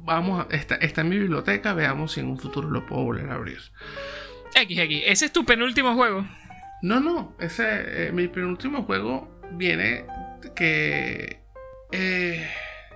Vamos, 0.03 0.45
está, 0.49 0.75
está 0.75 1.01
en 1.01 1.09
mi 1.09 1.19
biblioteca, 1.19 1.73
veamos 1.73 2.11
si 2.11 2.19
en 2.19 2.27
un 2.27 2.37
futuro 2.37 2.69
lo 2.69 2.85
puedo 2.85 3.03
volver 3.03 3.29
a 3.29 3.35
abrir. 3.35 3.61
XX, 4.53 5.05
¿ese 5.05 5.27
es 5.27 5.31
tu 5.31 5.45
penúltimo 5.45 5.93
juego? 5.95 6.27
No, 6.81 6.99
no, 6.99 7.35
ese, 7.39 8.07
eh, 8.07 8.11
mi 8.11 8.27
penúltimo 8.27 8.83
juego 8.83 9.39
viene 9.53 10.05
que... 10.55 11.43
Eh, 11.91 12.45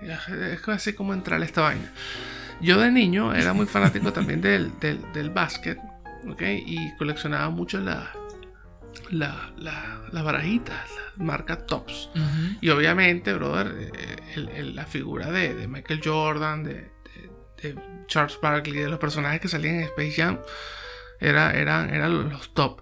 es 0.10 0.68
así 0.68 0.94
como 0.94 1.14
entrar 1.14 1.42
a 1.42 1.46
esta 1.46 1.62
vaina. 1.62 1.92
Yo 2.62 2.80
de 2.80 2.92
niño 2.92 3.34
era 3.34 3.54
muy 3.54 3.66
fanático 3.66 4.14
también 4.14 4.42
del, 4.42 4.78
del, 4.80 5.00
del 5.14 5.30
básquet, 5.30 5.78
¿ok? 6.30 6.42
Y 6.66 6.96
coleccionaba 6.98 7.50
mucho 7.50 7.80
las 7.80 8.08
la, 9.10 10.24
barajitas, 10.24 10.90
las 10.96 11.18
marcas 11.18 11.66
tops. 11.68 12.10
Y 12.62 12.70
obviamente, 12.70 13.34
brother, 13.34 13.92
eh, 14.36 14.64
la 14.74 14.86
figura 14.86 15.32
de, 15.32 15.68
Michael 15.68 16.02
Jordan, 16.04 16.64
de, 16.64 16.92
Charles 18.08 18.38
Barkley, 18.42 18.80
de 18.80 18.90
los 18.90 19.00
personajes 19.00 19.40
que 19.40 19.48
salían 19.48 19.76
en 19.76 19.82
Space 19.84 20.12
Jam, 20.12 20.40
era, 21.20 21.52
eran, 21.52 21.90
eran 21.94 22.30
los 22.30 22.54
top. 22.54 22.82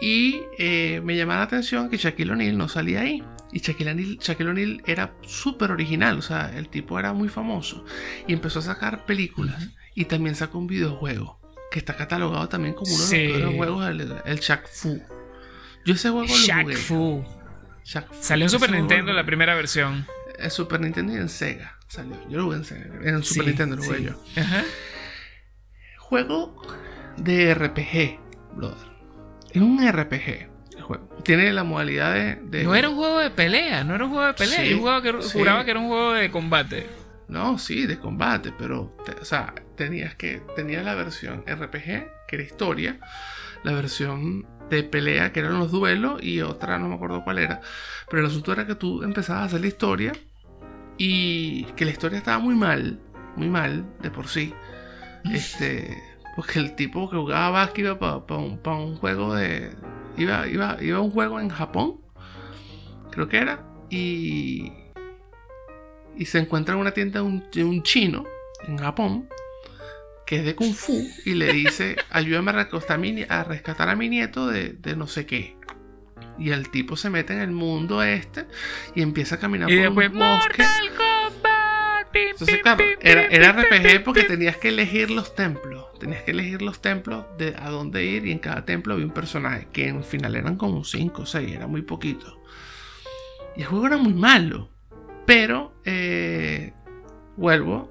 Y 0.00 0.42
eh, 0.58 1.00
me 1.04 1.16
llamaba 1.16 1.40
la 1.40 1.46
atención 1.46 1.88
que 1.88 1.96
Shaquille 1.96 2.32
O'Neal 2.32 2.56
no 2.56 2.68
salía 2.68 3.00
ahí. 3.00 3.22
Y 3.54 3.60
Shaquille 3.60 4.50
O'Neal, 4.50 4.82
era 4.84 5.14
súper 5.22 5.70
original, 5.70 6.18
o 6.18 6.22
sea, 6.22 6.52
el 6.56 6.68
tipo 6.68 6.98
era 6.98 7.12
muy 7.12 7.28
famoso. 7.28 7.84
Y 8.26 8.32
empezó 8.32 8.58
a 8.58 8.62
sacar 8.62 9.06
películas. 9.06 9.68
Y 9.94 10.06
también 10.06 10.34
sacó 10.34 10.58
un 10.58 10.66
videojuego 10.66 11.40
que 11.70 11.78
está 11.78 11.96
catalogado 11.96 12.48
también 12.48 12.74
como 12.74 12.92
uno 12.92 13.04
de 13.06 13.28
los 13.28 13.36
peores 13.36 13.56
juegos, 13.56 13.88
el, 13.88 14.14
el 14.24 14.40
Shaq 14.40 14.68
Fu. 14.68 15.00
Yo 15.84 15.94
ese 15.94 16.10
juego 16.10 16.26
lo 16.26 16.62
jugué. 16.62 16.76
Fu. 16.76 17.24
Salió 18.20 18.46
en 18.46 18.50
Super 18.50 18.72
Nintendo 18.72 19.12
la 19.12 19.24
primera 19.24 19.54
versión. 19.54 20.04
En 20.36 20.50
Super 20.50 20.80
Nintendo 20.80 21.12
y 21.12 21.16
en 21.16 21.28
Sega 21.28 21.78
salió. 21.86 22.16
Yo 22.28 22.38
lo 22.38 22.44
jugué 22.46 22.56
en 22.56 22.64
Sega. 22.64 22.86
En 23.04 23.22
Super 23.22 23.46
Nintendo 23.46 23.76
lo 23.76 23.84
jugué 23.84 24.02
yo. 24.02 24.24
Ajá. 24.36 24.64
Juego 25.98 26.60
de 27.16 27.54
RPG, 27.54 28.56
brother. 28.56 28.88
Es 29.52 29.62
un 29.62 29.78
RPG 29.88 30.53
juego. 30.84 31.08
Tiene 31.24 31.52
la 31.52 31.64
modalidad 31.64 32.14
de, 32.14 32.64
No 32.64 32.74
era 32.74 32.88
un 32.88 32.96
juego 32.96 33.18
de 33.18 33.30
pelea, 33.30 33.84
no 33.84 33.94
era 33.94 34.04
un 34.04 34.10
juego 34.10 34.26
de 34.26 34.34
pelea. 34.34 34.64
Yo 34.64 34.78
jugaba 34.78 35.02
que, 35.02 35.12
juraba 35.12 35.64
que 35.64 35.70
era 35.70 35.80
un 35.80 35.88
juego 35.88 36.12
de 36.12 36.30
combate. 36.30 36.86
No, 37.28 37.58
sí, 37.58 37.86
de 37.86 37.98
combate, 37.98 38.52
pero, 38.56 38.94
o 39.20 39.24
sea, 39.24 39.54
tenías 39.76 40.14
que, 40.14 40.42
tenías 40.56 40.84
la 40.84 40.94
versión 40.94 41.42
RPG, 41.46 41.82
que 42.28 42.36
era 42.36 42.42
historia, 42.42 42.98
la 43.62 43.72
versión 43.72 44.46
de 44.70 44.82
pelea, 44.82 45.32
que 45.32 45.40
eran 45.40 45.58
los 45.58 45.70
duelos, 45.70 46.22
y 46.22 46.42
otra, 46.42 46.78
no 46.78 46.88
me 46.88 46.94
acuerdo 46.94 47.24
cuál 47.24 47.38
era. 47.38 47.60
Pero 48.08 48.20
el 48.20 48.28
asunto 48.28 48.52
era 48.52 48.66
que 48.66 48.74
tú 48.74 49.02
empezabas 49.02 49.42
a 49.42 49.46
hacer 49.46 49.60
la 49.62 49.66
historia 49.66 50.12
y 50.98 51.64
que 51.76 51.84
la 51.84 51.90
historia 51.92 52.18
estaba 52.18 52.38
muy 52.38 52.54
mal, 52.54 53.00
muy 53.36 53.48
mal 53.48 53.84
de 54.00 54.10
por 54.10 54.28
sí. 54.28 54.54
Este, 55.32 56.02
porque 56.36 56.58
el 56.58 56.76
tipo 56.76 57.08
que 57.08 57.16
jugaba 57.16 57.48
básquet 57.48 57.86
iba 57.86 57.98
para 57.98 58.40
un 58.40 58.96
juego 58.96 59.34
de, 59.34 59.70
Iba, 60.16 60.46
iba, 60.46 60.76
iba 60.80 60.98
a 60.98 61.00
un 61.00 61.10
juego 61.10 61.40
en 61.40 61.48
Japón, 61.48 62.00
creo 63.10 63.28
que 63.28 63.38
era, 63.38 63.64
y, 63.90 64.72
y 66.16 66.24
se 66.26 66.38
encuentra 66.38 66.74
en 66.74 66.80
una 66.80 66.92
tienda 66.92 67.20
de 67.52 67.64
un, 67.64 67.82
chino 67.82 68.24
en 68.66 68.78
Japón 68.78 69.28
que 70.26 70.36
es 70.36 70.44
de 70.44 70.54
Kung 70.54 70.72
Fu 70.72 71.06
y 71.24 71.34
le 71.34 71.52
dice, 71.52 71.96
ayúdame 72.10 72.52
a, 72.52 72.54
a 73.28 73.44
rescatar 73.44 73.88
a 73.88 73.96
mi 73.96 74.08
nieto 74.08 74.46
de, 74.48 74.78
no 74.96 75.06
sé 75.06 75.26
qué. 75.26 75.56
Y 76.38 76.50
el 76.50 76.70
tipo 76.70 76.96
se 76.96 77.10
mete 77.10 77.32
en 77.32 77.40
el 77.40 77.52
mundo 77.52 78.02
este 78.02 78.46
y 78.94 79.02
empieza 79.02 79.36
a 79.36 79.38
caminar 79.38 79.68
por 79.68 80.04
un 80.04 80.18
bosque. 80.18 80.64
Entonces, 82.14 82.62
claro, 82.62 82.84
era, 83.00 83.26
era 83.26 83.52
RPG 83.52 84.04
porque 84.04 84.24
tenías 84.24 84.56
que 84.56 84.68
elegir 84.68 85.10
los 85.10 85.34
templos. 85.34 85.73
Tenías 85.98 86.22
que 86.22 86.32
elegir 86.32 86.62
los 86.62 86.80
templos 86.80 87.24
de 87.38 87.54
a 87.58 87.70
dónde 87.70 88.04
ir 88.04 88.26
y 88.26 88.32
en 88.32 88.38
cada 88.38 88.64
templo 88.64 88.94
había 88.94 89.06
un 89.06 89.12
personaje 89.12 89.68
que 89.72 89.88
en 89.88 90.04
final 90.04 90.36
eran 90.36 90.56
como 90.56 90.84
5 90.84 91.22
o 91.22 91.26
6, 91.26 91.54
era 91.54 91.66
muy 91.66 91.82
poquito. 91.82 92.40
Y 93.56 93.62
el 93.62 93.66
juego 93.66 93.86
era 93.86 93.96
muy 93.96 94.14
malo. 94.14 94.68
Pero, 95.26 95.74
eh, 95.84 96.72
vuelvo, 97.36 97.88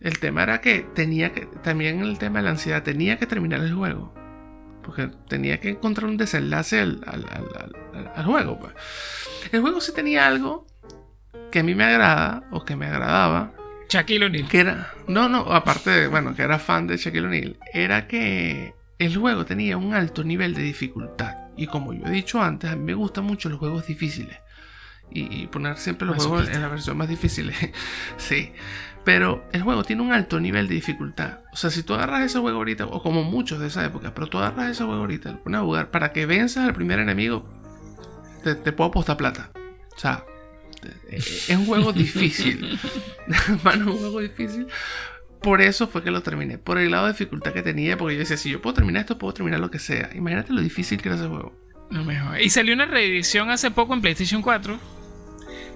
el 0.00 0.18
tema 0.18 0.42
era 0.42 0.60
que 0.60 0.80
tenía 0.94 1.32
que, 1.32 1.46
también 1.46 2.00
el 2.00 2.18
tema 2.18 2.38
de 2.38 2.44
la 2.44 2.50
ansiedad, 2.50 2.82
tenía 2.82 3.18
que 3.18 3.26
terminar 3.26 3.60
el 3.60 3.74
juego. 3.74 4.12
Porque 4.82 5.10
tenía 5.28 5.58
que 5.58 5.70
encontrar 5.70 6.08
un 6.08 6.16
desenlace 6.16 6.80
al, 6.80 7.02
juego. 8.24 8.60
Pues. 8.60 8.74
El 9.50 9.60
juego 9.60 9.80
sí 9.80 9.92
tenía 9.92 10.26
algo 10.26 10.66
que 11.50 11.60
a 11.60 11.62
mí 11.64 11.74
me 11.74 11.84
agrada 11.84 12.44
o 12.52 12.64
que 12.64 12.76
me 12.76 12.86
agradaba. 12.86 13.52
Shaquille 13.88 14.26
O'Neal. 14.26 14.48
Que 14.48 14.60
era, 14.60 14.92
no, 15.08 15.28
no, 15.28 15.52
aparte 15.52 15.90
de, 15.90 16.08
bueno, 16.08 16.34
que 16.34 16.42
era 16.42 16.58
fan 16.58 16.86
de 16.86 16.96
Shaquille 16.96 17.26
O'Neal, 17.26 17.58
era 17.72 18.06
que 18.06 18.74
el 18.98 19.16
juego 19.16 19.44
tenía 19.44 19.76
un 19.76 19.94
alto 19.94 20.24
nivel 20.24 20.54
de 20.54 20.62
dificultad. 20.62 21.36
Y 21.56 21.66
como 21.66 21.92
yo 21.92 22.06
he 22.06 22.10
dicho 22.10 22.42
antes, 22.42 22.70
a 22.70 22.76
mí 22.76 22.82
me 22.82 22.94
gustan 22.94 23.24
mucho 23.24 23.48
los 23.48 23.58
juegos 23.58 23.86
difíciles. 23.86 24.38
Y, 25.08 25.46
poner 25.46 25.78
siempre 25.78 26.06
los 26.06 26.16
juegos 26.16 26.48
en 26.48 26.60
la 26.60 26.68
versión 26.68 26.96
más 26.96 27.08
difícil. 27.08 27.52
sí. 28.16 28.52
Pero 29.04 29.44
el 29.52 29.62
juego 29.62 29.84
tiene 29.84 30.02
un 30.02 30.12
alto 30.12 30.40
nivel 30.40 30.66
de 30.66 30.74
dificultad. 30.74 31.38
O 31.52 31.56
sea, 31.56 31.70
si 31.70 31.84
tú 31.84 31.94
agarras 31.94 32.22
ese 32.22 32.40
juego 32.40 32.58
ahorita, 32.58 32.86
o 32.86 33.00
como 33.02 33.22
muchos 33.22 33.60
de 33.60 33.68
esa 33.68 33.84
época, 33.84 34.12
pero 34.12 34.26
tú 34.26 34.38
agarras 34.38 34.72
ese 34.72 34.84
juego 34.84 35.00
ahorita, 35.00 35.30
lo 35.30 35.42
pones 35.44 35.60
a 35.60 35.62
jugar, 35.62 35.90
para 35.92 36.12
que 36.12 36.26
venzas 36.26 36.66
al 36.66 36.74
primer 36.74 36.98
enemigo, 36.98 37.46
te, 38.42 38.72
puedo 38.72 38.90
apostar 38.90 39.16
plata. 39.16 39.50
O 39.96 39.98
sea, 39.98 40.24
es 41.10 41.50
un 41.50 41.66
juego 41.66 41.92
difícil. 41.92 42.78
Mano, 43.64 43.92
un 43.92 43.98
juego 43.98 44.20
difícil. 44.20 44.66
Por 45.40 45.60
eso 45.60 45.86
fue 45.86 46.02
que 46.02 46.10
lo 46.10 46.22
terminé. 46.22 46.58
Por 46.58 46.78
el 46.78 46.90
lado 46.90 47.06
de 47.06 47.12
dificultad 47.12 47.52
que 47.52 47.62
tenía. 47.62 47.96
Porque 47.96 48.14
yo 48.14 48.20
decía, 48.20 48.36
si 48.36 48.50
yo 48.50 48.60
puedo 48.60 48.74
terminar 48.74 49.02
esto, 49.02 49.18
puedo 49.18 49.34
terminar 49.34 49.60
lo 49.60 49.70
que 49.70 49.78
sea. 49.78 50.10
Imagínate 50.14 50.52
lo 50.52 50.60
difícil 50.60 51.00
que 51.00 51.08
era 51.08 51.16
ese 51.16 51.28
juego. 51.28 51.54
No 51.90 52.04
mejor. 52.04 52.40
Y 52.40 52.50
salió 52.50 52.74
una 52.74 52.86
reedición 52.86 53.50
hace 53.50 53.70
poco 53.70 53.94
en 53.94 54.00
PlayStation 54.00 54.42
4. 54.42 54.78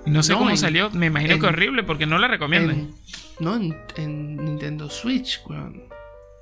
Y 0.06 0.10
no 0.10 0.22
sé 0.22 0.34
cómo 0.34 0.56
salió. 0.56 0.90
Me 0.90 1.06
imagino 1.06 1.38
que 1.38 1.46
horrible 1.46 1.82
porque 1.82 2.06
no 2.06 2.18
la 2.18 2.28
recomiendan. 2.28 2.90
no, 3.38 3.60
en, 3.96 4.36
Nintendo 4.36 4.90
Switch, 4.90 5.40
weón. 5.46 5.84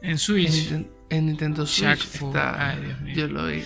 En 0.00 0.18
Switch. 0.18 0.72
En, 1.10 1.26
Nintendo 1.26 1.66
Switch 1.66 2.04
está. 2.04 2.70
Ay, 2.70 2.84
Dios 2.84 3.00
mío. 3.00 3.14
Yo 3.14 3.28
lo 3.28 3.46
vi. 3.46 3.62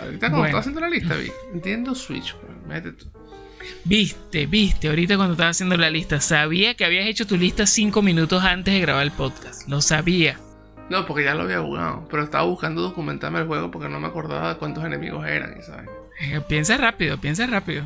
Ahorita 0.00 0.30
como 0.30 0.44
estás 0.44 0.60
haciendo 0.60 0.80
la 0.80 0.88
lista, 0.90 1.16
vi. 1.16 1.30
Nintendo 1.52 1.94
Switch, 1.94 2.34
weón. 2.42 2.68
Métete 2.68 3.04
tú. 3.04 3.19
Viste, 3.84 4.46
viste, 4.46 4.88
ahorita 4.88 5.16
cuando 5.16 5.34
estaba 5.34 5.50
haciendo 5.50 5.76
la 5.76 5.90
lista, 5.90 6.20
sabía 6.20 6.74
que 6.74 6.84
habías 6.84 7.06
hecho 7.06 7.26
tu 7.26 7.36
lista 7.36 7.66
cinco 7.66 8.02
minutos 8.02 8.42
antes 8.44 8.74
de 8.74 8.80
grabar 8.80 9.02
el 9.02 9.10
podcast. 9.10 9.68
Lo 9.68 9.80
sabía. 9.80 10.38
No, 10.88 11.06
porque 11.06 11.24
ya 11.24 11.34
lo 11.34 11.42
había 11.42 11.60
jugado, 11.60 12.06
pero 12.10 12.24
estaba 12.24 12.44
buscando 12.44 12.82
documentarme 12.82 13.40
el 13.40 13.46
juego 13.46 13.70
porque 13.70 13.88
no 13.88 14.00
me 14.00 14.08
acordaba 14.08 14.58
cuántos 14.58 14.84
enemigos 14.84 15.26
eran, 15.26 15.62
¿sabes? 15.62 15.88
Eh, 16.20 16.40
piensa 16.48 16.76
rápido, 16.76 17.18
piensa 17.18 17.46
rápido. 17.46 17.84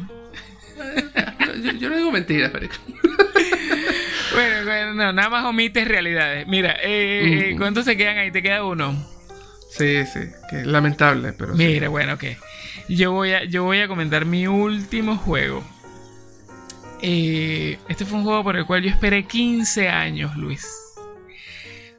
yo, 1.79 1.91
no 1.91 1.97
digo 1.97 2.11
mentiras, 2.11 2.51
pero... 2.53 2.69
bueno, 4.33 4.65
bueno, 4.65 5.13
nada 5.13 5.29
más 5.29 5.45
omites 5.45 5.87
realidades. 5.87 6.47
Mira, 6.47 6.77
eh, 6.83 7.55
¿cuántos 7.59 7.85
se 7.85 7.97
quedan 7.97 8.19
ahí? 8.19 8.31
¿Te 8.31 8.43
queda 8.43 8.65
uno? 8.65 9.14
Sí, 9.77 10.05
sí, 10.07 10.21
que 10.51 10.65
lamentable, 10.65 11.33
pero 11.33 11.55
Mira, 11.55 11.89
bueno, 11.89 12.15
ok. 12.15 12.25
Yo 12.89 13.13
voy 13.13 13.33
a, 13.33 13.45
yo 13.45 13.65
voy 13.65 13.81
a 13.81 13.89
comentar 13.89 14.25
mi 14.25 14.47
último 14.47 15.17
juego. 15.17 15.65
Eh, 17.03 17.79
este 17.89 18.05
fue 18.05 18.19
un 18.19 18.25
juego 18.25 18.45
por 18.45 18.57
el 18.57 18.67
cual 18.67 18.83
yo 18.83 18.91
esperé 18.91 19.25
15 19.25 19.89
años, 19.89 20.37
Luis. 20.37 20.67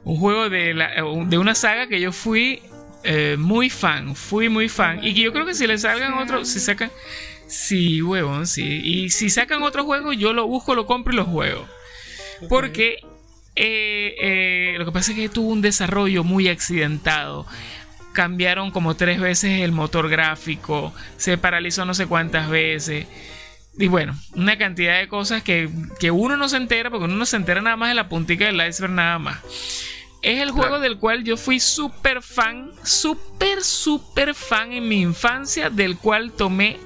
Un 0.04 0.18
juego 0.18 0.48
de, 0.48 0.74
de 1.26 1.38
una 1.38 1.54
saga 1.54 1.86
que 1.86 2.00
yo 2.00 2.12
fui 2.12 2.62
eh, 3.04 3.36
muy 3.38 3.70
fan, 3.70 4.16
fui 4.16 4.48
muy 4.48 4.68
fan. 4.68 5.04
Y 5.04 5.14
que 5.14 5.20
yo 5.20 5.32
creo 5.32 5.44
que 5.44 5.54
si 5.54 5.66
le 5.66 5.78
salgan 5.78 6.14
otro, 6.14 6.44
si 6.44 6.60
sacan... 6.60 6.90
Sí, 7.46 8.02
huevón, 8.02 8.46
sí. 8.46 8.80
Y 8.82 9.10
si 9.10 9.30
sacan 9.30 9.62
otro 9.62 9.84
juego, 9.84 10.12
yo 10.12 10.32
lo 10.32 10.46
busco, 10.48 10.74
lo 10.74 10.86
compro 10.86 11.12
y 11.12 11.16
lo 11.16 11.24
juego. 11.24 11.68
Porque 12.48 12.98
eh, 13.56 14.74
lo 14.78 14.84
que 14.84 14.92
pasa 14.92 15.12
es 15.12 15.16
que 15.16 15.28
tuvo 15.28 15.50
un 15.50 15.62
desarrollo 15.62 16.24
muy 16.24 16.48
accidentado 16.48 17.46
cambiaron 18.16 18.70
como 18.70 18.96
tres 18.96 19.20
veces 19.20 19.60
el 19.60 19.72
motor 19.72 20.08
gráfico, 20.08 20.94
se 21.18 21.36
paralizó 21.36 21.84
no 21.84 21.92
sé 21.92 22.06
cuántas 22.06 22.48
veces. 22.48 23.06
Y 23.78 23.88
bueno, 23.88 24.18
una 24.34 24.56
cantidad 24.56 24.98
de 24.98 25.06
cosas 25.06 25.42
que, 25.42 25.68
uno 26.10 26.36
no 26.38 26.48
se 26.48 26.56
entera, 26.56 26.90
porque 26.90 27.04
uno 27.04 27.14
no 27.14 27.26
se 27.26 27.36
entera 27.36 27.60
nada 27.60 27.76
más 27.76 27.90
de 27.90 27.94
la 27.94 28.08
puntica 28.08 28.46
del 28.46 28.66
iceberg 28.66 28.94
nada 28.94 29.18
más. 29.18 29.38
Es 30.22 30.40
el 30.40 30.50
juego 30.50 30.80
del 30.80 30.96
cual 30.96 31.24
yo 31.24 31.36
fui 31.36 31.60
súper 31.60 32.22
fan, 32.22 32.72
súper, 32.82 33.62
súper 33.62 34.34
fan 34.34 34.72
en 34.72 34.88
mi 34.88 35.02
infancia, 35.02 35.68
del 35.68 35.98
cual 35.98 36.32
tomé 36.32 36.78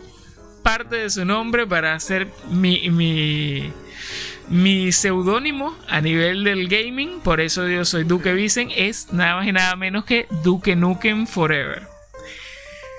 parte 0.65 0.97
de 0.97 1.11
su 1.11 1.25
nombre 1.25 1.65
para 1.65 1.95
hacer 1.95 2.27
mi, 2.51 2.91
mi, 2.91 3.73
mi 4.51 4.91
seudónimo 4.93 5.77
a 5.89 6.01
nivel 6.01 6.45
del 6.45 6.69
gaming, 6.69 7.21
por 7.21 7.41
eso 7.41 7.69
yo 7.69 7.85
soy 7.85 8.05
Duque 8.05 8.33
Vicen, 8.35 8.71
es 8.77 9.13
nada 9.13 9.37
más 9.37 9.47
y 9.47 9.53
nada 9.53 9.77
menos 9.77 10.05
que 10.05 10.27
Duque 10.43 10.77
Nukem 10.77 11.27
Forever. 11.27 11.89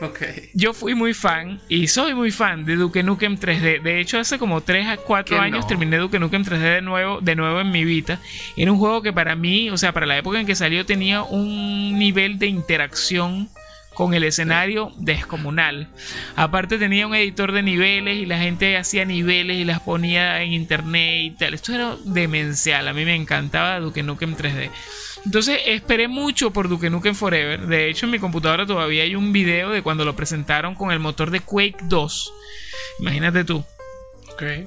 Okay. 0.01 0.49
Yo 0.55 0.73
fui 0.73 0.95
muy 0.95 1.13
fan 1.13 1.61
y 1.69 1.87
soy 1.87 2.15
muy 2.15 2.31
fan 2.31 2.65
de 2.65 2.75
Duke 2.75 3.03
Nukem 3.03 3.37
3D. 3.37 3.83
De 3.83 3.99
hecho, 3.99 4.17
hace 4.17 4.39
como 4.39 4.61
3 4.61 4.87
a 4.87 4.97
4 4.97 5.39
años 5.39 5.67
terminé 5.67 5.97
Duke 5.97 6.17
Nukem 6.17 6.43
3D 6.43 6.57
de 6.57 6.81
nuevo, 6.81 7.21
de 7.21 7.35
nuevo 7.35 7.59
en 7.59 7.69
mi 7.69 7.85
vida. 7.85 8.19
Era 8.57 8.71
un 8.71 8.79
juego 8.79 9.03
que 9.03 9.13
para 9.13 9.35
mí, 9.35 9.69
o 9.69 9.77
sea, 9.77 9.93
para 9.93 10.07
la 10.07 10.17
época 10.17 10.39
en 10.39 10.47
que 10.47 10.55
salió, 10.55 10.87
tenía 10.87 11.21
un 11.21 11.99
nivel 11.99 12.39
de 12.39 12.47
interacción 12.47 13.49
con 13.93 14.13
el 14.13 14.23
escenario 14.23 14.91
descomunal. 14.97 15.89
Aparte 16.35 16.77
tenía 16.77 17.07
un 17.07 17.15
editor 17.15 17.51
de 17.51 17.63
niveles 17.63 18.17
y 18.17 18.25
la 18.25 18.39
gente 18.39 18.77
hacía 18.77 19.05
niveles 19.05 19.57
y 19.57 19.65
las 19.65 19.81
ponía 19.81 20.41
en 20.41 20.53
internet 20.53 21.23
y 21.23 21.31
tal. 21.31 21.53
Esto 21.53 21.73
era 21.73 21.95
demencial. 22.05 22.87
A 22.87 22.93
mí 22.93 23.05
me 23.05 23.15
encantaba 23.15 23.79
Duke 23.79 24.03
Nukem 24.03 24.35
3D. 24.35 24.69
Entonces 25.25 25.59
esperé 25.67 26.07
mucho 26.07 26.51
por 26.51 26.67
Duke 26.67 26.89
Nukem 26.89 27.15
Forever. 27.15 27.67
De 27.67 27.89
hecho 27.89 28.05
en 28.05 28.11
mi 28.11 28.19
computadora 28.19 28.65
todavía 28.65 29.03
hay 29.03 29.15
un 29.15 29.33
video 29.33 29.69
de 29.69 29.81
cuando 29.81 30.05
lo 30.05 30.15
presentaron 30.15 30.73
con 30.75 30.91
el 30.91 30.99
motor 30.99 31.29
de 31.29 31.41
Quake 31.41 31.77
2. 31.83 32.33
Imagínate 32.99 33.43
tú. 33.43 33.63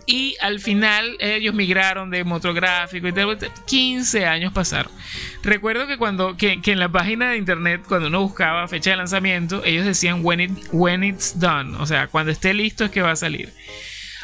Y 0.07 0.37
al 0.41 0.61
final 0.61 1.17
ellos 1.21 1.55
migraron 1.55 2.11
de 2.11 2.25
motográfico 2.25 3.09
y 3.09 3.13
tal. 3.13 3.39
15 3.67 4.27
años 4.27 4.53
pasaron. 4.53 4.93
Recuerdo 5.43 5.87
que 5.87 5.97
cuando 5.97 6.37
que, 6.37 6.61
en 6.65 6.79
la 6.79 6.89
página 6.89 7.31
de 7.31 7.37
internet, 7.37 7.83
cuando 7.87 8.09
uno 8.09 8.23
buscaba 8.23 8.67
fecha 8.69 8.91
de 8.91 8.97
lanzamiento, 8.97 9.65
ellos 9.65 9.85
decían 9.85 10.21
when, 10.23 10.41
it, 10.41 10.51
when 10.73 11.05
it's 11.05 11.39
done. 11.39 11.77
O 11.79 11.87
sea, 11.87 12.09
cuando 12.09 12.33
esté 12.33 12.55
listo 12.55 12.85
es 12.85 12.91
que 12.91 13.03
va 13.03 13.13
a 13.13 13.17
salir. 13.17 13.53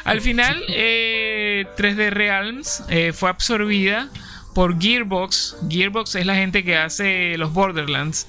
Al 0.03 0.21
final, 0.21 0.63
3D 0.67 1.99
eh, 1.99 2.09
Realms 2.09 2.83
eh, 2.89 3.13
fue 3.13 3.29
absorbida 3.29 4.09
por 4.55 4.79
Gearbox. 4.79 5.57
Gearbox 5.69 6.15
es 6.15 6.25
la 6.25 6.35
gente 6.35 6.63
que 6.63 6.75
hace 6.75 7.37
los 7.37 7.53
Borderlands. 7.53 8.27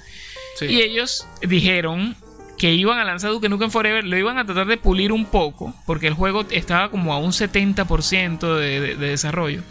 Y 0.61 0.81
ellos 0.81 1.27
dijeron, 1.41 2.15
que 2.63 2.71
iban 2.71 2.97
a 2.97 3.03
lanzar 3.03 3.31
Duke 3.31 3.49
Nukem 3.49 3.69
Forever 3.69 4.05
lo 4.05 4.17
iban 4.17 4.37
a 4.37 4.45
tratar 4.45 4.67
de 4.67 4.77
pulir 4.77 5.11
un 5.11 5.25
poco, 5.25 5.75
porque 5.85 6.07
el 6.07 6.13
juego 6.13 6.45
estaba 6.49 6.89
como 6.89 7.13
a 7.13 7.17
un 7.17 7.33
70% 7.33 8.55
de, 8.55 8.95
desarrollo, 8.95 9.63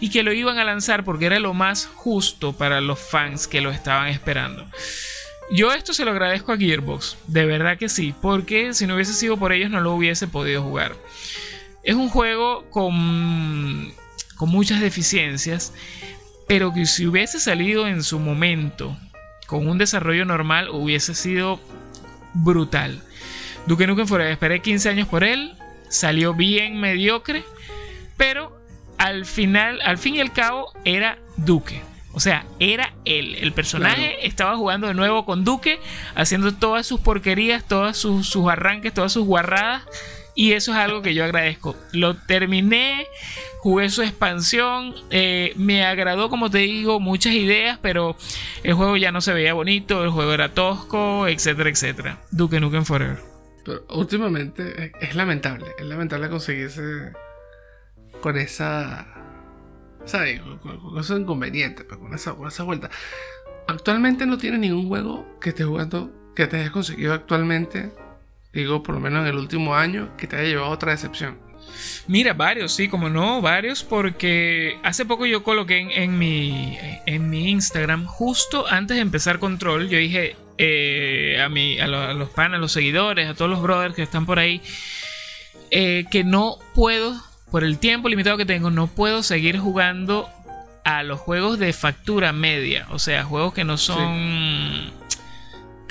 y 0.00 0.10
que 0.10 0.24
lo 0.24 0.32
iban 0.32 0.58
a 0.58 0.64
lanzar 0.64 1.04
porque 1.04 1.26
era 1.26 1.38
lo 1.38 1.54
más 1.54 1.86
justo 1.86 2.52
para 2.52 2.80
los 2.80 2.98
fans 2.98 3.46
que 3.46 3.60
lo 3.60 3.70
estaban 3.70 4.08
esperando. 4.08 4.66
Yo 5.52 5.72
esto 5.72 5.94
se 5.94 6.04
lo 6.04 6.10
agradezco 6.10 6.50
a 6.50 6.56
Gearbox, 6.56 7.16
de 7.28 7.46
verdad 7.46 7.78
que 7.78 7.88
sí, 7.88 8.12
porque 8.20 8.74
si 8.74 8.88
no 8.88 8.96
hubiese 8.96 9.14
sido 9.14 9.36
por 9.36 9.52
ellos 9.52 9.70
no 9.70 9.80
lo 9.80 9.94
hubiese 9.94 10.26
podido 10.26 10.64
jugar. 10.64 10.96
Es 11.84 11.94
un 11.94 12.08
juego 12.08 12.68
con, 12.70 13.94
con 14.34 14.48
muchas 14.48 14.80
deficiencias, 14.80 15.72
pero 16.48 16.74
que 16.74 16.86
si 16.86 17.06
hubiese 17.06 17.38
salido 17.38 17.86
en 17.86 18.02
su 18.02 18.18
momento 18.18 18.96
con 19.46 19.68
un 19.68 19.78
desarrollo 19.78 20.24
normal 20.24 20.70
hubiese 20.70 21.14
sido 21.14 21.60
brutal. 22.34 23.02
Duke 23.66 23.86
Nukem 23.86 24.06
Forever, 24.06 24.32
esperé 24.32 24.60
15 24.60 24.88
años 24.88 25.08
por 25.08 25.24
él, 25.24 25.54
salió 25.88 26.34
bien 26.34 26.80
mediocre, 26.80 27.44
pero 28.16 28.60
al 28.98 29.26
final, 29.26 29.80
al 29.82 29.98
fin 29.98 30.16
y 30.16 30.20
al 30.20 30.32
cabo, 30.32 30.72
era 30.84 31.18
Duque. 31.36 31.82
O 32.14 32.20
sea, 32.20 32.44
era 32.58 32.92
él. 33.04 33.36
El 33.36 33.52
personaje 33.52 34.26
estaba 34.26 34.56
jugando 34.56 34.86
de 34.86 34.94
nuevo 34.94 35.24
con 35.24 35.44
Duque, 35.44 35.78
haciendo 36.14 36.52
todas 36.52 36.86
sus 36.86 37.00
porquerías, 37.00 37.64
todas 37.64 37.96
sus, 37.96 38.28
sus, 38.28 38.48
arranques, 38.50 38.92
todas 38.92 39.12
sus 39.12 39.24
guarradas. 39.24 39.82
Y 40.34 40.52
eso 40.52 40.72
es 40.72 40.78
algo 40.78 41.02
que 41.02 41.14
yo 41.14 41.24
agradezco. 41.24 41.74
Lo 41.92 42.14
terminé, 42.14 43.06
jugué 43.62 43.90
su 43.90 44.02
expansión, 44.02 44.92
eh, 45.10 45.52
me 45.54 45.86
agradó 45.86 46.28
como 46.28 46.50
te 46.50 46.58
digo 46.58 46.98
muchas 46.98 47.32
ideas, 47.32 47.78
pero 47.80 48.16
el 48.64 48.74
juego 48.74 48.96
ya 48.96 49.12
no 49.12 49.20
se 49.20 49.32
veía 49.32 49.54
bonito, 49.54 50.02
el 50.02 50.10
juego 50.10 50.32
era 50.32 50.52
tosco, 50.52 51.28
etcétera, 51.28 51.70
etcétera. 51.70 52.18
Duke 52.32 52.58
Nukem 52.58 52.84
Forever. 52.84 53.20
Pero 53.64 53.84
últimamente 53.90 54.92
es, 55.00 55.14
lamentable, 55.14 55.66
es 55.78 55.86
lamentable 55.86 56.28
conseguirse 56.28 57.12
con 58.20 58.36
esa... 58.36 59.06
¿Sabes? 60.06 60.40
Con, 60.40 60.98
esos 60.98 61.20
inconvenientes, 61.20 61.86
pues, 61.88 62.00
con 62.00 62.12
esa, 62.12 62.34
con 62.34 62.48
esa 62.48 62.64
vuelta. 62.64 62.90
Actualmente 63.68 64.26
no 64.26 64.38
tiene 64.38 64.58
ningún 64.58 64.88
juego 64.88 65.38
que 65.40 65.50
esté 65.50 65.62
jugando, 65.62 66.10
que 66.34 66.48
te 66.48 66.56
hayas 66.56 66.72
conseguido 66.72 67.14
actualmente, 67.14 67.92
digo 68.52 68.82
por 68.82 68.96
lo 68.96 69.00
menos 69.00 69.22
en 69.22 69.28
el 69.28 69.36
último 69.36 69.76
año, 69.76 70.16
que 70.16 70.26
te 70.26 70.34
haya 70.34 70.48
llevado 70.48 70.66
a 70.66 70.74
otra 70.74 70.90
decepción. 70.90 71.51
Mira, 72.06 72.34
varios, 72.34 72.72
sí, 72.72 72.88
como 72.88 73.08
no, 73.08 73.40
varios, 73.40 73.84
porque 73.84 74.78
hace 74.82 75.04
poco 75.04 75.26
yo 75.26 75.42
coloqué 75.42 76.02
en, 76.02 76.18
mi, 76.18 76.76
en 77.06 77.30
mi 77.30 77.50
Instagram, 77.50 78.06
justo 78.06 78.66
antes 78.68 78.96
de 78.96 79.02
empezar 79.02 79.38
Control, 79.38 79.88
yo 79.88 79.98
dije 79.98 80.36
eh, 80.58 81.40
a, 81.42 81.48
mi, 81.48 81.78
a, 81.78 81.86
los 81.86 82.30
panas, 82.30 82.58
a 82.58 82.60
los 82.60 82.72
seguidores, 82.72 83.28
a 83.28 83.34
todos 83.34 83.50
los 83.50 83.62
brothers 83.62 83.94
que 83.94 84.02
están 84.02 84.26
por 84.26 84.38
ahí, 84.38 84.60
eh, 85.70 86.04
que 86.10 86.24
no 86.24 86.58
puedo, 86.74 87.20
por 87.50 87.64
el 87.64 87.78
tiempo 87.78 88.08
limitado 88.08 88.36
que 88.36 88.46
tengo, 88.46 88.70
no 88.70 88.88
puedo 88.88 89.22
seguir 89.22 89.58
jugando 89.58 90.28
a 90.84 91.02
los 91.04 91.20
juegos 91.20 91.58
de 91.58 91.72
factura 91.72 92.32
media, 92.32 92.86
o 92.90 92.98
sea, 92.98 93.24
juegos 93.24 93.54
que 93.54 93.64
no 93.64 93.76
son 93.76 94.90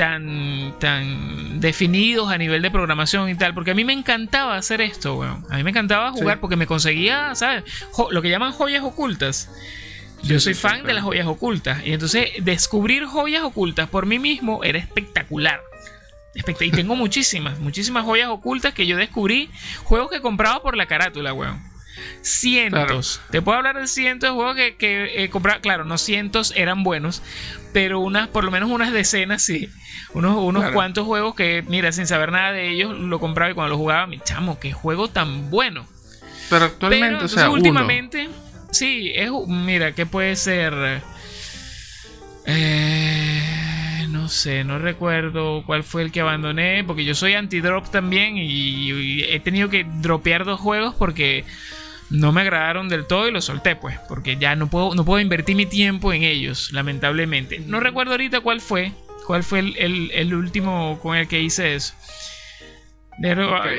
tan, 0.01 0.73
tan 0.79 1.59
definidos 1.59 2.31
a 2.31 2.37
nivel 2.39 2.63
de 2.63 2.71
programación 2.71 3.29
y 3.29 3.35
tal. 3.35 3.53
Porque 3.53 3.69
a 3.69 3.75
mí 3.75 3.85
me 3.85 3.93
encantaba 3.93 4.55
hacer 4.55 4.81
esto, 4.81 5.13
weón. 5.13 5.45
A 5.51 5.57
mí 5.57 5.63
me 5.63 5.69
encantaba 5.69 6.11
jugar 6.11 6.39
porque 6.39 6.55
me 6.55 6.65
conseguía, 6.65 7.35
¿sabes? 7.35 7.63
lo 8.09 8.19
que 8.23 8.31
llaman 8.31 8.51
joyas 8.51 8.83
ocultas. 8.83 9.51
Yo 10.23 10.39
soy 10.39 10.55
fan 10.55 10.87
de 10.87 10.95
las 10.95 11.03
joyas 11.03 11.27
ocultas. 11.27 11.85
Y 11.85 11.93
entonces 11.93 12.31
descubrir 12.39 13.05
joyas 13.05 13.43
ocultas 13.43 13.89
por 13.89 14.07
mí 14.07 14.17
mismo 14.17 14.63
era 14.63 14.79
espectacular. 14.79 15.61
Y 16.33 16.71
tengo 16.71 16.95
muchísimas, 16.95 17.59
muchísimas 17.59 18.03
joyas 18.03 18.29
ocultas 18.29 18.73
que 18.73 18.87
yo 18.87 18.97
descubrí. 18.97 19.51
Juegos 19.83 20.09
que 20.09 20.19
compraba 20.19 20.63
por 20.63 20.77
la 20.77 20.87
carátula, 20.87 21.31
weón. 21.31 21.61
Cientos. 22.21 23.21
Te 23.31 23.41
puedo 23.41 23.57
hablar 23.57 23.79
de 23.79 23.87
cientos 23.87 24.29
de 24.29 24.35
juegos 24.35 24.55
que, 24.55 24.75
que 24.75 25.29
compraba. 25.29 25.59
Claro, 25.61 25.85
no 25.85 25.97
cientos 25.97 26.53
eran 26.55 26.83
buenos, 26.83 27.21
pero 27.73 27.99
unas, 27.99 28.27
por 28.27 28.43
lo 28.43 28.51
menos 28.51 28.69
unas 28.69 28.91
decenas 28.91 29.41
sí 29.41 29.69
unos, 30.13 30.37
unos 30.37 30.71
cuantos 30.71 31.05
juegos 31.05 31.35
que, 31.35 31.63
mira, 31.67 31.91
sin 31.91 32.07
saber 32.07 32.31
nada 32.31 32.51
de 32.51 32.69
ellos, 32.69 32.97
lo 32.97 33.19
compraba 33.19 33.51
y 33.51 33.53
cuando 33.53 33.71
lo 33.71 33.77
jugaba, 33.77 34.07
mi 34.07 34.19
chamo, 34.19 34.59
qué 34.59 34.71
juego 34.71 35.07
tan 35.09 35.49
bueno. 35.49 35.85
Pero 36.49 36.65
actualmente, 36.65 37.25
o 37.25 37.27
sea, 37.27 37.49
últimamente, 37.49 38.29
sí, 38.71 39.11
es, 39.15 39.31
mira, 39.47 39.93
¿qué 39.93 40.05
puede 40.05 40.35
ser? 40.35 41.01
Eh, 42.45 44.07
no 44.09 44.27
sé, 44.27 44.63
no 44.63 44.79
recuerdo 44.79 45.63
cuál 45.65 45.83
fue 45.83 46.01
el 46.01 46.11
que 46.11 46.19
abandoné, 46.19 46.83
porque 46.83 47.05
yo 47.05 47.15
soy 47.15 47.35
anti-drop 47.35 47.89
también 47.89 48.37
y, 48.37 49.23
he 49.23 49.39
tenido 49.39 49.69
que 49.69 49.85
dropear 50.01 50.43
dos 50.43 50.59
juegos 50.59 50.93
porque 50.95 51.45
no 52.11 52.31
me 52.31 52.41
agradaron 52.41 52.89
del 52.89 53.07
todo 53.07 53.27
y 53.27 53.31
los 53.31 53.45
solté, 53.45 53.75
pues, 53.75 53.97
porque 54.07 54.37
ya 54.37 54.55
no 54.55 54.67
puedo, 54.67 54.93
no 54.93 55.03
puedo 55.03 55.19
invertir 55.19 55.55
mi 55.55 55.65
tiempo 55.65 56.13
en 56.13 56.23
ellos, 56.23 56.71
lamentablemente. 56.71 57.59
No 57.59 57.79
recuerdo 57.79 58.11
ahorita 58.11 58.41
cuál 58.41 58.61
fue, 58.61 58.93
¿Cuál 59.25 59.43
fue 59.43 59.59
el, 59.59 60.33
último 60.33 60.99
con 61.01 61.15
el 61.15 61.27
que 61.27 61.41
hice 61.41 61.75
eso? 61.75 61.93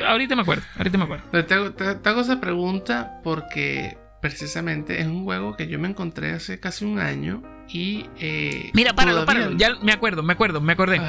Ahorita 0.07 0.35
me 0.35 0.41
acuerdo, 0.41 0.63
ahorita 0.77 0.97
me 0.97 1.03
acuerdo. 1.03 1.45
Te 1.45 2.09
hago, 2.09 2.21
esa 2.21 2.39
pregunta 2.39 3.19
porque 3.23 3.97
precisamente 4.21 5.01
es 5.01 5.07
un 5.07 5.25
juego 5.25 5.55
que 5.55 5.67
yo 5.67 5.79
me 5.79 5.89
encontré 5.89 6.31
hace 6.31 6.59
casi 6.59 6.85
un 6.85 6.99
año 6.99 7.43
y... 7.67 8.05
Eh, 8.19 8.71
Mira, 8.73 8.93
páralo, 8.93 9.25
páralo, 9.25 9.51
ya 9.57 9.75
me 9.81 9.91
acuerdo, 9.91 10.23
me 10.23 10.33
acuerdo, 10.33 10.61
me 10.61 10.73
acordé. 10.73 11.01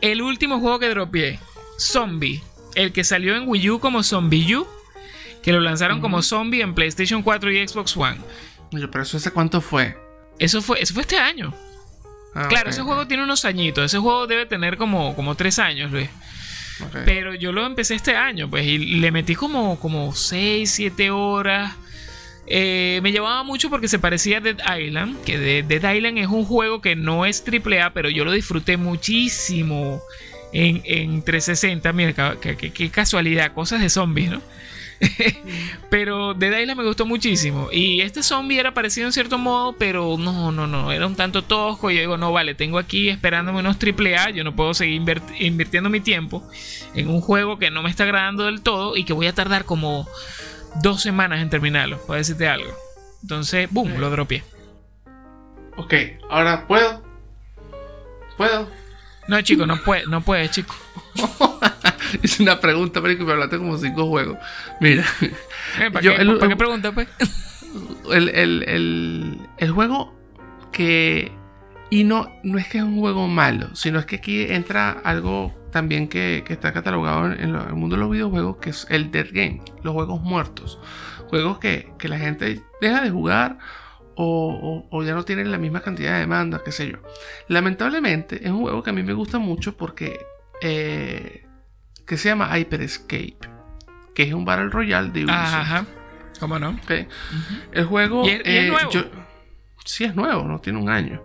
El 0.00 0.20
último 0.22 0.58
juego 0.60 0.78
que 0.78 0.88
dropeé, 0.88 1.38
Zombie, 1.78 2.42
el 2.74 2.92
que 2.92 3.04
salió 3.04 3.36
en 3.36 3.48
Wii 3.48 3.70
U 3.70 3.80
como 3.80 4.02
Zombie 4.02 4.56
U, 4.56 4.66
que 5.48 5.52
lo 5.54 5.60
lanzaron 5.60 6.02
como 6.02 6.20
Zombie 6.20 6.60
en 6.60 6.74
PlayStation 6.74 7.22
4 7.22 7.50
y 7.50 7.66
Xbox 7.66 7.96
One. 7.96 8.18
Pero 8.70 9.02
eso 9.02 9.16
hace 9.16 9.30
cuánto 9.30 9.62
fue? 9.62 9.96
Eso 10.38 10.60
fue, 10.60 10.82
eso 10.82 10.92
fue 10.92 11.00
este 11.00 11.16
año. 11.16 11.54
Ah, 12.34 12.48
claro, 12.50 12.68
ese 12.68 12.82
juego 12.82 13.06
tiene 13.06 13.22
unos 13.22 13.46
añitos. 13.46 13.82
Ese 13.86 13.96
juego 13.96 14.26
debe 14.26 14.44
tener 14.44 14.76
como, 14.76 15.16
como 15.16 15.36
tres 15.36 15.58
años, 15.58 15.90
Luis. 15.90 16.10
Pero 17.06 17.34
yo 17.34 17.52
lo 17.52 17.64
empecé 17.64 17.94
este 17.94 18.14
año, 18.14 18.50
pues, 18.50 18.66
y 18.66 18.76
le 18.76 19.10
metí 19.10 19.34
como, 19.34 19.80
como 19.80 20.14
6, 20.14 20.70
7 20.70 21.10
horas. 21.12 21.74
Eh, 22.46 23.00
me 23.02 23.10
llevaba 23.10 23.42
mucho 23.42 23.70
porque 23.70 23.88
se 23.88 23.98
parecía 23.98 24.36
a 24.36 24.40
Dead 24.42 24.78
Island. 24.78 25.18
Que 25.24 25.62
Dead 25.62 25.94
Island 25.94 26.18
es 26.18 26.26
un 26.26 26.44
juego 26.44 26.82
que 26.82 26.94
no 26.94 27.24
es 27.24 27.42
AAA, 27.42 27.94
pero 27.94 28.10
yo 28.10 28.26
lo 28.26 28.32
disfruté 28.32 28.76
muchísimo 28.76 30.02
en, 30.52 30.82
en 30.84 31.22
360. 31.22 31.90
Mira, 31.94 32.36
qué 32.38 32.90
casualidad, 32.90 33.54
cosas 33.54 33.80
de 33.80 33.88
zombies, 33.88 34.28
¿no? 34.28 34.42
pero 35.90 36.34
Dead 36.34 36.60
Island 36.60 36.78
me 36.78 36.86
gustó 36.86 37.06
muchísimo. 37.06 37.68
Y 37.72 38.00
este 38.00 38.22
zombie 38.22 38.58
era 38.58 38.74
parecido 38.74 39.06
en 39.06 39.12
cierto 39.12 39.38
modo, 39.38 39.74
pero 39.74 40.16
no, 40.18 40.50
no, 40.52 40.66
no. 40.66 40.92
Era 40.92 41.06
un 41.06 41.16
tanto 41.16 41.42
tosco. 41.42 41.90
Y 41.90 41.94
yo 41.94 42.00
digo, 42.00 42.16
no, 42.16 42.32
vale, 42.32 42.54
tengo 42.54 42.78
aquí 42.78 43.08
esperándome 43.08 43.60
unos 43.60 43.76
AAA. 43.76 44.30
Yo 44.30 44.44
no 44.44 44.54
puedo 44.56 44.74
seguir 44.74 45.02
invirtiendo 45.38 45.90
mi 45.90 46.00
tiempo 46.00 46.48
en 46.94 47.08
un 47.08 47.20
juego 47.20 47.58
que 47.58 47.70
no 47.70 47.82
me 47.82 47.90
está 47.90 48.04
agradando 48.04 48.44
del 48.44 48.62
todo 48.62 48.96
y 48.96 49.04
que 49.04 49.12
voy 49.12 49.26
a 49.26 49.34
tardar 49.34 49.64
como 49.64 50.08
dos 50.82 51.02
semanas 51.02 51.40
en 51.40 51.50
terminarlo, 51.50 51.98
para 52.06 52.18
decirte 52.18 52.48
algo. 52.48 52.72
Entonces, 53.22 53.68
boom, 53.70 53.98
lo 53.98 54.10
dropeé. 54.10 54.44
Ok, 55.76 55.94
ahora 56.28 56.66
puedo. 56.66 57.02
¿Puedo? 58.36 58.68
No, 59.28 59.40
chico, 59.42 59.66
no 59.66 59.82
puede, 59.82 60.06
no 60.06 60.20
puede, 60.22 60.48
chico. 60.48 60.74
es 62.22 62.40
una 62.40 62.60
pregunta, 62.60 63.00
pero 63.00 63.16
que 63.16 63.24
me 63.24 63.32
hablaste 63.32 63.58
como 63.58 63.76
cinco 63.78 64.06
juegos. 64.06 64.38
Mira. 64.80 65.04
Eh, 65.80 65.90
¿Para, 65.90 66.00
qué, 66.48 66.56
pregunta, 66.56 66.92
pues? 66.92 67.08
El, 68.10 69.70
juego 69.72 70.14
que. 70.72 71.32
Y 71.90 72.04
no, 72.04 72.30
no 72.42 72.58
es 72.58 72.68
que 72.68 72.78
es 72.78 72.84
un 72.84 72.98
juego 72.98 73.28
malo, 73.28 73.74
sino 73.74 73.98
es 73.98 74.06
que 74.06 74.16
aquí 74.16 74.42
entra 74.42 74.90
algo 74.90 75.54
también 75.70 76.08
que, 76.08 76.44
está 76.48 76.72
catalogado 76.72 77.32
en, 77.32 77.54
el 77.54 77.74
mundo 77.74 77.96
de 77.96 78.00
los 78.00 78.10
videojuegos, 78.10 78.58
que 78.58 78.70
es 78.70 78.86
el 78.90 79.10
dead 79.10 79.28
game, 79.32 79.62
los 79.82 79.94
juegos 79.94 80.20
muertos. 80.20 80.78
Juegos 81.28 81.58
que, 81.58 81.94
la 82.02 82.18
gente 82.18 82.62
deja 82.80 83.00
de 83.00 83.10
jugar 83.10 83.58
o, 84.16 85.02
ya 85.04 85.14
no 85.14 85.24
tienen 85.24 85.50
la 85.50 85.58
misma 85.58 85.80
cantidad 85.80 86.14
de 86.14 86.20
demandas, 86.20 86.62
qué 86.62 86.72
sé 86.72 86.90
yo. 86.90 86.98
Lamentablemente 87.48 88.44
es 88.44 88.50
un 88.50 88.60
juego 88.60 88.82
que 88.82 88.90
a 88.90 88.92
mí 88.92 89.02
me 89.02 89.14
gusta 89.14 89.38
mucho 89.38 89.76
porque 89.76 90.18
eh, 90.60 91.47
que 92.08 92.16
se 92.16 92.30
llama 92.30 92.58
Hyper 92.58 92.80
Escape, 92.80 93.38
que 94.14 94.22
es 94.22 94.32
un 94.32 94.44
Battle 94.44 94.70
Royale 94.70 95.10
de 95.10 95.24
Ubisoft. 95.24 95.54
Ajá, 95.54 95.86
¿cómo 96.40 96.58
no? 96.58 96.76
El 97.70 97.84
juego... 97.84 98.26
¿Y 98.26 98.30
es, 98.30 98.40
eh, 98.44 98.68
nuevo? 98.68 98.90
sí, 99.84 100.04
es 100.04 100.16
nuevo, 100.16 100.44
no 100.44 100.58
tiene 100.58 100.78
un 100.78 100.88
año. 100.88 101.22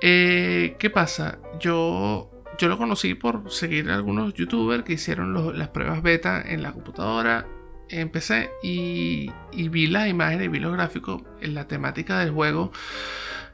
Eh, 0.00 0.76
¿Qué 0.78 0.90
pasa? 0.90 1.38
Yo, 1.58 2.30
yo 2.56 2.68
lo 2.68 2.78
conocí 2.78 3.14
por 3.14 3.50
seguir 3.50 3.90
a 3.90 3.96
algunos 3.96 4.32
youtubers 4.34 4.84
que 4.84 4.92
hicieron 4.92 5.58
las 5.58 5.68
pruebas 5.68 6.02
beta 6.02 6.40
en 6.40 6.62
la 6.62 6.72
computadora. 6.72 7.46
Empecé 7.88 8.50
y, 8.62 9.30
y 9.50 9.68
vi 9.68 9.88
las 9.88 10.08
imágenes, 10.08 10.50
vi 10.50 10.60
los 10.60 10.72
gráficos, 10.72 11.22
en 11.40 11.54
la 11.54 11.66
temática 11.66 12.20
del 12.20 12.30
juego 12.30 12.70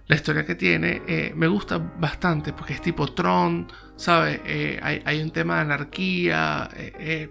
la 0.08 0.16
historia 0.16 0.44
que 0.44 0.54
tiene 0.54 1.02
eh, 1.06 1.32
me 1.36 1.46
gusta 1.46 1.78
bastante 1.78 2.52
porque 2.54 2.72
es 2.72 2.80
tipo 2.80 3.06
Tron, 3.12 3.70
¿sabes? 3.98 4.40
Eh, 4.46 4.80
hay, 4.82 5.20
un 5.20 5.30
tema 5.30 5.56
de 5.56 5.60
anarquía, 5.60 6.70
eh, 6.74 7.28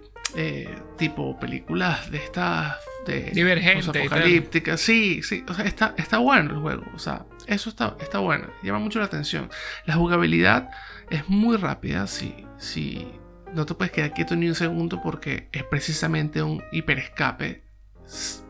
tipo 0.96 1.38
películas 1.40 2.10
de 2.10 2.18
estas... 2.18 2.76
De 3.06 3.30
Divergente. 3.32 3.98
Apocalípticas. 3.98 4.80
Sí, 4.80 5.22
sí, 5.22 5.42
o 5.48 5.54
sea, 5.54 5.64
está, 5.64 5.94
está 5.96 6.18
bueno 6.18 6.50
el 6.50 6.58
juego, 6.58 6.84
o 6.94 6.98
sea, 6.98 7.24
eso 7.46 7.70
está, 7.70 7.96
está 8.00 8.18
bueno, 8.18 8.48
llama 8.62 8.78
mucho 8.78 8.98
la 8.98 9.06
atención. 9.06 9.48
La 9.86 9.94
jugabilidad 9.94 10.68
es 11.08 11.26
muy 11.28 11.56
rápida, 11.56 12.06
si, 12.06 12.46
si 12.58 13.08
no 13.54 13.64
te 13.64 13.74
puedes 13.74 13.92
quedar 13.92 14.12
quieto 14.12 14.36
ni 14.36 14.48
un 14.48 14.54
segundo 14.54 15.00
porque 15.02 15.48
es 15.52 15.64
precisamente 15.64 16.42
un 16.42 16.62
hiperescape 16.70 17.67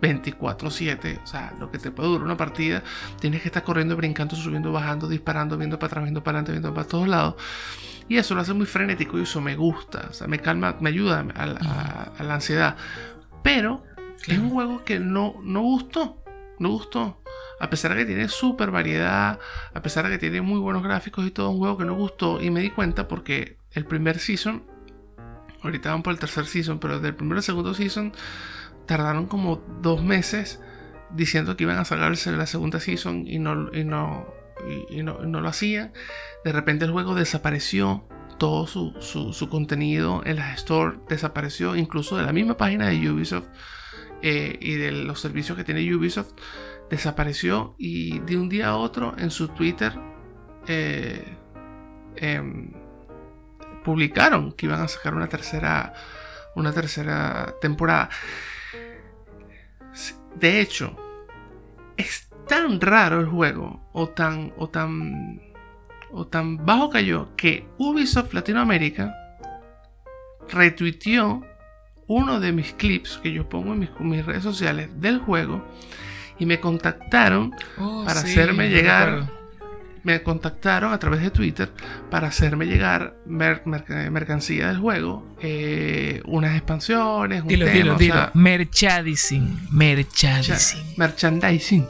24-7, 0.00 1.22
o 1.22 1.26
sea, 1.26 1.54
lo 1.58 1.70
que 1.70 1.78
te 1.78 1.90
puede 1.90 2.08
durar 2.10 2.24
una 2.24 2.36
partida, 2.36 2.82
tienes 3.20 3.42
que 3.42 3.48
estar 3.48 3.64
corriendo, 3.64 3.96
brincando, 3.96 4.36
subiendo, 4.36 4.70
bajando, 4.72 5.08
disparando, 5.08 5.56
viendo 5.56 5.78
para 5.78 5.88
atrás, 5.88 6.04
viendo 6.04 6.22
para 6.22 6.38
adelante, 6.38 6.52
viendo 6.52 6.72
para 6.74 6.86
todos 6.86 7.08
lados. 7.08 7.34
Y 8.08 8.16
eso 8.16 8.34
lo 8.34 8.40
hace 8.40 8.54
muy 8.54 8.66
frenético 8.66 9.18
y 9.18 9.22
eso 9.22 9.40
me 9.40 9.56
gusta, 9.56 10.06
o 10.10 10.12
sea, 10.12 10.28
me 10.28 10.38
calma, 10.38 10.76
me 10.80 10.90
ayuda 10.90 11.26
a, 11.34 12.22
la 12.22 12.34
ansiedad. 12.34 12.76
Pero 13.42 13.84
es 14.26 14.38
un 14.38 14.50
juego 14.50 14.84
que 14.84 14.98
no, 14.98 15.34
no 15.42 15.60
gustó, 15.62 16.22
no 16.58 16.70
gustó. 16.70 17.22
A 17.60 17.68
pesar 17.68 17.92
de 17.92 17.98
que 17.98 18.06
tiene 18.06 18.28
súper 18.28 18.70
variedad, 18.70 19.38
a 19.74 19.82
pesar 19.82 20.04
de 20.04 20.12
que 20.12 20.18
tiene 20.18 20.40
muy 20.40 20.60
buenos 20.60 20.82
gráficos 20.82 21.26
y 21.26 21.32
todo, 21.32 21.50
un 21.50 21.58
juego 21.58 21.76
que 21.76 21.84
no 21.84 21.94
gustó. 21.94 22.40
Y 22.40 22.50
me 22.50 22.60
di 22.60 22.70
cuenta 22.70 23.08
porque 23.08 23.58
el 23.72 23.84
primer 23.84 24.20
season, 24.20 24.62
ahorita 25.62 25.90
van 25.90 26.02
por 26.02 26.12
el 26.12 26.20
tercer 26.20 26.46
season, 26.46 26.78
pero 26.78 27.00
del 27.00 27.16
primer 27.16 27.38
al 27.38 27.42
segundo 27.42 27.74
season 27.74 28.12
tardaron 28.88 29.26
como 29.26 29.62
dos 29.80 30.02
meses 30.02 30.60
diciendo 31.10 31.56
que 31.56 31.64
iban 31.64 31.78
a 31.78 31.84
sacar 31.84 32.10
la 32.10 32.46
segunda 32.46 32.80
season 32.80 33.26
y 33.26 33.38
no, 33.38 33.72
y 33.72 33.84
no, 33.84 34.26
y, 34.90 35.02
no, 35.02 35.22
lo 35.22 35.48
hacían. 35.48 35.92
De 36.44 36.52
repente 36.52 36.84
el 36.84 36.90
juego 36.90 37.14
desapareció. 37.14 38.04
Todo 38.38 38.68
su, 38.68 39.48
contenido 39.50 40.22
en 40.24 40.36
las 40.36 40.60
stores 40.60 41.00
desapareció, 41.08 41.74
incluso 41.74 42.16
de 42.16 42.22
la 42.22 42.32
misma 42.32 42.56
página 42.56 42.86
de 42.86 43.10
Ubisoft 43.10 43.48
eh, 44.22 44.56
y 44.60 44.74
de 44.74 44.92
los 44.92 45.20
servicios 45.20 45.58
que 45.58 45.64
tiene 45.64 45.92
Ubisoft, 45.92 46.34
desapareció. 46.88 47.74
Y 47.78 48.20
de 48.20 48.36
un 48.36 48.48
día 48.48 48.68
a 48.68 48.76
otro 48.76 49.14
en 49.18 49.32
su 49.32 49.48
Twitter 49.48 49.92
eh, 50.68 51.36
em, 52.14 52.72
publicaron 53.84 54.52
que 54.52 54.66
iban 54.66 54.82
a 54.82 54.88
sacar 54.88 55.14
una 55.14 55.28
tercera, 55.28 55.94
una 56.54 56.72
tercera 56.72 57.56
temporada. 57.60 58.08
De 60.36 60.60
hecho, 60.60 60.96
es 61.96 62.28
tan 62.46 62.80
raro 62.80 63.20
el 63.20 63.26
juego, 63.26 63.88
o 63.92 64.08
tan, 64.08 64.52
o 64.56 64.68
tan, 64.68 65.40
o 66.10 66.26
tan 66.26 66.64
bajo 66.64 66.90
cayó, 66.90 67.34
que 67.36 67.66
Ubisoft 67.78 68.32
Latinoamérica 68.32 69.14
retuiteó 70.48 71.44
uno 72.06 72.40
de 72.40 72.52
mis 72.52 72.72
clips 72.72 73.18
que 73.22 73.32
yo 73.32 73.48
pongo 73.48 73.74
en 73.74 73.90
mis, 73.98 74.24
redes 74.26 74.42
sociales 74.42 74.88
del 75.00 75.18
juego 75.18 75.64
y 76.38 76.46
me 76.46 76.58
contactaron 76.60 77.54
oh, 77.78 78.04
para 78.06 78.20
hacerme 78.20 78.70
llegar 78.70 79.37
me 80.02 80.22
contactaron 80.22 80.92
a 80.92 80.98
través 80.98 81.20
de 81.22 81.30
Twitter 81.30 81.70
para 82.10 82.28
hacerme 82.28 82.66
llegar 82.66 83.14
mercancía 83.26 84.68
del 84.68 84.78
juego, 84.78 85.36
eh, 85.40 86.22
unas 86.26 86.56
expansiones, 86.56 87.42
un 87.42 87.48
dilo, 87.48 87.66
dilo, 87.66 87.94
dilo. 87.96 88.30
merchandising, 88.34 89.68
merchandising. 89.70 90.94
Merchandising. 90.96 91.88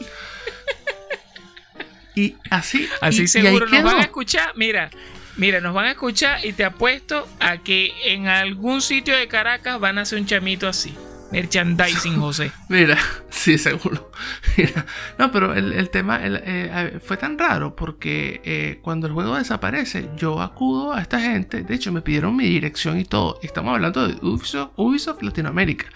y 2.14 2.36
así. 2.50 2.88
Así 3.00 3.26
seguro 3.26 3.66
nos 3.66 3.82
van 3.82 3.96
a 3.96 4.02
escuchar. 4.02 4.52
Mira, 4.56 4.90
mira, 5.36 5.60
nos 5.60 5.74
van 5.74 5.86
a 5.86 5.90
escuchar 5.92 6.44
y 6.44 6.52
te 6.52 6.64
apuesto 6.64 7.28
a 7.40 7.58
que 7.58 7.92
en 8.04 8.26
algún 8.28 8.82
sitio 8.82 9.16
de 9.16 9.28
Caracas 9.28 9.78
van 9.80 9.98
a 9.98 10.02
hacer 10.02 10.18
un 10.18 10.26
chamito 10.26 10.68
así. 10.68 10.94
Merchandising, 11.30 12.18
José. 12.18 12.52
Mira, 12.68 12.98
sí, 13.28 13.58
seguro. 13.58 14.10
no, 15.18 15.30
pero 15.30 15.54
el, 15.54 15.90
tema 15.90 16.20
eh, 16.22 16.98
fue 17.04 17.16
tan 17.16 17.38
raro 17.38 17.76
porque 17.76 18.40
eh, 18.44 18.78
cuando 18.82 19.06
el 19.06 19.12
juego 19.12 19.36
desaparece, 19.36 20.08
yo 20.16 20.40
acudo 20.40 20.92
a 20.92 21.00
esta 21.00 21.20
gente. 21.20 21.62
De 21.62 21.74
hecho, 21.74 21.92
me 21.92 22.00
pidieron 22.00 22.34
mi 22.34 22.44
dirección 22.44 22.98
y 22.98 23.04
todo. 23.04 23.38
Estamos 23.42 23.74
hablando 23.74 24.08
de 24.08 24.16
Ubisoft, 24.22 25.22
Latinoamérica, 25.22 25.86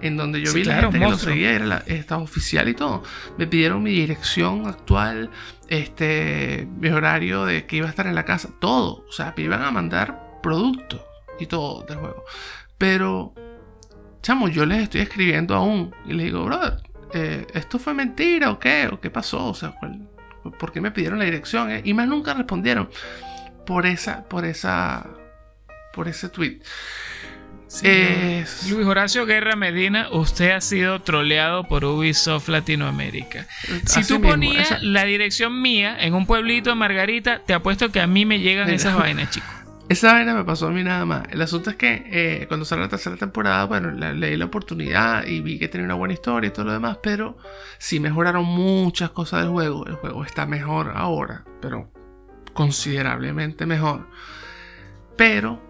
en 0.00 0.16
donde 0.16 0.42
yo 0.42 0.52
vi 0.52 0.64
la 0.64 0.82
gente 0.82 0.98
que 0.98 1.08
lo 1.08 1.18
seguía, 1.18 1.52
era 1.52 1.66
la, 1.66 1.78
estaba 1.86 2.22
oficial 2.22 2.68
y 2.68 2.74
todo. 2.74 3.02
Me 3.38 3.46
pidieron 3.46 3.82
mi 3.82 3.92
dirección 3.92 4.66
actual, 4.66 5.30
este, 5.68 6.68
mi 6.78 6.88
horario 6.88 7.46
de 7.46 7.66
que 7.66 7.76
iba 7.76 7.86
a 7.86 7.90
estar 7.90 8.06
en 8.06 8.14
la 8.14 8.24
casa, 8.24 8.50
todo. 8.60 9.04
O 9.08 9.12
sea, 9.12 9.32
me 9.36 9.44
iban 9.44 9.62
a 9.62 9.70
mandar 9.70 10.40
productos 10.42 11.00
y 11.40 11.46
todo 11.46 11.84
del 11.84 11.98
juego. 11.98 12.24
Pero 12.76 13.34
chamo, 14.24 14.48
yo 14.48 14.64
les 14.64 14.84
estoy 14.84 15.02
escribiendo 15.02 15.54
aún 15.54 15.94
y 16.06 16.14
les 16.14 16.26
digo, 16.26 16.44
brother, 16.44 16.78
eh, 17.12 17.46
¿esto 17.52 17.78
fue 17.78 17.92
mentira 17.92 18.50
o 18.50 18.58
qué? 18.58 18.88
¿O 18.90 18.98
qué 18.98 19.10
pasó? 19.10 19.46
O 19.46 19.54
sea, 19.54 19.74
¿por 20.58 20.72
qué 20.72 20.80
me 20.80 20.90
pidieron 20.90 21.18
la 21.18 21.26
dirección? 21.26 21.70
Eh, 21.70 21.82
y 21.84 21.92
más 21.92 22.08
nunca 22.08 22.32
respondieron 22.32 22.88
por 23.66 23.86
esa, 23.86 24.24
por 24.24 24.46
esa, 24.46 25.06
por 25.92 26.08
ese 26.08 26.30
tweet. 26.30 26.60
Luis 27.82 28.86
Horacio 28.86 29.26
Guerra 29.26 29.56
Medina, 29.56 30.08
usted 30.10 30.52
ha 30.52 30.60
sido 30.60 31.02
troleado 31.02 31.64
por 31.64 31.84
Ubisoft 31.84 32.48
Latinoamérica. 32.48 33.46
Si 33.84 34.06
tú 34.06 34.22
ponías 34.22 34.80
la 34.82 35.04
dirección 35.04 35.60
mía 35.60 35.96
en 36.00 36.14
un 36.14 36.24
pueblito 36.24 36.70
de 36.70 36.76
Margarita, 36.76 37.40
te 37.44 37.52
apuesto 37.52 37.90
que 37.90 38.00
a 38.00 38.06
mí 38.06 38.24
me 38.24 38.38
llegan 38.38 38.70
esas 38.70 38.96
vainas, 38.96 39.30
chicos. 39.30 39.63
Esa 39.88 40.14
vaina 40.14 40.34
me 40.34 40.44
pasó 40.44 40.68
a 40.68 40.70
mí 40.70 40.82
nada 40.82 41.04
más. 41.04 41.24
El 41.30 41.42
asunto 41.42 41.70
es 41.70 41.76
que 41.76 42.04
eh, 42.06 42.46
cuando 42.48 42.64
salió 42.64 42.84
la 42.84 42.88
tercera 42.88 43.16
temporada, 43.16 43.64
bueno, 43.66 43.90
leí 43.90 44.36
la 44.36 44.46
oportunidad 44.46 45.26
y 45.26 45.40
vi 45.40 45.58
que 45.58 45.68
tenía 45.68 45.84
una 45.84 45.94
buena 45.94 46.14
historia 46.14 46.48
y 46.48 46.52
todo 46.52 46.64
lo 46.64 46.72
demás, 46.72 46.98
pero 47.02 47.36
sí 47.78 48.00
mejoraron 48.00 48.46
muchas 48.46 49.10
cosas 49.10 49.42
del 49.42 49.50
juego. 49.50 49.86
El 49.86 49.94
juego 49.96 50.24
está 50.24 50.46
mejor 50.46 50.92
ahora, 50.94 51.44
pero 51.60 51.92
considerablemente 52.54 53.66
mejor. 53.66 54.08
Pero 55.16 55.60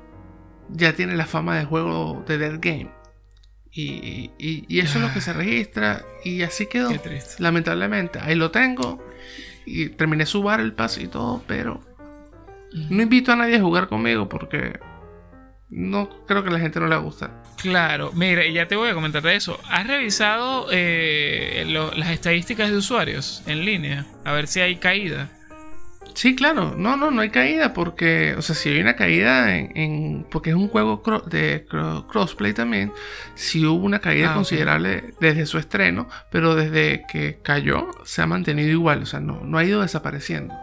ya 0.69 0.95
tiene 0.95 1.17
la 1.17 1.27
fama 1.27 1.59
de 1.59 1.65
juego 1.65 2.25
de 2.27 2.39
Dead 2.39 2.59
Game. 2.61 2.93
Y, 3.73 4.31
eso 4.79 4.99
es 4.99 5.05
lo 5.05 5.12
que 5.12 5.21
se 5.21 5.33
registra 5.35 6.05
y 6.23 6.43
así 6.43 6.67
quedó. 6.67 6.91
Lamentablemente, 7.41 8.21
ahí 8.21 8.37
lo 8.37 8.53
tengo 8.53 9.05
y 9.67 9.89
terminé 9.89 10.25
su 10.25 10.43
bar 10.43 10.61
el 10.61 10.73
paso 10.73 11.01
y 11.01 11.09
todo, 11.09 11.43
pero 11.49 11.81
no 12.75 13.03
invito 13.03 13.33
a 13.33 13.37
nadie 13.37 13.57
a 13.57 13.61
jugar 13.61 13.89
conmigo 13.89 14.29
porque 14.29 14.79
no 15.70 16.09
creo 16.27 16.43
que 16.43 16.51
a 16.51 16.53
la 16.53 16.61
gente 16.61 16.81
no 16.81 16.87
le 16.87 16.95
va 16.95 17.01
a 17.01 17.05
gustar. 17.05 17.43
Claro, 17.57 18.12
mira, 18.14 18.47
ya 18.47 18.68
te 18.68 18.77
voy 18.77 18.91
a 18.91 18.95
comentar 18.95 19.22
de 19.22 19.37
eso. 19.37 19.59
¿Has 19.70 19.87
revisado 19.87 20.66
eh, 20.70 21.64
las 21.97 22.11
estadísticas 22.11 22.70
de 22.70 22.77
usuarios 22.77 23.43
en 23.47 23.64
línea? 23.64 24.07
A 24.25 24.33
ver 24.33 24.47
si 24.47 24.61
hay 24.61 24.77
caída. 24.77 25.31
Sí, 26.14 26.37
claro. 26.37 26.75
No, 26.77 26.97
no, 26.97 27.11
no 27.11 27.22
hay 27.22 27.31
caída 27.31 27.75
porque, 27.75 28.35
o 28.37 28.43
sea, 28.43 28.55
si 28.55 28.68
hay 28.68 28.81
una 28.81 28.95
caída 28.95 29.57
en, 29.57 30.27
porque 30.31 30.51
es 30.51 30.57
un 30.57 30.68
juego 30.68 31.03
de 31.27 31.66
crossplay 32.09 32.53
también, 32.53 32.93
sí 33.35 33.66
hubo 33.66 33.85
una 33.85 33.99
caída 33.99 34.31
ah, 34.31 34.35
considerable 34.35 35.14
desde 35.20 35.47
su 35.47 35.59
estreno, 35.59 36.09
pero 36.31 36.55
desde 36.55 37.05
que 37.11 37.41
cayó 37.43 37.89
se 38.05 38.22
ha 38.22 38.27
mantenido 38.27 38.70
igual, 38.70 39.03
o 39.03 39.07
sea, 39.07 39.18
no, 39.18 39.41
no 39.43 39.59
ha 39.59 39.64
ido 39.64 39.83
desapareciendo 39.83 40.55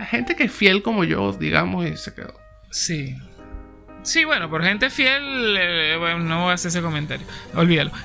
gente 0.00 0.36
que 0.36 0.44
es 0.44 0.52
fiel 0.52 0.82
como 0.82 1.04
yo, 1.04 1.32
digamos, 1.32 1.86
y 1.86 1.96
se 1.96 2.14
quedó. 2.14 2.34
Sí. 2.70 3.16
Sí, 4.02 4.24
bueno, 4.24 4.50
por 4.50 4.64
gente 4.64 4.90
fiel, 4.90 5.56
eh, 5.58 5.96
bueno, 5.98 6.18
no 6.20 6.42
voy 6.42 6.50
a 6.50 6.54
hacer 6.54 6.70
ese 6.70 6.82
comentario. 6.82 7.26
Olvídalo. 7.54 7.92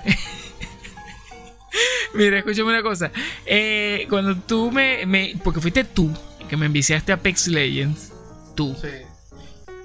Mira, 2.13 2.37
escúchame 2.37 2.69
una 2.69 2.83
cosa. 2.83 3.11
Eh, 3.45 4.05
cuando 4.09 4.35
tú 4.35 4.71
me, 4.71 5.33
Porque 5.43 5.59
fuiste 5.59 5.83
tú 5.83 6.15
que 6.47 6.55
me 6.55 6.67
enviciaste 6.67 7.11
a 7.11 7.15
Apex 7.15 7.47
Legends. 7.47 8.13
Tú. 8.55 8.75
Sí. 8.79 8.87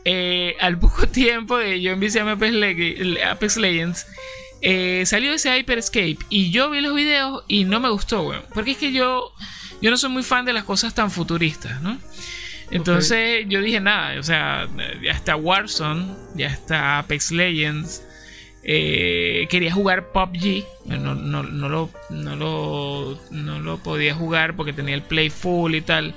Eh, 0.04 0.56
al 0.60 0.78
poco 0.78 1.06
tiempo 1.08 1.56
de 1.56 1.80
yo 1.80 1.92
enviciarme 1.92 2.32
a 2.32 2.34
Apex, 3.32 3.56
Legends, 3.56 4.06
salió 5.08 5.32
ese 5.32 5.56
Hyperscape. 5.56 6.18
Y 6.28 6.50
yo 6.50 6.70
vi 6.70 6.80
los 6.80 6.94
videos 6.94 7.44
y 7.48 7.64
no 7.64 7.80
me 7.80 7.88
gustó, 7.88 8.22
weón. 8.22 8.42
Porque 8.52 8.72
es 8.72 8.76
que 8.76 8.92
yo 8.92 9.32
yo 9.82 9.90
no 9.90 9.98
soy 9.98 10.10
muy 10.10 10.22
fan 10.22 10.44
de 10.44 10.52
las 10.52 10.64
cosas 10.64 10.94
tan 10.94 11.10
futuristas, 11.10 11.82
¿no? 11.82 11.98
Entonces 12.70 13.44
yo 13.48 13.60
dije, 13.60 13.80
nada, 13.80 14.18
o 14.18 14.22
sea, 14.22 14.66
ya 15.02 15.10
está 15.10 15.36
Warzone, 15.36 16.06
ya 16.34 16.46
está 16.46 16.98
Apex 16.98 17.30
Legends. 17.30 18.02
Eh, 18.64 19.46
quería 19.50 19.72
jugar 19.72 20.12
PUBG, 20.12 20.64
no, 20.86 21.14
no, 21.14 21.42
no, 21.42 21.68
lo, 21.68 21.90
no, 22.08 22.36
lo, 22.36 23.20
no 23.30 23.58
lo 23.58 23.78
podía 23.78 24.14
jugar 24.14 24.56
porque 24.56 24.72
tenía 24.72 24.94
el 24.94 25.02
Play 25.02 25.28
Full 25.28 25.74
y 25.74 25.82
tal. 25.82 26.14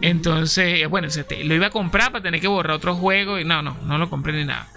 Entonces, 0.00 0.88
bueno, 0.88 1.08
lo 1.44 1.54
iba 1.54 1.66
a 1.66 1.70
comprar 1.70 2.12
para 2.12 2.22
tener 2.22 2.40
que 2.40 2.48
borrar 2.48 2.76
otro 2.76 2.94
juego 2.94 3.40
y 3.40 3.44
no, 3.44 3.62
no, 3.62 3.76
no 3.84 3.98
lo 3.98 4.10
compré 4.10 4.32
ni 4.34 4.44
nada. 4.44 4.68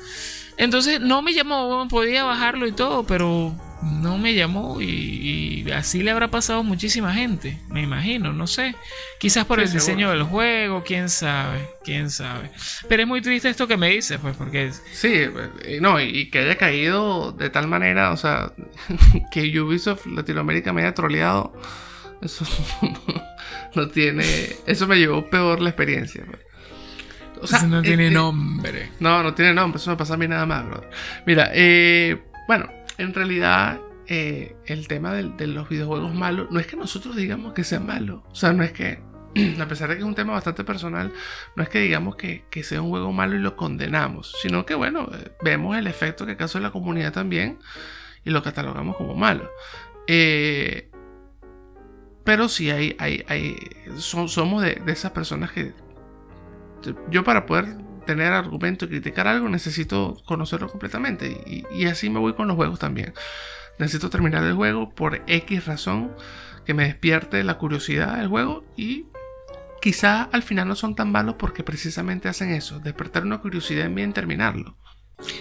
Entonces 0.58 0.99
no 0.99 1.22
me 1.22 1.34
llamó, 1.34 1.88
podía 1.89 2.24
bajarlo 2.24 2.66
y 2.68 2.72
todo, 2.72 3.05
pero 3.05 3.55
no 3.82 4.18
me 4.18 4.34
llamó 4.34 4.82
y, 4.82 5.70
así 5.72 6.02
le 6.02 6.12
habrá 6.12 6.30
pasado 6.30 6.60
a 6.60 6.64
muchísima 6.64 7.14
gente, 7.14 7.60
me 7.70 7.82
imagino, 7.82 8.34
no 8.34 8.48
sé. 8.48 8.76
Quizás 9.20 9.46
por 9.46 9.60
el 9.60 9.72
diseño 9.72 10.10
del 10.10 10.24
juego, 10.24 10.84
quién 10.84 11.10
sabe, 11.10 11.70
quién 11.84 12.10
sabe. 12.10 12.50
Pero 12.88 13.04
es 13.04 13.08
muy 13.08 13.22
triste 13.22 13.50
esto 13.50 13.68
que 13.68 13.78
me 13.78 13.90
dices, 13.90 14.20
pues, 14.22 14.36
porque... 14.36 14.72
Sí, 14.92 15.26
no, 15.82 16.00
y 16.00 16.30
que 16.30 16.40
haya 16.40 16.58
caído 16.58 17.32
de 17.32 17.50
tal 17.50 17.68
manera, 17.68 18.12
o 18.12 18.18
sea, 18.18 18.54
que 19.32 19.60
Ubisoft 19.60 20.06
Latinoamérica 20.08 20.74
me 20.74 20.82
haya 20.82 20.94
troleado, 20.94 21.54
eso 22.22 22.46
no 23.76 23.88
tiene... 23.90 24.26
Eso 24.66 24.88
me 24.88 24.98
llevó 24.98 25.30
peor 25.30 25.62
la 25.62 25.70
experiencia. 25.70 26.24
Pues. 26.26 26.42
O 27.42 27.48
sea, 27.48 27.60
eso 27.60 27.68
no 27.68 27.82
tiene 27.82 28.10
nombre. 28.10 28.90
No, 29.00 29.22
no 29.22 29.34
tiene 29.34 29.54
nombre, 29.54 29.80
eso 29.80 29.92
me 29.92 29.98
pasa 29.98 30.16
a 30.16 30.18
mí 30.18 30.28
nada 30.28 30.46
más, 30.46 30.66
bro. 30.66 30.82
Mira, 31.26 31.52
eh, 31.54 32.20
bueno, 32.48 32.70
en 32.98 33.14
realidad 33.14 33.80
eh, 34.08 34.56
el 34.66 34.88
tema 34.88 35.14
de, 35.14 35.48
los 35.48 35.68
videojuegos 35.68 36.14
malos 36.14 36.48
no 36.50 36.60
es 36.60 36.68
que 36.68 36.78
nosotros 36.78 37.16
digamos 37.16 37.54
que 37.54 37.64
sean 37.64 37.86
malos. 37.86 38.22
O 38.32 38.36
sea, 38.36 38.54
no 38.54 38.64
es 38.64 38.72
que, 38.72 39.00
a 39.62 39.68
pesar 39.68 39.89
de 39.89 39.95
que 39.95 40.02
es 40.02 40.08
un 40.08 40.16
tema 40.16 40.34
bastante 40.34 40.64
personal, 40.64 41.12
no 41.56 41.64
es 41.64 41.70
que 41.70 41.80
digamos 41.80 42.16
que, 42.16 42.45
sea 42.64 42.82
un 42.82 42.89
juego 42.89 43.12
malo 43.12 43.36
y 43.36 43.39
lo 43.39 43.56
condenamos, 43.56 44.34
sino 44.41 44.66
que, 44.66 44.76
bueno, 44.76 45.10
eh, 45.14 45.32
vemos 45.43 45.78
el 45.78 45.88
efecto 45.88 46.26
que 46.26 46.38
causó 46.38 46.58
en 46.58 46.64
la 46.64 46.72
comunidad 46.72 47.12
también 47.12 47.60
y 48.24 48.30
lo 48.30 48.41
catalogamos 48.43 48.95
como 48.95 49.14
malo. 49.14 49.50
Eh, 50.08 50.89
pero 52.24 52.50
sí 52.50 52.70
hay, 52.72 52.95
hay, 53.00 53.24
hay 53.28 53.56
somos 53.98 54.62
de, 54.62 54.82
esas 54.88 55.12
personas 55.12 55.52
que 55.52 55.74
yo 57.10 57.24
para 57.24 57.45
poder 57.45 57.78
tener 58.08 58.34
argumento 58.34 58.86
y 58.86 58.88
criticar 58.88 59.28
algo, 59.28 59.47
necesito 59.47 60.20
conocerlo 60.26 60.68
completamente. 60.68 61.66
Y, 61.72 61.86
así 61.86 62.10
me 62.10 62.20
voy 62.20 62.34
con 62.34 62.47
los 62.47 62.55
juegos 62.55 62.80
también. 62.80 63.14
Necesito 63.78 64.10
terminar 64.10 64.43
el 64.43 64.53
juego 64.53 64.89
por 64.89 65.22
X 65.28 65.66
razón 65.68 66.12
que 66.66 66.74
me 66.74 66.86
despierte 66.86 67.43
la 67.43 67.60
curiosidad 67.60 68.18
del 68.18 68.28
juego 68.28 68.66
y 68.76 69.05
quizá 69.80 70.24
al 70.24 70.41
final 70.41 70.68
no 70.68 70.76
son 70.76 70.95
tan 70.95 71.12
malos 71.12 71.36
porque 71.38 71.64
precisamente 71.64 72.28
hacen 72.28 72.51
eso, 72.51 72.80
despertar 72.80 73.24
una 73.24 73.38
curiosidad 73.38 73.86
en 73.86 73.93
mí 73.93 74.01
en 74.01 74.14
terminarlo. 74.14 74.76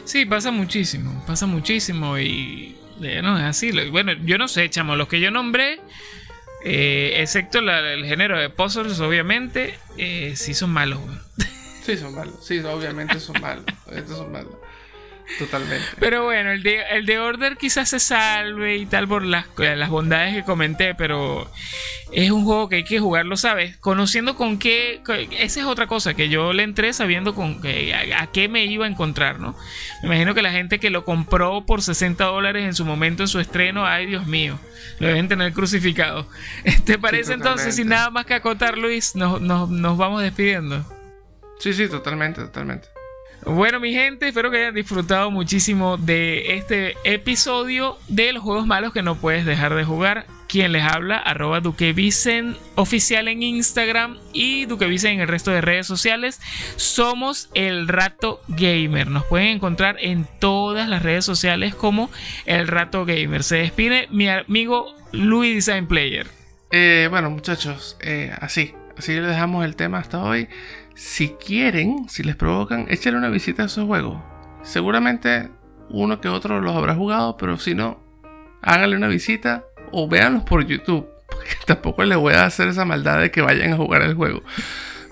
Sí, 0.04 0.26
pasa 0.26 0.50
muchísimo, 0.50 1.24
pasa 1.26 1.46
muchísimo 1.46 2.18
y 2.18 2.76
eh, 3.02 3.22
no 3.22 3.38
es 3.38 3.44
así. 3.44 3.72
Bueno, 3.90 4.12
yo 4.24 4.38
no 4.38 4.48
sé, 4.48 4.68
chamo, 4.70 4.96
los 4.96 5.08
que 5.08 5.20
yo 5.20 5.30
nombré, 5.30 5.80
eh, 6.64 7.14
excepto 7.18 7.58
el 7.58 8.04
género 8.04 8.38
de 8.38 8.50
puzzles, 8.50 9.00
obviamente, 9.00 9.78
eh, 9.98 10.34
sí 10.36 10.54
son 10.54 10.70
malos. 10.70 11.00
Sí, 11.86 11.96
son 11.96 12.16
malos. 12.16 12.34
Sí, 12.42 12.58
obviamente 12.58 13.20
son 13.20 13.40
malos. 13.40 13.64
Estos 13.92 14.18
son 14.18 14.32
malos. 14.32 14.52
Totalmente. 15.38 15.86
Pero 16.00 16.24
bueno, 16.24 16.50
el 16.50 16.64
de, 16.64 16.82
el 16.90 17.06
de 17.06 17.18
Order 17.20 17.56
quizás 17.56 17.88
se 17.90 18.00
salve 18.00 18.76
y 18.76 18.86
tal 18.86 19.06
por 19.06 19.24
las, 19.24 19.46
las 19.56 19.88
bondades 19.88 20.34
que 20.34 20.42
comenté, 20.42 20.96
pero 20.96 21.48
es 22.12 22.32
un 22.32 22.44
juego 22.44 22.68
que 22.68 22.76
hay 22.76 22.84
que 22.84 22.98
jugarlo, 22.98 23.36
¿sabes? 23.36 23.76
Conociendo 23.76 24.34
con 24.34 24.58
qué... 24.58 25.00
Esa 25.38 25.60
es 25.60 25.66
otra 25.66 25.86
cosa, 25.86 26.14
que 26.14 26.28
yo 26.28 26.52
le 26.52 26.64
entré 26.64 26.92
sabiendo 26.92 27.36
con 27.36 27.60
qué, 27.60 27.94
a, 27.94 28.26
qué 28.32 28.48
me 28.48 28.64
iba 28.64 28.86
a 28.86 28.88
encontrar, 28.88 29.38
¿no? 29.38 29.56
Me 30.02 30.08
imagino 30.08 30.34
que 30.34 30.42
la 30.42 30.50
gente 30.50 30.80
que 30.80 30.90
lo 30.90 31.04
compró 31.04 31.66
por 31.66 31.82
60 31.82 32.24
dólares 32.24 32.64
en 32.64 32.74
su 32.74 32.84
momento 32.84 33.22
en 33.22 33.28
su 33.28 33.38
estreno, 33.38 33.86
ay 33.86 34.06
Dios 34.06 34.26
mío, 34.26 34.58
lo 34.98 35.06
deben 35.06 35.28
tener 35.28 35.52
crucificado. 35.52 36.28
¿Te 36.84 36.98
parece 36.98 37.34
entonces, 37.34 37.76
sin 37.76 37.88
nada 37.88 38.10
más 38.10 38.26
que 38.26 38.34
acotar, 38.34 38.76
Luis, 38.76 39.14
nos, 39.14 39.40
nos, 39.40 39.68
nos 39.68 39.96
vamos 39.96 40.22
despidiendo? 40.22 40.95
Sí, 41.58 41.72
sí, 41.72 41.88
totalmente, 41.88 42.42
totalmente. 42.42 42.88
Bueno, 43.44 43.78
mi 43.78 43.92
gente, 43.92 44.26
espero 44.26 44.50
que 44.50 44.58
hayan 44.58 44.74
disfrutado 44.74 45.30
muchísimo 45.30 45.98
de 45.98 46.56
este 46.56 46.96
episodio 47.04 47.96
de 48.08 48.32
los 48.32 48.42
juegos 48.42 48.66
malos 48.66 48.92
que 48.92 49.02
no 49.02 49.14
puedes 49.16 49.46
dejar 49.46 49.74
de 49.74 49.84
jugar. 49.84 50.26
Quien 50.48 50.72
les 50.72 50.82
habla, 50.82 51.18
arroba 51.18 51.60
Duquevicen 51.60 52.56
oficial 52.74 53.28
en 53.28 53.44
Instagram 53.44 54.18
y 54.32 54.66
Duquevicen 54.66 55.12
en 55.14 55.20
el 55.20 55.28
resto 55.28 55.52
de 55.52 55.60
redes 55.60 55.86
sociales. 55.86 56.40
Somos 56.74 57.48
el 57.54 57.86
Rato 57.86 58.42
Gamer. 58.48 59.08
Nos 59.08 59.24
pueden 59.24 59.48
encontrar 59.48 59.96
en 60.00 60.26
todas 60.40 60.88
las 60.88 61.02
redes 61.02 61.24
sociales 61.24 61.74
como 61.74 62.10
el 62.46 62.66
Rato 62.66 63.04
Gamer. 63.04 63.44
Se 63.44 63.56
despide 63.56 64.08
mi 64.10 64.28
amigo 64.28 64.92
Louis 65.12 65.54
Design 65.54 65.86
Player. 65.86 66.26
Eh, 66.72 67.06
bueno, 67.10 67.30
muchachos, 67.30 67.96
eh, 68.00 68.32
así, 68.40 68.74
así 68.98 69.12
le 69.12 69.22
dejamos 69.22 69.64
el 69.64 69.76
tema 69.76 69.98
hasta 69.98 70.20
hoy. 70.20 70.48
Si 70.96 71.28
quieren, 71.28 72.08
si 72.08 72.22
les 72.22 72.36
provocan, 72.36 72.86
échale 72.88 73.18
una 73.18 73.28
visita 73.28 73.62
a 73.62 73.66
esos 73.66 73.84
juegos. 73.84 74.18
Seguramente 74.62 75.50
uno 75.90 76.22
que 76.22 76.28
otro 76.28 76.62
los 76.62 76.74
habrá 76.74 76.94
jugado, 76.94 77.36
pero 77.36 77.58
si 77.58 77.74
no, 77.74 78.02
háganle 78.62 78.96
una 78.96 79.08
visita 79.08 79.66
o 79.92 80.08
véanlos 80.08 80.44
por 80.44 80.66
YouTube. 80.66 81.06
Porque 81.28 81.54
tampoco 81.66 82.02
les 82.02 82.16
voy 82.16 82.32
a 82.32 82.46
hacer 82.46 82.68
esa 82.68 82.86
maldad 82.86 83.20
de 83.20 83.30
que 83.30 83.42
vayan 83.42 83.74
a 83.74 83.76
jugar 83.76 84.00
el 84.00 84.14
juego. 84.14 84.42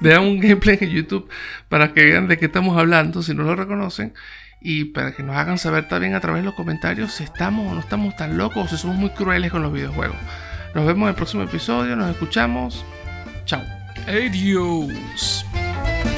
Vean 0.00 0.22
un 0.22 0.40
gameplay 0.40 0.78
en 0.80 0.88
YouTube 0.88 1.28
para 1.68 1.92
que 1.92 2.02
vean 2.02 2.28
de 2.28 2.38
qué 2.38 2.46
estamos 2.46 2.78
hablando 2.78 3.22
si 3.22 3.34
no 3.34 3.42
lo 3.42 3.54
reconocen. 3.54 4.14
Y 4.62 4.86
para 4.86 5.12
que 5.12 5.22
nos 5.22 5.36
hagan 5.36 5.58
saber 5.58 5.86
también 5.86 6.14
a 6.14 6.20
través 6.20 6.40
de 6.40 6.46
los 6.46 6.54
comentarios 6.54 7.12
si 7.12 7.24
estamos 7.24 7.70
o 7.70 7.74
no 7.74 7.80
estamos 7.80 8.16
tan 8.16 8.38
locos 8.38 8.64
o 8.64 8.68
si 8.68 8.78
somos 8.78 8.96
muy 8.96 9.10
crueles 9.10 9.52
con 9.52 9.62
los 9.62 9.70
videojuegos. 9.70 10.16
Nos 10.74 10.86
vemos 10.86 11.02
en 11.02 11.08
el 11.10 11.14
próximo 11.14 11.42
episodio, 11.42 11.94
nos 11.94 12.10
escuchamos. 12.10 12.86
Chao. 13.44 13.62
Adiós. 14.06 15.44
Thank 15.84 16.06
you. 16.06 16.13